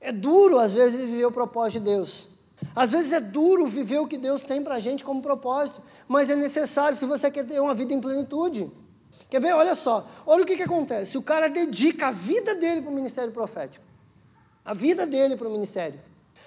É 0.00 0.12
duro, 0.12 0.58
às 0.58 0.70
vezes, 0.70 1.00
viver 1.00 1.24
o 1.26 1.32
propósito 1.32 1.80
de 1.80 1.90
Deus. 1.90 2.28
Às 2.74 2.90
vezes 2.90 3.12
é 3.12 3.20
duro 3.20 3.66
viver 3.66 3.98
o 3.98 4.06
que 4.06 4.16
Deus 4.16 4.42
tem 4.42 4.62
para 4.62 4.76
a 4.76 4.78
gente 4.78 5.02
como 5.04 5.20
propósito, 5.20 5.82
mas 6.06 6.30
é 6.30 6.36
necessário 6.36 6.96
se 6.96 7.04
você 7.04 7.30
quer 7.30 7.44
ter 7.44 7.60
uma 7.60 7.74
vida 7.74 7.92
em 7.92 8.00
plenitude. 8.00 8.70
Quer 9.28 9.40
ver? 9.40 9.54
Olha 9.54 9.74
só, 9.74 10.06
olha 10.26 10.42
o 10.42 10.46
que, 10.46 10.56
que 10.56 10.62
acontece. 10.62 11.18
O 11.18 11.22
cara 11.22 11.48
dedica 11.48 12.08
a 12.08 12.10
vida 12.10 12.54
dele 12.54 12.82
para 12.82 12.90
o 12.90 12.94
ministério 12.94 13.32
profético, 13.32 13.84
a 14.64 14.72
vida 14.72 15.06
dele 15.06 15.36
para 15.36 15.48
o 15.48 15.50
ministério. 15.50 15.98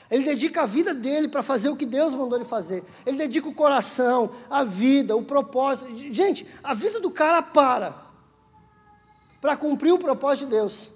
Ele 0.10 0.24
dedica 0.24 0.64
a 0.64 0.66
vida 0.66 0.94
dele 0.94 1.28
para 1.28 1.44
fazer 1.44 1.70
o 1.70 1.76
que 1.76 1.86
Deus 1.86 2.14
mandou 2.14 2.38
ele 2.38 2.46
fazer. 2.46 2.84
Ele 3.06 3.18
dedica 3.18 3.48
o 3.48 3.54
coração, 3.54 4.32
a 4.50 4.64
vida, 4.64 5.16
o 5.16 5.22
propósito. 5.22 5.96
Gente, 5.96 6.48
a 6.64 6.74
vida 6.74 7.00
do 7.00 7.12
cara 7.12 7.42
para 7.42 8.10
para 9.42 9.56
cumprir 9.56 9.94
o 9.94 10.00
propósito 10.00 10.46
de 10.46 10.56
Deus. 10.56 10.92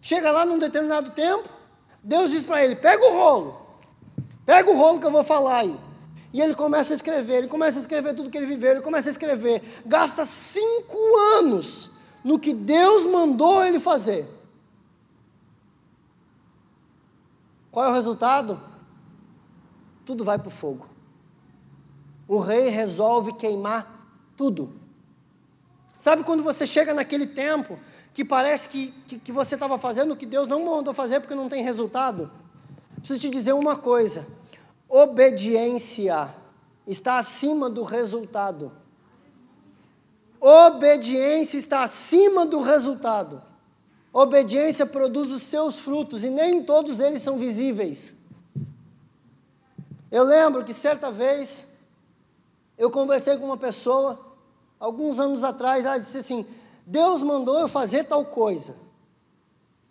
Chega 0.00 0.30
lá 0.30 0.46
num 0.46 0.58
determinado 0.58 1.10
tempo, 1.10 1.48
Deus 2.02 2.30
diz 2.30 2.44
para 2.44 2.64
ele: 2.64 2.76
pega 2.76 3.04
o 3.04 3.12
rolo, 3.12 3.66
pega 4.46 4.70
o 4.70 4.76
rolo 4.76 5.00
que 5.00 5.06
eu 5.06 5.10
vou 5.10 5.24
falar 5.24 5.58
aí. 5.58 5.76
E 6.32 6.40
ele 6.40 6.54
começa 6.54 6.94
a 6.94 6.96
escrever, 6.96 7.38
ele 7.38 7.48
começa 7.48 7.78
a 7.78 7.80
escrever 7.80 8.14
tudo 8.14 8.30
que 8.30 8.38
ele 8.38 8.46
viveu, 8.46 8.72
ele 8.72 8.80
começa 8.80 9.08
a 9.08 9.12
escrever. 9.12 9.62
Gasta 9.84 10.24
cinco 10.24 10.96
anos 11.38 11.90
no 12.22 12.38
que 12.38 12.54
Deus 12.54 13.04
mandou 13.06 13.64
ele 13.64 13.80
fazer. 13.80 14.28
Qual 17.70 17.86
é 17.86 17.88
o 17.88 17.94
resultado? 17.94 18.60
Tudo 20.04 20.24
vai 20.24 20.38
para 20.38 20.48
o 20.48 20.50
fogo. 20.50 20.88
O 22.26 22.38
rei 22.38 22.68
resolve 22.68 23.32
queimar 23.34 23.86
tudo. 24.36 24.72
Sabe 25.98 26.24
quando 26.24 26.42
você 26.42 26.66
chega 26.66 26.94
naquele 26.94 27.26
tempo 27.26 27.78
que 28.12 28.24
parece 28.24 28.68
que, 28.68 28.92
que, 29.06 29.18
que 29.18 29.32
você 29.32 29.54
estava 29.54 29.78
fazendo 29.78 30.12
o 30.12 30.16
que 30.16 30.26
Deus 30.26 30.48
não 30.48 30.64
mandou 30.64 30.94
fazer 30.94 31.20
porque 31.20 31.34
não 31.34 31.48
tem 31.48 31.62
resultado? 31.62 32.30
Preciso 32.96 33.20
te 33.20 33.28
dizer 33.28 33.52
uma 33.52 33.76
coisa: 33.76 34.26
obediência 34.88 36.28
está 36.86 37.18
acima 37.18 37.68
do 37.68 37.82
resultado. 37.82 38.72
Obediência 40.40 41.58
está 41.58 41.82
acima 41.84 42.46
do 42.46 42.62
resultado. 42.62 43.42
Obediência 44.12 44.84
produz 44.84 45.30
os 45.30 45.42
seus 45.42 45.78
frutos 45.78 46.24
e 46.24 46.30
nem 46.30 46.62
todos 46.64 46.98
eles 46.98 47.22
são 47.22 47.38
visíveis. 47.38 48.16
Eu 50.10 50.24
lembro 50.24 50.64
que 50.64 50.74
certa 50.74 51.12
vez 51.12 51.68
eu 52.76 52.90
conversei 52.90 53.36
com 53.36 53.44
uma 53.44 53.56
pessoa, 53.56 54.18
alguns 54.78 55.20
anos 55.20 55.44
atrás, 55.44 55.84
ela 55.84 55.98
disse 55.98 56.18
assim: 56.18 56.44
Deus 56.84 57.22
mandou 57.22 57.58
eu 57.58 57.68
fazer 57.68 58.04
tal 58.04 58.24
coisa. 58.24 58.74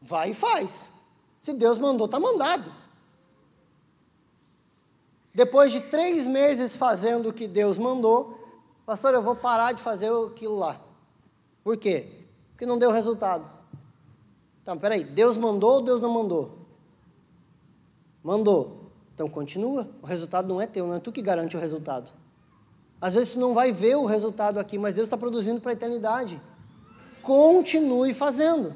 Vai 0.02 0.32
e 0.32 0.34
faz. 0.34 0.92
Se 1.40 1.54
Deus 1.54 1.78
mandou, 1.78 2.06
está 2.06 2.20
mandado. 2.20 2.74
Depois 5.34 5.72
de 5.72 5.80
três 5.80 6.28
meses 6.28 6.76
fazendo 6.76 7.30
o 7.30 7.34
que 7.34 7.48
Deus 7.48 7.78
mandou, 7.78 8.38
pastor, 8.86 9.14
eu 9.14 9.22
vou 9.22 9.36
parar 9.36 9.72
de 9.72 9.82
fazer 9.82 10.12
aquilo 10.28 10.58
lá. 10.58 10.76
Por 11.64 11.78
quê? 11.78 12.26
Porque 12.52 12.66
não 12.66 12.78
deu 12.78 12.92
resultado. 12.92 13.59
Então, 14.70 14.78
peraí, 14.78 15.04
Deus 15.04 15.36
mandou 15.36 15.78
ou 15.78 15.82
Deus 15.82 16.00
não 16.00 16.12
mandou? 16.12 16.60
Mandou. 18.24 18.92
Então 19.16 19.28
continua. 19.28 19.90
O 20.00 20.06
resultado 20.06 20.48
não 20.48 20.62
é 20.62 20.68
teu, 20.68 20.86
não 20.86 20.94
é 20.94 21.00
tu 21.00 21.12
que 21.12 21.24
garante 21.24 21.58
o 21.58 21.60
resultado. 21.60 22.12
Às 23.02 23.16
vezes 23.16 23.34
tu 23.34 23.40
não 23.40 23.56
vai 23.56 23.72
ver 23.72 23.96
o 23.96 24.06
resultado 24.06 24.60
aqui, 24.60 24.78
mas 24.78 24.94
Deus 24.94 25.08
está 25.08 25.18
produzindo 25.18 25.60
para 25.60 25.72
a 25.72 25.74
eternidade. 25.74 26.40
Continue 27.24 28.14
fazendo. 28.14 28.76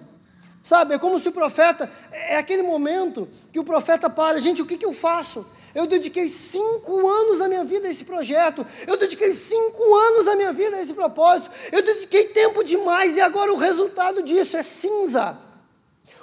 Sabe, 0.64 0.96
é 0.96 0.98
como 0.98 1.20
se 1.20 1.30
o 1.30 1.32
profeta, 1.32 1.88
é 2.12 2.38
aquele 2.38 2.64
momento 2.64 3.28
que 3.52 3.60
o 3.60 3.64
profeta 3.64 4.10
para, 4.10 4.39
gente, 4.39 4.64
o 4.64 4.66
que, 4.66 4.80
que 4.80 4.86
eu 4.88 4.94
faço? 4.94 5.46
Eu 5.76 5.86
dediquei 5.86 6.28
cinco 6.28 7.08
anos 7.08 7.38
da 7.38 7.48
minha 7.48 7.64
vida 7.64 7.88
a 7.88 7.91
esse 7.91 8.04
projeto. 8.04 8.66
Eu 8.88 8.98
dediquei 8.98 9.32
cinco 9.32 9.96
anos 9.96 10.26
da 10.26 10.36
minha 10.36 10.54
vida 10.54 10.76
a 10.76 10.82
esse 10.82 10.94
propósito. 10.96 11.52
Eu 11.72 11.84
dediquei 11.84 12.30
tempo 12.30 12.64
demais 12.64 13.16
e 13.16 13.22
agora 13.22 13.54
o 13.54 13.58
resultado 13.58 14.24
disso 14.24 14.58
é 14.58 14.64
cinza. 14.64 15.53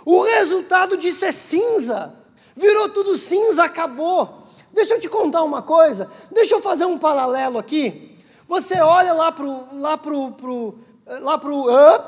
O 0.04 0.22
resultado 0.22 0.96
disso 0.96 1.24
é 1.24 1.32
cinza. 1.32 2.14
Virou 2.56 2.88
tudo 2.88 3.16
cinza, 3.16 3.64
acabou. 3.64 4.40
Deixa 4.72 4.94
eu 4.94 5.00
te 5.00 5.08
contar 5.08 5.42
uma 5.42 5.62
coisa. 5.62 6.10
Deixa 6.30 6.54
eu 6.54 6.60
fazer 6.60 6.84
um 6.84 6.98
paralelo 6.98 7.58
aqui. 7.58 8.18
Você 8.46 8.80
olha 8.80 9.12
lá 9.12 9.30
pro 9.32 9.66
lá 9.72 9.96
pro, 9.96 10.32
pro 10.32 10.78
lá 11.20 11.38
pro 11.38 11.54
uh, 11.54 12.02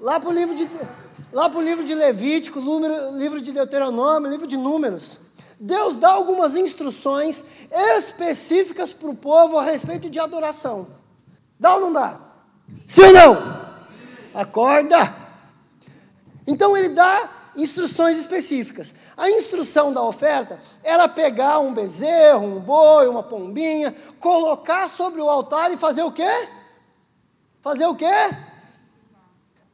lá 0.00 0.20
pro 0.20 0.30
livro 0.30 0.54
de 0.54 0.68
lá 1.32 1.48
pro 1.48 1.60
livro 1.60 1.84
de 1.84 1.94
Levítico, 1.94 2.60
número, 2.60 3.16
livro 3.16 3.40
de 3.40 3.52
Deuteronômio, 3.52 4.30
livro 4.30 4.46
de 4.46 4.56
Números. 4.56 5.20
Deus 5.58 5.96
dá 5.96 6.10
algumas 6.10 6.54
instruções 6.54 7.44
específicas 7.96 8.92
para 8.92 9.08
o 9.08 9.14
povo 9.14 9.58
a 9.58 9.62
respeito 9.62 10.10
de 10.10 10.20
adoração. 10.20 10.86
Dá 11.58 11.74
ou 11.74 11.80
não 11.80 11.92
dá? 11.92 12.20
Sim 12.84 13.04
ou 13.04 13.12
não? 13.12 13.66
Acorda! 14.34 15.25
Então 16.46 16.76
ele 16.76 16.90
dá 16.90 17.28
instruções 17.56 18.18
específicas. 18.18 18.94
A 19.16 19.30
instrução 19.30 19.92
da 19.92 20.02
oferta 20.02 20.60
era 20.84 21.08
pegar 21.08 21.58
um 21.58 21.72
bezerro, 21.72 22.44
um 22.44 22.60
boi, 22.60 23.08
uma 23.08 23.22
pombinha, 23.22 23.94
colocar 24.20 24.88
sobre 24.88 25.20
o 25.20 25.28
altar 25.28 25.72
e 25.72 25.76
fazer 25.76 26.02
o 26.02 26.12
quê? 26.12 26.48
Fazer 27.62 27.86
o 27.86 27.94
quê? 27.94 28.06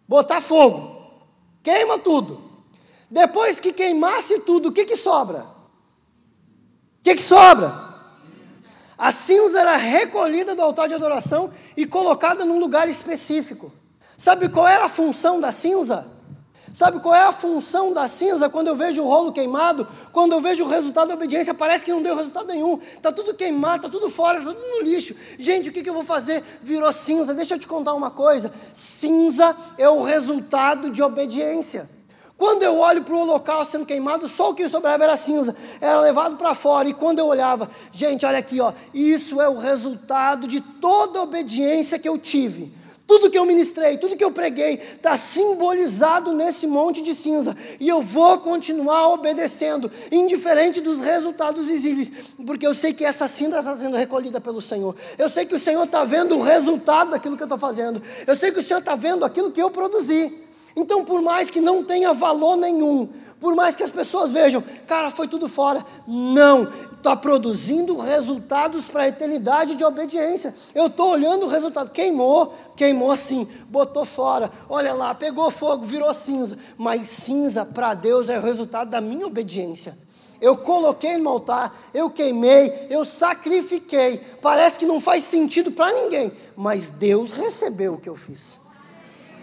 Botar 0.09 0.41
fogo. 0.41 0.93
Queima 1.63 1.99
tudo. 1.99 2.43
Depois 3.11 3.61
que 3.61 3.73
queimasse 3.73 4.41
tudo, 4.41 4.71
o 4.71 4.73
que, 4.73 4.87
que 4.87 4.97
sobra? 4.97 5.41
O 5.41 7.03
que, 7.03 7.17
que 7.17 7.23
sobra? 7.23 7.93
A 8.97 9.11
cinza 9.11 9.61
era 9.61 9.77
recolhida 9.77 10.55
do 10.55 10.63
altar 10.63 10.89
de 10.89 10.95
adoração 10.95 11.51
e 11.77 11.85
colocada 11.85 12.45
num 12.45 12.61
lugar 12.61 12.89
específico. 12.89 13.73
Sabe 14.17 14.49
qual 14.49 14.69
era 14.69 14.85
a 14.85 14.89
função 14.89 15.41
da 15.41 15.51
cinza? 15.51 16.09
Sabe 16.73 17.01
qual 17.01 17.15
é 17.15 17.25
a 17.25 17.33
função 17.33 17.93
da 17.93 18.09
cinza 18.09 18.49
quando 18.49 18.69
eu 18.69 18.77
vejo 18.77 19.03
o 19.03 19.07
rolo 19.07 19.31
queimado? 19.31 19.87
Quando 20.11 20.33
eu 20.33 20.41
vejo 20.41 20.65
o 20.65 20.69
resultado 20.69 21.09
da 21.09 21.15
obediência, 21.15 21.53
parece 21.53 21.85
que 21.85 21.93
não 21.93 22.03
deu 22.03 22.17
resultado 22.17 22.47
nenhum. 22.47 22.79
Está 22.79 23.13
tudo 23.13 23.35
queimado, 23.35 23.87
está 23.87 23.89
tudo 23.91 24.09
fora, 24.09 24.39
está 24.39 24.55
tudo 24.55 24.67
no 24.67 24.83
lixo. 24.83 25.15
Gente, 25.39 25.69
o 25.69 25.73
que, 25.73 25.83
que 25.83 25.91
eu 25.91 25.95
vou 25.95 26.03
fazer? 26.05 26.43
Virou 26.63 26.91
cinza. 26.91 27.35
Deixa 27.35 27.55
eu 27.55 27.59
te 27.59 27.67
contar 27.67 27.93
uma 27.93 28.11
coisa: 28.11 28.51
cinza 28.73 29.55
é 29.77 29.87
o 29.87 30.03
resultado 30.03 30.89
de 30.89 31.03
obediência. 31.03 31.91
Quando 32.39 32.63
eu 32.63 32.79
olho 32.79 33.05
para 33.05 33.15
o 33.15 33.25
local 33.25 33.65
sendo 33.67 33.85
queimado, 33.85 34.27
só 34.27 34.51
o 34.51 34.55
que 34.55 34.67
sobrava 34.69 35.05
era 35.05 35.15
cinza, 35.15 35.55
era 35.79 36.01
levado 36.01 36.37
para 36.37 36.55
fora. 36.55 36.89
E 36.89 36.95
quando 36.95 37.19
eu 37.19 37.27
olhava, 37.27 37.71
gente, 37.93 38.25
olha 38.25 38.39
aqui, 38.39 38.61
ó, 38.61 38.73
isso 38.95 39.41
é 39.41 39.49
o 39.49 39.59
resultado 39.59 40.49
de 40.49 40.61
toda 40.61 41.19
a 41.19 41.23
obediência 41.23 41.99
que 41.99 42.09
eu 42.09 42.19
tive. 42.19 42.75
Tudo 43.07 43.31
que 43.31 43.39
eu 43.39 43.45
ministrei, 43.45 43.97
tudo 43.99 44.17
que 44.17 44.25
eu 44.25 44.31
preguei, 44.31 44.75
está 44.75 45.17
simbolizado 45.17 46.33
nesse 46.33 46.67
monte 46.67 47.03
de 47.03 47.15
cinza. 47.15 47.57
E 47.81 47.89
eu 47.89 48.01
vou 48.01 48.39
continuar 48.39 49.09
obedecendo, 49.09 49.91
indiferente 50.11 50.81
dos 50.81 51.01
resultados 51.01 51.67
visíveis, 51.67 52.11
porque 52.47 52.67
eu 52.67 52.75
sei 52.75 52.93
que 52.93 53.05
essa 53.05 53.27
cinza 53.27 53.59
está 53.59 53.77
sendo 53.77 53.97
recolhida 53.97 54.41
pelo 54.41 54.61
Senhor. 54.61 54.95
Eu 55.19 55.29
sei 55.29 55.45
que 55.45 55.55
o 55.55 55.59
Senhor 55.59 55.85
está 55.85 56.05
vendo 56.05 56.39
o 56.39 56.43
resultado 56.43 57.11
daquilo 57.11 57.37
que 57.37 57.43
eu 57.43 57.47
estou 57.47 57.59
fazendo. 57.59 58.01
Eu 58.27 58.37
sei 58.37 58.53
que 58.53 58.61
o 58.61 58.63
Senhor 58.63 58.81
está 58.81 58.95
vendo 58.95 59.25
aquilo 59.25 59.51
que 59.51 59.61
eu 59.61 59.71
produzi. 59.71 60.33
Então, 60.75 61.05
por 61.05 61.21
mais 61.21 61.51
que 61.51 61.61
não 61.61 61.85
tenha 61.85 62.15
valor 62.15 62.57
nenhum, 62.57 63.09
por 63.39 63.55
mais 63.55 63.77
que 63.77 63.83
as 63.83 63.91
pessoas 63.91 64.31
vejam, 64.31 64.63
cara, 64.87 65.11
foi 65.11 65.29
tudo 65.29 65.49
fora. 65.49 65.85
Não, 66.07 66.67
está 67.03 67.17
produzindo 67.17 67.99
resultados 67.99 68.89
para 68.89 69.03
a 69.03 69.09
eternidade 69.09 69.75
de 69.75 69.85
obediência. 69.85 70.55
Eu 70.73 70.87
estou 70.87 71.11
olhando 71.11 71.47
o 71.47 71.49
resultado. 71.49 71.91
Queimou, 71.91 72.55
queimou 72.77 73.11
assim, 73.11 73.47
botou 73.69 74.05
fora. 74.05 74.51
Olha 74.69 74.95
lá, 74.95 75.13
pegou 75.13 75.51
fogo, 75.51 75.85
virou 75.85 76.15
cinza. 76.15 76.57
Mas 76.79 77.09
cinza 77.09 77.67
para 77.67 77.93
Deus 77.95 78.31
é 78.31 78.39
o 78.39 78.43
resultado 78.43 78.89
da 78.89 79.01
minha 79.01 79.27
obediência. 79.27 79.99
eu 80.41 80.57
coloquei 80.57 81.19
no 81.19 81.29
altar, 81.29 81.73
eu 81.95 82.09
queimei, 82.09 82.87
eu 82.89 83.05
sacrifiquei. 83.05 84.21
Parece 84.41 84.79
que 84.79 84.87
não 84.87 85.01
faz 85.01 85.25
sentido 85.25 85.71
para 85.71 85.93
ninguém, 85.93 86.33
mas 86.57 86.89
Deus 86.89 87.33
recebeu 87.33 87.95
o 87.95 87.99
que 87.99 88.09
eu 88.09 88.17
fiz. 88.17 88.61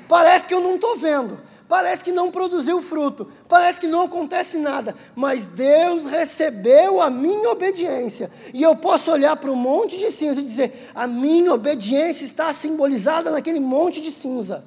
Parece 0.10 0.48
que 0.48 0.54
eu 0.54 0.60
não 0.60 0.76
estou 0.76 0.98
vendo, 0.98 1.40
parece 1.70 2.04
que 2.04 2.12
não 2.12 2.32
produziu 2.32 2.82
fruto, 2.82 3.30
parece 3.48 3.80
que 3.80 3.88
não 3.88 4.06
acontece 4.06 4.58
nada, 4.58 4.96
mas 5.16 5.46
Deus 5.46 6.08
recebeu 6.08 7.00
a 7.00 7.12
minha 7.12 7.52
obediência. 7.52 8.32
E 8.52 8.64
eu 8.64 8.76
posso 8.76 9.12
olhar 9.12 9.36
para 9.36 9.52
um 9.52 9.56
monte 9.56 9.96
de 10.00 10.12
cinza 10.12 10.42
e 10.42 10.44
dizer: 10.44 10.90
a 10.96 11.06
minha 11.06 11.54
obediência 11.54 12.26
está 12.26 12.52
simbolizada 12.52 13.30
naquele 13.30 13.60
monte 13.60 14.02
de 14.02 14.10
cinza. 14.10 14.66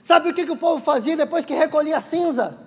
Sabe 0.00 0.30
o 0.30 0.34
que, 0.34 0.46
que 0.46 0.50
o 0.50 0.56
povo 0.56 0.82
fazia 0.82 1.16
depois 1.16 1.44
que 1.44 1.54
recolhia 1.54 1.98
a 1.98 2.00
cinza? 2.00 2.58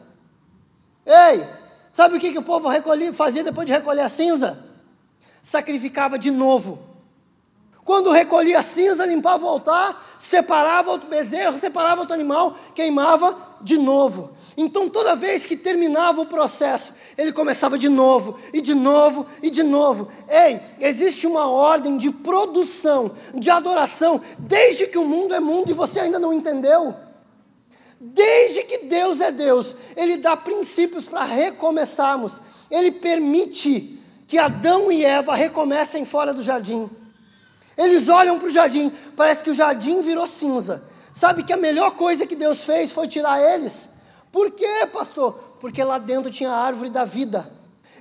Ei, 1.03 1.43
sabe 1.91 2.15
o 2.15 2.19
que, 2.19 2.31
que 2.31 2.39
o 2.39 2.43
povo 2.43 2.69
recolhia, 2.69 3.11
fazia 3.11 3.43
depois 3.43 3.65
de 3.65 3.73
recolher 3.73 4.01
a 4.01 4.09
cinza? 4.09 4.63
Sacrificava 5.41 6.19
de 6.19 6.29
novo. 6.29 6.94
Quando 7.85 8.09
recolhia 8.09 8.63
cinza, 8.63 9.05
limpava 9.05 9.45
o 9.45 9.47
altar, 9.47 10.17
separava 10.17 10.89
outro 10.89 11.07
bezerro, 11.07 11.59
separava 11.59 12.01
outro 12.01 12.15
animal, 12.15 12.57
queimava 12.73 13.37
de 13.61 13.77
novo. 13.77 14.31
Então, 14.57 14.89
toda 14.89 15.15
vez 15.15 15.45
que 15.45 15.55
terminava 15.55 16.19
o 16.19 16.25
processo, 16.25 16.93
ele 17.15 17.31
começava 17.31 17.77
de 17.77 17.87
novo, 17.87 18.39
e 18.51 18.59
de 18.59 18.73
novo, 18.73 19.27
e 19.39 19.51
de 19.51 19.61
novo. 19.61 20.07
Ei, 20.27 20.59
existe 20.81 21.27
uma 21.27 21.47
ordem 21.47 21.99
de 21.99 22.09
produção, 22.09 23.11
de 23.35 23.51
adoração, 23.51 24.19
desde 24.39 24.87
que 24.87 24.97
o 24.97 25.07
mundo 25.07 25.35
é 25.35 25.39
mundo 25.39 25.69
e 25.69 25.75
você 25.75 25.99
ainda 25.99 26.17
não 26.17 26.33
entendeu. 26.33 26.95
Desde 28.01 28.63
que 28.63 28.79
Deus 28.79 29.21
é 29.21 29.31
Deus, 29.31 29.75
Ele 29.95 30.17
dá 30.17 30.35
princípios 30.35 31.05
para 31.05 31.23
recomeçarmos. 31.23 32.41
Ele 32.71 32.91
permite 32.91 33.99
que 34.25 34.39
Adão 34.39 34.91
e 34.91 35.05
Eva 35.05 35.35
recomecem 35.35 36.03
fora 36.03 36.33
do 36.33 36.41
jardim. 36.41 36.89
Eles 37.77 38.07
olham 38.07 38.39
para 38.39 38.47
o 38.47 38.51
jardim, 38.51 38.91
parece 39.15 39.43
que 39.43 39.49
o 39.49 39.53
jardim 39.53 40.01
virou 40.01 40.27
cinza. 40.27 40.83
Sabe 41.13 41.43
que 41.43 41.53
a 41.53 41.57
melhor 41.57 41.91
coisa 41.91 42.25
que 42.25 42.35
Deus 42.35 42.63
fez 42.63 42.91
foi 42.91 43.07
tirar 43.07 43.41
eles? 43.41 43.89
Por 44.31 44.51
quê, 44.51 44.87
pastor? 44.91 45.33
Porque 45.59 45.83
lá 45.83 45.97
dentro 45.97 46.29
tinha 46.29 46.51
a 46.51 46.57
árvore 46.57 46.89
da 46.89 47.05
vida. 47.05 47.51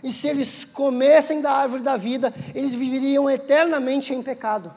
E 0.03 0.13
se 0.13 0.29
eles 0.29 0.65
comessem 0.65 1.41
da 1.41 1.53
árvore 1.53 1.83
da 1.83 1.97
vida, 1.97 2.35
eles 2.55 2.75
viveriam 2.75 3.31
eternamente 3.31 4.13
em 4.13 4.23
pecado 4.23 4.73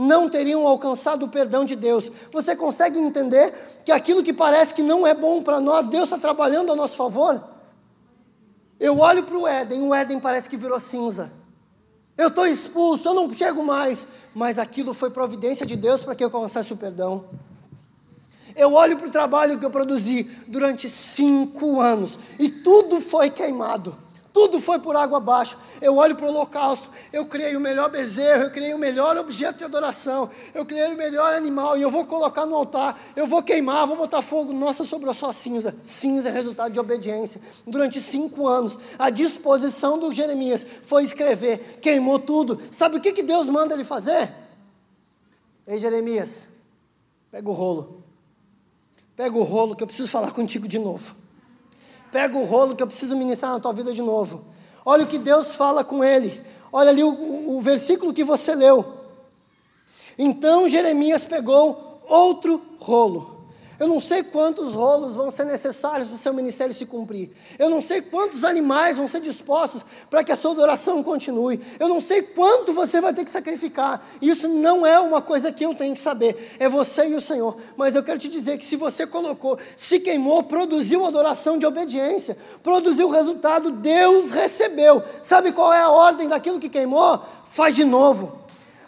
não 0.00 0.30
teriam 0.30 0.66
alcançado 0.66 1.26
o 1.26 1.28
perdão 1.28 1.64
de 1.64 1.76
Deus. 1.76 2.10
Você 2.32 2.56
consegue 2.56 2.98
entender 2.98 3.52
que 3.84 3.92
aquilo 3.92 4.22
que 4.22 4.32
parece 4.32 4.72
que 4.72 4.82
não 4.82 5.06
é 5.06 5.12
bom 5.12 5.42
para 5.42 5.60
nós, 5.60 5.86
Deus 5.86 6.04
está 6.04 6.16
trabalhando 6.16 6.72
a 6.72 6.76
nosso 6.76 6.96
favor? 6.96 7.42
Eu 8.78 8.98
olho 8.98 9.22
para 9.24 9.36
o 9.36 9.46
Éden, 9.46 9.82
o 9.82 9.94
Éden 9.94 10.18
parece 10.18 10.48
que 10.48 10.56
virou 10.56 10.80
cinza. 10.80 11.30
Eu 12.20 12.28
estou 12.28 12.46
expulso, 12.46 13.08
eu 13.08 13.14
não 13.14 13.32
chego 13.32 13.64
mais. 13.64 14.06
Mas 14.34 14.58
aquilo 14.58 14.92
foi 14.92 15.08
providência 15.08 15.64
de 15.64 15.74
Deus 15.74 16.04
para 16.04 16.14
que 16.14 16.22
eu 16.22 16.30
alcançasse 16.30 16.70
o 16.70 16.76
perdão. 16.76 17.24
Eu 18.54 18.74
olho 18.74 18.98
para 18.98 19.08
o 19.08 19.10
trabalho 19.10 19.58
que 19.58 19.64
eu 19.64 19.70
produzi 19.70 20.24
durante 20.46 20.90
cinco 20.90 21.80
anos 21.80 22.18
e 22.38 22.50
tudo 22.50 23.00
foi 23.00 23.30
queimado. 23.30 23.96
Tudo 24.32 24.60
foi 24.60 24.78
por 24.78 24.94
água 24.94 25.18
abaixo. 25.18 25.58
Eu 25.80 25.96
olho 25.96 26.14
para 26.14 26.26
o 26.26 26.28
holocausto, 26.28 26.90
eu 27.12 27.26
criei 27.26 27.56
o 27.56 27.60
melhor 27.60 27.90
bezerro, 27.90 28.44
eu 28.44 28.50
criei 28.50 28.72
o 28.72 28.78
melhor 28.78 29.16
objeto 29.16 29.58
de 29.58 29.64
adoração, 29.64 30.30
eu 30.54 30.64
criei 30.64 30.92
o 30.92 30.96
melhor 30.96 31.34
animal 31.34 31.76
e 31.76 31.82
eu 31.82 31.90
vou 31.90 32.06
colocar 32.06 32.46
no 32.46 32.54
altar, 32.54 32.98
eu 33.16 33.26
vou 33.26 33.42
queimar, 33.42 33.86
vou 33.86 33.96
botar 33.96 34.22
fogo. 34.22 34.52
Nossa, 34.52 34.84
sobrou 34.84 35.12
só 35.12 35.32
cinza. 35.32 35.74
Cinza 35.82 36.28
é 36.28 36.32
resultado 36.32 36.72
de 36.72 36.78
obediência. 36.78 37.40
Durante 37.66 38.00
cinco 38.00 38.46
anos, 38.46 38.78
a 38.98 39.10
disposição 39.10 39.98
do 39.98 40.12
Jeremias 40.12 40.64
foi 40.84 41.02
escrever, 41.02 41.78
queimou 41.80 42.18
tudo. 42.18 42.60
Sabe 42.70 42.96
o 42.96 43.00
que, 43.00 43.12
que 43.12 43.22
Deus 43.22 43.48
manda 43.48 43.74
ele 43.74 43.84
fazer? 43.84 44.32
Ei, 45.66 45.78
Jeremias, 45.78 46.48
pega 47.30 47.48
o 47.48 47.52
rolo. 47.52 48.04
Pega 49.16 49.36
o 49.36 49.42
rolo 49.42 49.74
que 49.74 49.82
eu 49.82 49.86
preciso 49.86 50.08
falar 50.08 50.30
contigo 50.30 50.68
de 50.68 50.78
novo. 50.78 51.19
Pega 52.12 52.36
o 52.36 52.44
rolo 52.44 52.74
que 52.74 52.82
eu 52.82 52.86
preciso 52.86 53.16
ministrar 53.16 53.52
na 53.52 53.60
tua 53.60 53.72
vida 53.72 53.92
de 53.92 54.02
novo. 54.02 54.44
Olha 54.84 55.04
o 55.04 55.06
que 55.06 55.18
Deus 55.18 55.54
fala 55.54 55.84
com 55.84 56.02
ele. 56.02 56.40
Olha 56.72 56.90
ali 56.90 57.02
o, 57.02 57.56
o, 57.56 57.60
versículo 57.62 58.12
que 58.12 58.24
você 58.24 58.54
leu. 58.54 58.94
Então 60.18 60.68
Jeremias 60.68 61.24
pegou 61.24 62.02
outro 62.08 62.62
rolo 62.78 63.39
eu 63.80 63.88
não 63.88 63.98
sei 63.98 64.22
quantos 64.22 64.74
rolos 64.74 65.16
vão 65.16 65.30
ser 65.30 65.46
necessários 65.46 66.06
para 66.06 66.14
o 66.14 66.18
seu 66.18 66.34
ministério 66.34 66.74
se 66.74 66.84
cumprir. 66.84 67.30
Eu 67.58 67.70
não 67.70 67.80
sei 67.80 68.02
quantos 68.02 68.44
animais 68.44 68.98
vão 68.98 69.08
ser 69.08 69.22
dispostos 69.22 69.86
para 70.10 70.22
que 70.22 70.30
a 70.30 70.36
sua 70.36 70.50
adoração 70.50 71.02
continue. 71.02 71.58
Eu 71.78 71.88
não 71.88 71.98
sei 71.98 72.20
quanto 72.20 72.74
você 72.74 73.00
vai 73.00 73.14
ter 73.14 73.24
que 73.24 73.30
sacrificar. 73.30 74.06
Isso 74.20 74.46
não 74.48 74.86
é 74.86 75.00
uma 75.00 75.22
coisa 75.22 75.50
que 75.50 75.64
eu 75.64 75.74
tenho 75.74 75.94
que 75.94 76.02
saber. 76.02 76.56
É 76.58 76.68
você 76.68 77.08
e 77.08 77.14
o 77.14 77.22
Senhor. 77.22 77.56
Mas 77.74 77.96
eu 77.96 78.02
quero 78.02 78.18
te 78.18 78.28
dizer 78.28 78.58
que 78.58 78.66
se 78.66 78.76
você 78.76 79.06
colocou, 79.06 79.58
se 79.74 79.98
queimou, 79.98 80.42
produziu 80.42 81.06
adoração 81.06 81.56
de 81.56 81.64
obediência, 81.64 82.36
produziu 82.62 83.08
o 83.08 83.10
resultado, 83.10 83.70
Deus 83.70 84.30
recebeu. 84.30 85.02
Sabe 85.22 85.52
qual 85.52 85.72
é 85.72 85.80
a 85.80 85.90
ordem 85.90 86.28
daquilo 86.28 86.60
que 86.60 86.68
queimou? 86.68 87.18
Faz 87.46 87.74
de 87.74 87.86
novo. 87.86 88.40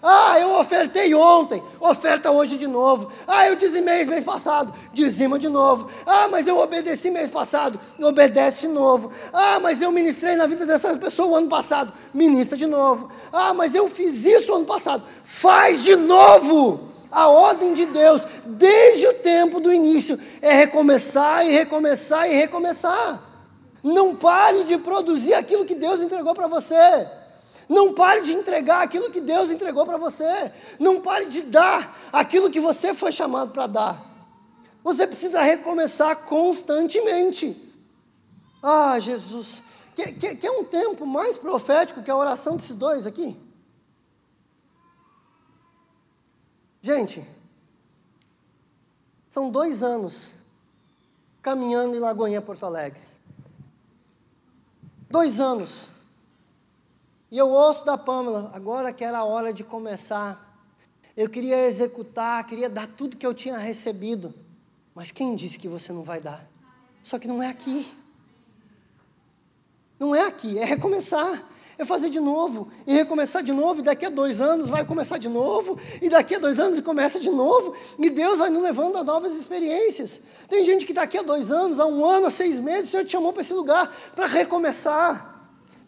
Ah, 0.02 0.36
eu 0.40 0.58
ofertei 0.58 1.14
ontem, 1.14 1.62
oferta 1.78 2.28
hoje 2.32 2.58
de 2.58 2.66
novo. 2.66 3.12
Ah, 3.24 3.46
eu 3.46 3.54
dizimei 3.54 4.04
mês 4.04 4.24
passado, 4.24 4.74
dizima 4.92 5.38
de 5.38 5.48
novo. 5.48 5.88
Ah, 6.04 6.26
mas 6.28 6.48
eu 6.48 6.58
obedeci 6.58 7.08
mês 7.08 7.30
passado, 7.30 7.78
obedece 8.00 8.62
de 8.62 8.68
novo. 8.68 9.12
Ah, 9.32 9.60
mas 9.60 9.80
eu 9.80 9.92
ministrei 9.92 10.34
na 10.34 10.48
vida 10.48 10.66
dessa 10.66 10.96
pessoa 10.96 11.28
o 11.28 11.36
ano 11.36 11.48
passado, 11.48 11.92
ministra 12.12 12.56
de 12.56 12.66
novo. 12.66 13.10
Ah, 13.32 13.54
mas 13.54 13.76
eu 13.76 13.88
fiz 13.88 14.24
isso 14.24 14.52
ano 14.52 14.66
passado, 14.66 15.04
faz 15.22 15.84
de 15.84 15.94
novo. 15.94 16.80
A 17.08 17.28
ordem 17.28 17.72
de 17.72 17.86
Deus, 17.86 18.22
desde 18.44 19.06
o 19.06 19.14
tempo 19.14 19.60
do 19.60 19.72
início, 19.72 20.18
é 20.40 20.52
recomeçar 20.52 21.46
e 21.46 21.50
recomeçar 21.52 22.28
e 22.28 22.34
recomeçar. 22.34 23.22
Não 23.84 24.16
pare 24.16 24.64
de 24.64 24.78
produzir 24.78 25.34
aquilo 25.34 25.64
que 25.64 25.76
Deus 25.76 26.00
entregou 26.00 26.34
para 26.34 26.48
você. 26.48 27.06
Não 27.72 27.94
pare 27.94 28.20
de 28.20 28.34
entregar 28.34 28.82
aquilo 28.82 29.10
que 29.10 29.20
Deus 29.20 29.50
entregou 29.50 29.86
para 29.86 29.96
você. 29.96 30.52
Não 30.78 31.00
pare 31.00 31.24
de 31.24 31.40
dar 31.40 31.98
aquilo 32.12 32.50
que 32.50 32.60
você 32.60 32.92
foi 32.92 33.10
chamado 33.10 33.50
para 33.50 33.66
dar. 33.66 34.04
Você 34.84 35.06
precisa 35.06 35.40
recomeçar 35.40 36.14
constantemente. 36.26 37.56
Ah, 38.62 38.98
Jesus. 38.98 39.62
Quer, 39.94 40.12
quer, 40.12 40.36
quer 40.36 40.50
um 40.50 40.64
tempo 40.64 41.06
mais 41.06 41.38
profético 41.38 42.02
que 42.02 42.10
a 42.10 42.16
oração 42.16 42.56
desses 42.56 42.76
dois 42.76 43.06
aqui? 43.06 43.40
Gente, 46.82 47.26
são 49.30 49.48
dois 49.48 49.82
anos 49.82 50.34
caminhando 51.40 51.96
em 51.96 52.00
Lagoinha, 52.00 52.42
Porto 52.42 52.66
Alegre. 52.66 53.00
Dois 55.08 55.40
anos. 55.40 55.91
E 57.32 57.38
eu 57.38 57.48
ouço 57.48 57.82
da 57.82 57.96
Pâmela, 57.96 58.50
agora 58.52 58.92
que 58.92 59.02
era 59.02 59.20
a 59.20 59.24
hora 59.24 59.54
de 59.54 59.64
começar. 59.64 60.54
Eu 61.16 61.30
queria 61.30 61.66
executar, 61.66 62.46
queria 62.46 62.68
dar 62.68 62.86
tudo 62.86 63.16
que 63.16 63.26
eu 63.26 63.32
tinha 63.32 63.56
recebido. 63.56 64.34
Mas 64.94 65.10
quem 65.10 65.34
disse 65.34 65.58
que 65.58 65.66
você 65.66 65.94
não 65.94 66.02
vai 66.02 66.20
dar? 66.20 66.46
Só 67.02 67.18
que 67.18 67.26
não 67.26 67.42
é 67.42 67.48
aqui. 67.48 67.90
Não 69.98 70.14
é 70.14 70.26
aqui, 70.26 70.58
é 70.58 70.64
recomeçar. 70.66 71.42
É 71.78 71.86
fazer 71.86 72.10
de 72.10 72.20
novo, 72.20 72.68
e 72.86 72.92
recomeçar 72.92 73.42
de 73.42 73.50
novo, 73.50 73.80
e 73.80 73.82
daqui 73.82 74.04
a 74.04 74.10
dois 74.10 74.38
anos 74.38 74.68
vai 74.68 74.84
começar 74.84 75.16
de 75.16 75.28
novo, 75.28 75.80
e 76.02 76.10
daqui 76.10 76.34
a 76.34 76.38
dois 76.38 76.60
anos 76.60 76.78
começa 76.80 77.18
de 77.18 77.30
novo, 77.30 77.74
e 77.98 78.10
Deus 78.10 78.38
vai 78.38 78.50
nos 78.50 78.62
levando 78.62 78.98
a 78.98 79.02
novas 79.02 79.32
experiências. 79.32 80.20
Tem 80.48 80.66
gente 80.66 80.84
que 80.84 80.92
daqui 80.92 81.16
a 81.16 81.22
dois 81.22 81.50
anos, 81.50 81.80
a 81.80 81.86
um 81.86 82.04
ano, 82.04 82.26
a 82.26 82.30
seis 82.30 82.58
meses, 82.58 82.88
o 82.88 82.90
Senhor 82.90 83.06
te 83.06 83.12
chamou 83.12 83.32
para 83.32 83.40
esse 83.40 83.54
lugar 83.54 83.90
para 84.14 84.26
recomeçar. 84.26 85.31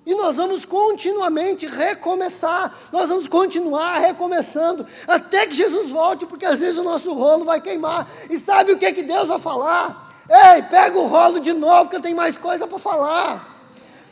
E 0.07 0.15
nós 0.15 0.37
vamos 0.37 0.67
continuamente 0.67 1.67
recomeçar, 1.67 2.77
nós 2.93 3.09
vamos 3.09 3.27
continuar 3.27 3.99
recomeçando, 3.99 4.87
até 5.09 5.47
que 5.47 5.55
Jesus 5.55 5.91
volte, 5.91 6.27
porque 6.27 6.45
às 6.45 6.61
vezes 6.61 6.77
o 6.77 6.85
nosso 6.85 7.15
rolo 7.15 7.45
vai 7.45 7.61
queimar. 7.61 8.07
E 8.29 8.39
sabe 8.39 8.73
o 8.73 8.79
que, 8.79 8.93
que 8.93 9.03
Deus 9.03 9.29
vai 9.29 9.39
falar? 9.39 10.13
Ei, 10.29 10.63
pega 10.63 10.99
o 10.99 11.07
rolo 11.07 11.41
de 11.41 11.55
novo, 11.55 11.89
que 11.89 11.97
eu 11.97 12.03
tenho 12.03 12.17
mais 12.17 12.37
coisa 12.37 12.67
para 12.67 12.79
falar. 12.79 13.55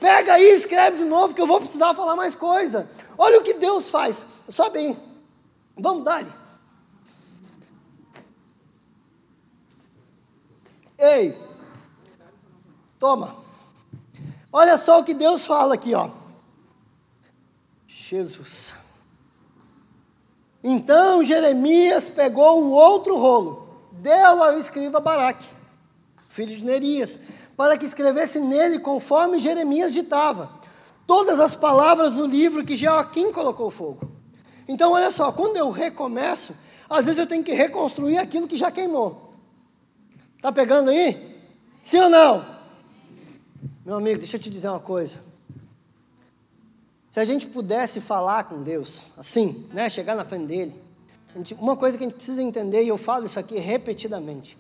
Pega 0.01 0.33
aí, 0.35 0.57
escreve 0.57 0.97
de 0.97 1.05
novo, 1.05 1.35
que 1.35 1.41
eu 1.41 1.47
vou 1.47 1.61
precisar 1.61 1.95
falar 1.95 2.17
mais 2.17 2.35
coisa. 2.35 2.91
Olha 3.19 3.39
o 3.39 3.43
que 3.43 3.55
Deus 3.55 3.91
faz. 3.91 4.25
Sobe 4.49 4.79
aí. 4.79 4.97
Vamos 5.77 6.05
dar. 6.05 6.25
Ei, 10.99 11.37
toma. 12.99 13.42
Olha 14.53 14.77
só 14.77 15.01
o 15.01 15.05
que 15.05 15.15
Deus 15.15 15.47
fala 15.47 15.75
aqui, 15.75 15.95
ó. 15.95 16.11
Jesus. 17.87 18.75
Então 20.63 21.25
Jeremias 21.25 22.11
pegou 22.11 22.63
o 22.63 22.71
outro 22.71 23.17
rolo, 23.17 23.89
deu 23.93 24.43
ao 24.43 24.59
escriba 24.59 25.01
Baraque, 25.01 25.49
filho 26.29 26.55
de 26.55 26.65
Nerias, 26.65 27.21
para 27.57 27.77
que 27.77 27.87
escrevesse 27.87 28.39
nele 28.39 28.79
conforme 28.79 29.41
Jeremias 29.41 29.93
ditava. 29.93 30.51
Todas 31.07 31.41
as 31.41 31.55
palavras 31.55 32.13
do 32.13 32.27
livro 32.27 32.65
que 32.65 32.77
Joaquim 32.77 33.33
colocou 33.33 33.71
fogo. 33.71 34.11
Então, 34.69 34.93
olha 34.93 35.11
só, 35.11 35.33
quando 35.33 35.57
eu 35.57 35.71
recomeço, 35.71 36.55
às 36.89 37.07
vezes 37.07 37.19
eu 37.19 37.27
tenho 37.27 37.43
que 37.43 37.53
reconstruir 37.53 38.19
aquilo 38.19 38.47
que 38.47 38.57
já 38.57 38.71
queimou. 38.71 39.35
Tá 40.41 40.53
pegando 40.53 40.91
aí? 40.91 41.41
Sim 41.83 41.99
ou 41.99 42.09
não? 42.11 42.52
Meu 43.85 43.97
amigo, 43.97 44.21
deixa 44.21 44.37
eu 44.37 44.41
te 44.41 44.49
dizer 44.49 44.69
uma 44.69 44.79
coisa. 44.79 45.21
Se 47.11 47.19
a 47.19 47.25
gente 47.25 47.49
pudesse 47.49 48.01
falar 48.01 48.45
com 48.45 48.63
Deus, 48.63 49.13
assim, 49.19 49.67
né, 49.73 49.91
chegar 49.91 50.15
na 50.15 50.25
frente 50.25 50.47
dele, 50.47 50.75
gente, 51.35 51.55
uma 51.55 51.77
coisa 51.77 51.99
que 51.99 52.05
a 52.05 52.07
gente 52.07 52.17
precisa 52.17 52.41
entender, 52.41 52.85
e 52.85 52.89
eu 52.89 52.97
falo 52.97 53.27
isso 53.27 53.41
aqui 53.41 53.59
repetidamente: 53.59 54.57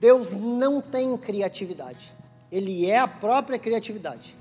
Deus 0.00 0.32
não 0.32 0.80
tem 0.80 1.16
criatividade, 1.16 2.12
Ele 2.50 2.84
é 2.84 2.98
a 2.98 3.06
própria 3.06 3.60
criatividade. 3.60 4.36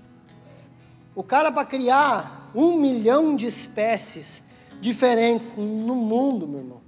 O 1.15 1.23
cara, 1.23 1.51
para 1.51 1.63
criar 1.63 2.49
um 2.55 2.77
milhão 2.77 3.35
de 3.35 3.45
espécies 3.45 4.41
diferentes 4.81 5.55
no 5.55 5.95
mundo, 5.95 6.47
meu 6.47 6.59
irmão. 6.59 6.81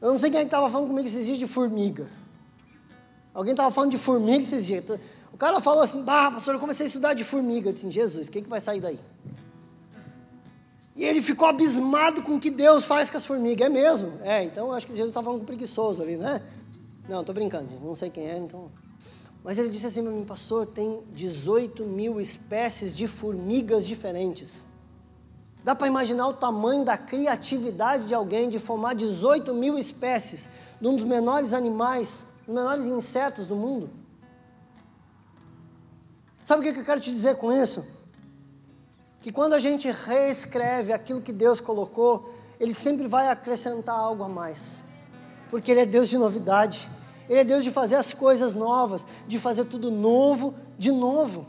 Eu 0.00 0.12
não 0.12 0.18
sei 0.18 0.30
quem 0.30 0.40
é 0.40 0.42
estava 0.42 0.70
falando 0.70 0.88
comigo 0.88 1.06
esses 1.06 1.26
dias 1.26 1.38
de 1.38 1.46
formiga. 1.46 2.08
Alguém 3.34 3.52
estava 3.52 3.70
falando 3.70 3.90
de 3.90 3.98
formiga 3.98 4.42
esses 4.42 4.66
dias. 4.66 4.84
O 5.32 5.36
cara 5.36 5.60
falou 5.60 5.82
assim, 5.82 6.02
bah, 6.02 6.30
pastor, 6.30 6.54
eu 6.54 6.60
comecei 6.60 6.84
a 6.84 6.86
estudar 6.86 7.14
de 7.14 7.24
formiga. 7.24 7.70
Eu 7.70 7.72
disse, 7.72 7.90
Jesus, 7.90 8.28
o 8.28 8.30
que, 8.30 8.42
vai 8.42 8.60
sair 8.60 8.80
daí? 8.80 9.00
E 10.94 11.04
ele 11.04 11.22
ficou 11.22 11.48
abismado 11.48 12.22
com 12.22 12.34
o 12.34 12.40
que 12.40 12.50
Deus 12.50 12.84
faz 12.84 13.10
com 13.10 13.16
as 13.16 13.24
formigas. 13.24 13.66
É 13.66 13.70
mesmo? 13.70 14.12
É, 14.22 14.44
então 14.44 14.72
acho 14.72 14.86
que 14.86 14.92
Jesus 14.92 15.08
estava 15.08 15.24
falando 15.24 15.40
com 15.40 15.46
preguiçoso 15.46 16.02
ali, 16.02 16.16
né? 16.16 16.42
Não, 17.08 17.20
estou 17.20 17.34
brincando, 17.34 17.68
não 17.82 17.94
sei 17.94 18.10
quem 18.10 18.30
é, 18.30 18.36
então. 18.36 18.70
Mas 19.42 19.58
ele 19.58 19.70
disse 19.70 19.86
assim 19.86 20.02
para 20.02 20.12
mim, 20.12 20.24
pastor, 20.24 20.66
tem 20.66 21.02
18 21.12 21.84
mil 21.84 22.20
espécies 22.20 22.94
de 22.94 23.08
formigas 23.08 23.86
diferentes. 23.86 24.64
Dá 25.64 25.74
para 25.74 25.86
imaginar 25.86 26.28
o 26.28 26.34
tamanho 26.34 26.84
da 26.84 26.96
criatividade 26.96 28.06
de 28.06 28.14
alguém 28.14 28.48
de 28.48 28.58
formar 28.58 28.94
18 28.94 29.54
mil 29.54 29.78
espécies 29.78 30.50
de 30.80 30.86
um 30.86 30.94
dos 30.94 31.04
menores 31.04 31.52
animais, 31.52 32.26
dos 32.46 32.54
menores 32.54 32.84
insetos 32.84 33.46
do 33.46 33.56
mundo? 33.56 34.01
Sabe 36.42 36.60
o 36.68 36.72
que 36.72 36.80
eu 36.80 36.84
quero 36.84 37.00
te 37.00 37.10
dizer 37.10 37.36
com 37.36 37.52
isso? 37.52 37.86
Que 39.20 39.30
quando 39.30 39.52
a 39.52 39.58
gente 39.58 39.90
reescreve 39.90 40.92
aquilo 40.92 41.20
que 41.20 41.32
Deus 41.32 41.60
colocou, 41.60 42.34
Ele 42.58 42.74
sempre 42.74 43.06
vai 43.06 43.28
acrescentar 43.28 43.96
algo 43.96 44.24
a 44.24 44.28
mais. 44.28 44.82
Porque 45.48 45.70
Ele 45.70 45.80
é 45.80 45.86
Deus 45.86 46.08
de 46.08 46.18
novidade. 46.18 46.90
Ele 47.28 47.40
é 47.40 47.44
Deus 47.44 47.62
de 47.62 47.70
fazer 47.70 47.96
as 47.96 48.12
coisas 48.12 48.54
novas, 48.54 49.06
de 49.28 49.38
fazer 49.38 49.64
tudo 49.64 49.90
novo, 49.90 50.54
de 50.76 50.90
novo. 50.90 51.46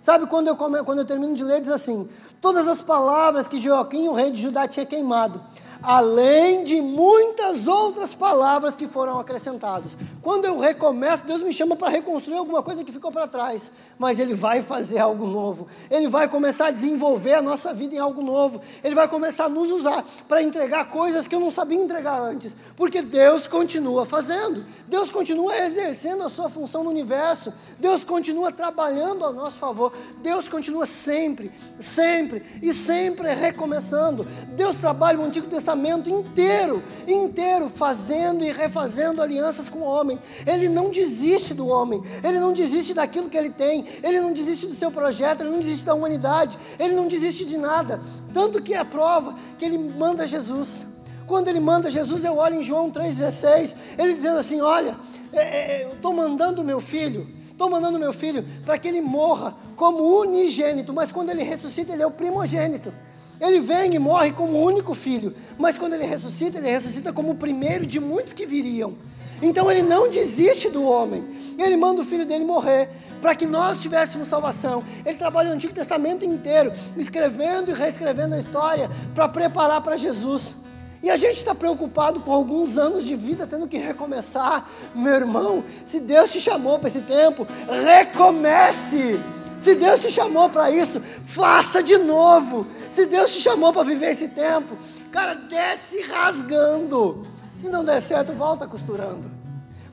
Sabe 0.00 0.26
quando 0.26 0.48
eu, 0.48 0.56
quando 0.56 0.98
eu 0.98 1.04
termino 1.04 1.34
de 1.34 1.44
ler, 1.44 1.60
diz 1.60 1.70
assim: 1.70 2.08
todas 2.40 2.68
as 2.68 2.82
palavras 2.82 3.48
que 3.48 3.58
Joaquim, 3.58 4.08
o 4.08 4.12
rei 4.12 4.30
de 4.30 4.42
Judá, 4.42 4.68
tinha 4.68 4.84
queimado, 4.84 5.40
além 5.84 6.64
de 6.64 6.80
muitas 6.80 7.68
outras 7.68 8.14
palavras 8.14 8.74
que 8.74 8.88
foram 8.88 9.18
acrescentadas. 9.18 9.94
Quando 10.22 10.46
eu 10.46 10.58
recomeço, 10.58 11.26
Deus 11.26 11.42
me 11.42 11.52
chama 11.52 11.76
para 11.76 11.90
reconstruir 11.90 12.38
alguma 12.38 12.62
coisa 12.62 12.82
que 12.82 12.90
ficou 12.90 13.12
para 13.12 13.28
trás, 13.28 13.70
mas 13.98 14.18
Ele 14.18 14.32
vai 14.32 14.62
fazer 14.62 14.98
algo 14.98 15.26
novo, 15.26 15.66
Ele 15.90 16.08
vai 16.08 16.26
começar 16.26 16.68
a 16.68 16.70
desenvolver 16.70 17.34
a 17.34 17.42
nossa 17.42 17.74
vida 17.74 17.94
em 17.94 17.98
algo 17.98 18.22
novo, 18.22 18.62
Ele 18.82 18.94
vai 18.94 19.06
começar 19.06 19.44
a 19.44 19.48
nos 19.50 19.70
usar 19.70 20.02
para 20.26 20.42
entregar 20.42 20.88
coisas 20.88 21.26
que 21.28 21.34
eu 21.34 21.40
não 21.40 21.50
sabia 21.50 21.78
entregar 21.78 22.18
antes, 22.18 22.56
porque 22.74 23.02
Deus 23.02 23.46
continua 23.46 24.06
fazendo, 24.06 24.64
Deus 24.88 25.10
continua 25.10 25.54
exercendo 25.58 26.24
a 26.24 26.30
sua 26.30 26.48
função 26.48 26.82
no 26.82 26.88
universo, 26.88 27.52
Deus 27.78 28.02
continua 28.02 28.50
trabalhando 28.50 29.26
a 29.26 29.32
nosso 29.32 29.58
favor, 29.58 29.92
Deus 30.22 30.48
continua 30.48 30.86
sempre, 30.86 31.52
sempre 31.78 32.42
e 32.62 32.72
sempre 32.72 33.34
recomeçando. 33.34 34.24
Deus 34.56 34.76
trabalha 34.76 35.20
o 35.20 35.24
Antigo 35.24 35.46
Testamento 35.46 35.73
Testamento 35.74 36.08
inteiro, 36.08 36.80
inteiro, 37.08 37.68
fazendo 37.68 38.44
e 38.44 38.52
refazendo 38.52 39.20
alianças 39.20 39.68
com 39.68 39.80
o 39.80 39.84
homem. 39.84 40.20
Ele 40.46 40.68
não 40.68 40.88
desiste 40.88 41.52
do 41.52 41.66
homem, 41.66 42.00
ele 42.22 42.38
não 42.38 42.52
desiste 42.52 42.94
daquilo 42.94 43.28
que 43.28 43.36
ele 43.36 43.50
tem, 43.50 43.84
ele 44.00 44.20
não 44.20 44.32
desiste 44.32 44.68
do 44.68 44.74
seu 44.74 44.92
projeto, 44.92 45.40
ele 45.40 45.50
não 45.50 45.58
desiste 45.58 45.84
da 45.84 45.92
humanidade, 45.92 46.56
ele 46.78 46.94
não 46.94 47.08
desiste 47.08 47.44
de 47.44 47.58
nada. 47.58 48.00
Tanto 48.32 48.62
que 48.62 48.72
é 48.72 48.84
prova 48.84 49.34
que 49.58 49.64
ele 49.64 49.76
manda 49.76 50.24
Jesus. 50.28 50.86
Quando 51.26 51.48
ele 51.48 51.58
manda 51.58 51.90
Jesus, 51.90 52.24
eu 52.24 52.36
olho 52.36 52.60
em 52.60 52.62
João 52.62 52.88
3,16, 52.88 53.74
ele 53.98 54.14
dizendo 54.14 54.38
assim: 54.38 54.60
Olha, 54.60 54.96
é, 55.32 55.40
é, 55.40 55.84
eu 55.86 55.94
estou 55.94 56.12
mandando 56.12 56.62
meu 56.62 56.80
filho, 56.80 57.26
estou 57.50 57.68
mandando 57.68 57.98
meu 57.98 58.12
filho 58.12 58.44
para 58.64 58.78
que 58.78 58.86
ele 58.86 59.00
morra 59.00 59.56
como 59.74 60.20
unigênito, 60.20 60.92
mas 60.92 61.10
quando 61.10 61.30
ele 61.30 61.42
ressuscita, 61.42 61.92
ele 61.92 62.02
é 62.04 62.06
o 62.06 62.12
primogênito. 62.12 62.92
Ele 63.40 63.60
vem 63.60 63.94
e 63.94 63.98
morre 63.98 64.32
como 64.32 64.52
o 64.52 64.62
único 64.62 64.94
filho, 64.94 65.34
mas 65.58 65.76
quando 65.76 65.94
ele 65.94 66.04
ressuscita, 66.04 66.58
ele 66.58 66.70
ressuscita 66.70 67.12
como 67.12 67.32
o 67.32 67.34
primeiro 67.34 67.86
de 67.86 68.00
muitos 68.00 68.32
que 68.32 68.46
viriam. 68.46 68.94
Então 69.42 69.70
ele 69.70 69.82
não 69.82 70.10
desiste 70.10 70.70
do 70.70 70.84
homem, 70.84 71.24
ele 71.58 71.76
manda 71.76 72.00
o 72.00 72.04
filho 72.04 72.24
dele 72.24 72.44
morrer 72.44 72.88
para 73.20 73.34
que 73.34 73.46
nós 73.46 73.80
tivéssemos 73.80 74.28
salvação. 74.28 74.84
Ele 75.04 75.16
trabalha 75.16 75.50
o 75.50 75.52
Antigo 75.54 75.72
Testamento 75.72 76.26
inteiro, 76.26 76.70
escrevendo 76.94 77.70
e 77.70 77.74
reescrevendo 77.74 78.34
a 78.34 78.38
história 78.38 78.90
para 79.14 79.26
preparar 79.26 79.80
para 79.80 79.96
Jesus. 79.96 80.56
E 81.02 81.10
a 81.10 81.16
gente 81.16 81.36
está 81.36 81.54
preocupado 81.54 82.20
com 82.20 82.32
alguns 82.32 82.78
anos 82.78 83.04
de 83.04 83.16
vida 83.16 83.46
tendo 83.46 83.68
que 83.68 83.78
recomeçar. 83.78 84.68
Meu 84.94 85.14
irmão, 85.14 85.64
se 85.84 86.00
Deus 86.00 86.32
te 86.32 86.40
chamou 86.40 86.78
para 86.78 86.88
esse 86.88 87.00
tempo, 87.00 87.46
recomece. 87.66 89.20
Se 89.64 89.74
Deus 89.74 90.02
te 90.02 90.10
chamou 90.10 90.50
para 90.50 90.70
isso, 90.70 91.00
faça 91.24 91.82
de 91.82 91.96
novo. 91.96 92.66
Se 92.90 93.06
Deus 93.06 93.32
te 93.32 93.40
chamou 93.40 93.72
para 93.72 93.82
viver 93.82 94.10
esse 94.10 94.28
tempo, 94.28 94.76
cara, 95.10 95.32
desce 95.34 96.02
rasgando. 96.02 97.26
Se 97.56 97.70
não 97.70 97.82
der 97.82 98.02
certo, 98.02 98.34
volta 98.34 98.66
costurando. 98.66 99.30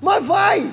Mas 0.02 0.26
vai, 0.26 0.70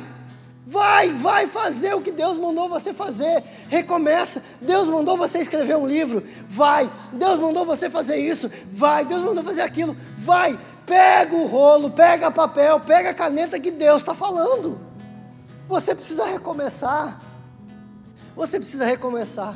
vai, 0.67 1.13
vai 1.13 1.47
fazer 1.47 1.95
o 1.95 2.01
que 2.01 2.11
Deus 2.11 2.37
mandou 2.37 2.69
você 2.69 2.93
fazer. 2.93 3.45
Recomeça. 3.69 4.43
Deus 4.61 4.89
mandou 4.89 5.17
você 5.17 5.39
escrever 5.39 5.77
um 5.77 5.87
livro, 5.87 6.21
vai. 6.49 6.91
Deus 7.13 7.39
mandou 7.39 7.65
você 7.65 7.89
fazer 7.89 8.17
isso, 8.17 8.51
vai. 8.73 9.05
Deus 9.05 9.23
mandou 9.23 9.45
fazer 9.45 9.63
aquilo, 9.63 9.97
vai. 10.17 10.59
Pega 10.85 11.37
o 11.37 11.47
rolo, 11.47 11.89
pega 11.89 12.33
papel, 12.33 12.81
pega 12.81 13.11
a 13.11 13.15
caneta 13.15 13.61
que 13.61 13.71
Deus 13.71 14.01
está 14.01 14.13
falando. 14.13 14.81
Você 15.69 15.95
precisa 15.95 16.25
recomeçar. 16.25 17.28
Você 18.39 18.61
precisa 18.61 18.85
recomeçar. 18.85 19.53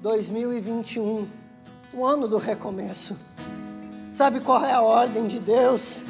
2021 0.00 1.26
o 1.92 2.06
ano 2.06 2.28
do 2.28 2.38
recomeço. 2.38 3.16
Sabe 4.08 4.38
qual 4.38 4.64
é 4.64 4.72
a 4.72 4.80
ordem 4.80 5.26
de 5.26 5.40
Deus? 5.40 6.04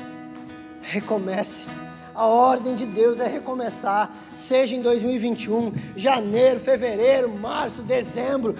Recomece. 0.82 1.66
A 2.14 2.26
ordem 2.26 2.74
de 2.74 2.84
Deus 2.84 3.20
é 3.20 3.26
recomeçar, 3.26 4.10
seja 4.36 4.76
em 4.76 4.82
2021, 4.82 5.72
janeiro, 5.96 6.60
fevereiro, 6.60 7.30
março, 7.38 7.80
dezembro, 7.82 8.54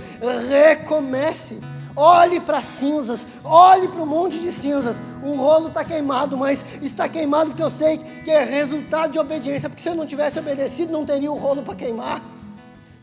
recomece. 0.48 1.60
Olhe 1.94 2.40
para 2.40 2.58
as 2.58 2.64
cinzas, 2.64 3.26
olhe 3.44 3.88
para 3.88 4.02
um 4.02 4.06
monte 4.06 4.38
de 4.38 4.50
cinzas. 4.50 4.96
O 5.22 5.36
rolo 5.36 5.68
está 5.68 5.84
queimado, 5.84 6.34
mas 6.34 6.64
está 6.80 7.10
queimado 7.10 7.50
porque 7.50 7.62
eu 7.62 7.70
sei 7.70 7.98
que 7.98 8.30
é 8.30 8.42
resultado 8.42 9.12
de 9.12 9.18
obediência. 9.18 9.68
Porque 9.68 9.82
se 9.82 9.90
eu 9.90 9.94
não 9.94 10.06
tivesse 10.06 10.38
obedecido, 10.38 10.90
não 10.90 11.04
teria 11.04 11.30
o 11.30 11.36
rolo 11.36 11.62
para 11.62 11.74
queimar. 11.74 12.33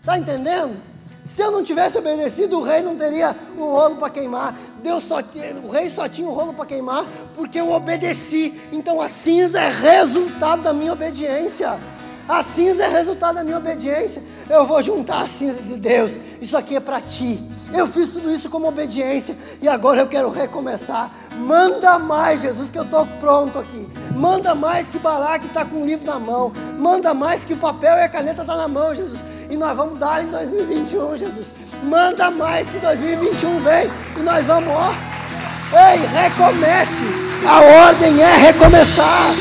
Está 0.01 0.17
entendendo? 0.17 0.75
Se 1.23 1.43
eu 1.43 1.51
não 1.51 1.63
tivesse 1.63 1.95
obedecido, 1.95 2.57
o 2.57 2.63
rei 2.63 2.81
não 2.81 2.95
teria 2.95 3.35
um 3.55 3.65
rolo 3.65 3.97
para 3.97 4.09
queimar. 4.09 4.57
Deus 4.81 5.03
só, 5.03 5.19
o 5.63 5.69
rei 5.69 5.87
só 5.91 6.09
tinha 6.09 6.27
um 6.27 6.33
rolo 6.33 6.53
para 6.53 6.65
queimar 6.65 7.05
porque 7.35 7.59
eu 7.59 7.71
obedeci. 7.71 8.59
Então 8.71 8.99
a 8.99 9.07
cinza 9.07 9.59
é 9.59 9.69
resultado 9.69 10.63
da 10.63 10.73
minha 10.73 10.93
obediência. 10.93 11.79
A 12.27 12.41
cinza 12.41 12.85
é 12.85 12.87
resultado 12.87 13.35
da 13.35 13.43
minha 13.43 13.57
obediência. 13.57 14.23
Eu 14.49 14.65
vou 14.65 14.81
juntar 14.81 15.21
a 15.21 15.27
cinza 15.27 15.61
de 15.61 15.77
Deus. 15.77 16.13
Isso 16.41 16.57
aqui 16.57 16.75
é 16.75 16.79
para 16.79 16.99
ti. 16.99 17.39
Eu 17.71 17.85
fiz 17.85 18.09
tudo 18.09 18.31
isso 18.33 18.49
como 18.49 18.67
obediência 18.67 19.37
e 19.61 19.67
agora 19.69 20.01
eu 20.01 20.07
quero 20.07 20.31
recomeçar. 20.31 21.11
Manda 21.37 21.99
mais, 21.99 22.41
Jesus, 22.41 22.71
que 22.71 22.79
eu 22.79 22.83
estou 22.83 23.05
pronto 23.19 23.59
aqui. 23.59 23.87
Manda 24.15 24.55
mais 24.55 24.89
que 24.89 24.97
Baraque 24.97 25.45
está 25.45 25.63
com 25.63 25.83
o 25.83 25.85
livro 25.85 26.05
na 26.07 26.19
mão. 26.19 26.51
Manda 26.79 27.13
mais 27.13 27.45
que 27.45 27.53
o 27.53 27.57
papel 27.57 27.95
e 27.97 28.01
a 28.01 28.09
caneta 28.09 28.41
estão 28.41 28.57
tá 28.57 28.61
na 28.63 28.67
mão, 28.67 28.95
Jesus 28.95 29.23
e 29.51 29.57
nós 29.57 29.75
vamos 29.75 29.99
dar 29.99 30.23
em 30.23 30.27
2021, 30.27 31.17
Jesus. 31.17 31.53
Manda 31.83 32.31
mais 32.31 32.69
que 32.69 32.77
2021 32.79 33.59
vem 33.59 33.91
e 34.17 34.21
nós 34.21 34.47
vamos, 34.47 34.69
ó. 34.69 34.93
Ei, 35.73 35.99
recomece. 36.07 37.03
A 37.45 37.87
ordem 37.87 38.21
é 38.21 38.37
recomeçar. 38.37 39.35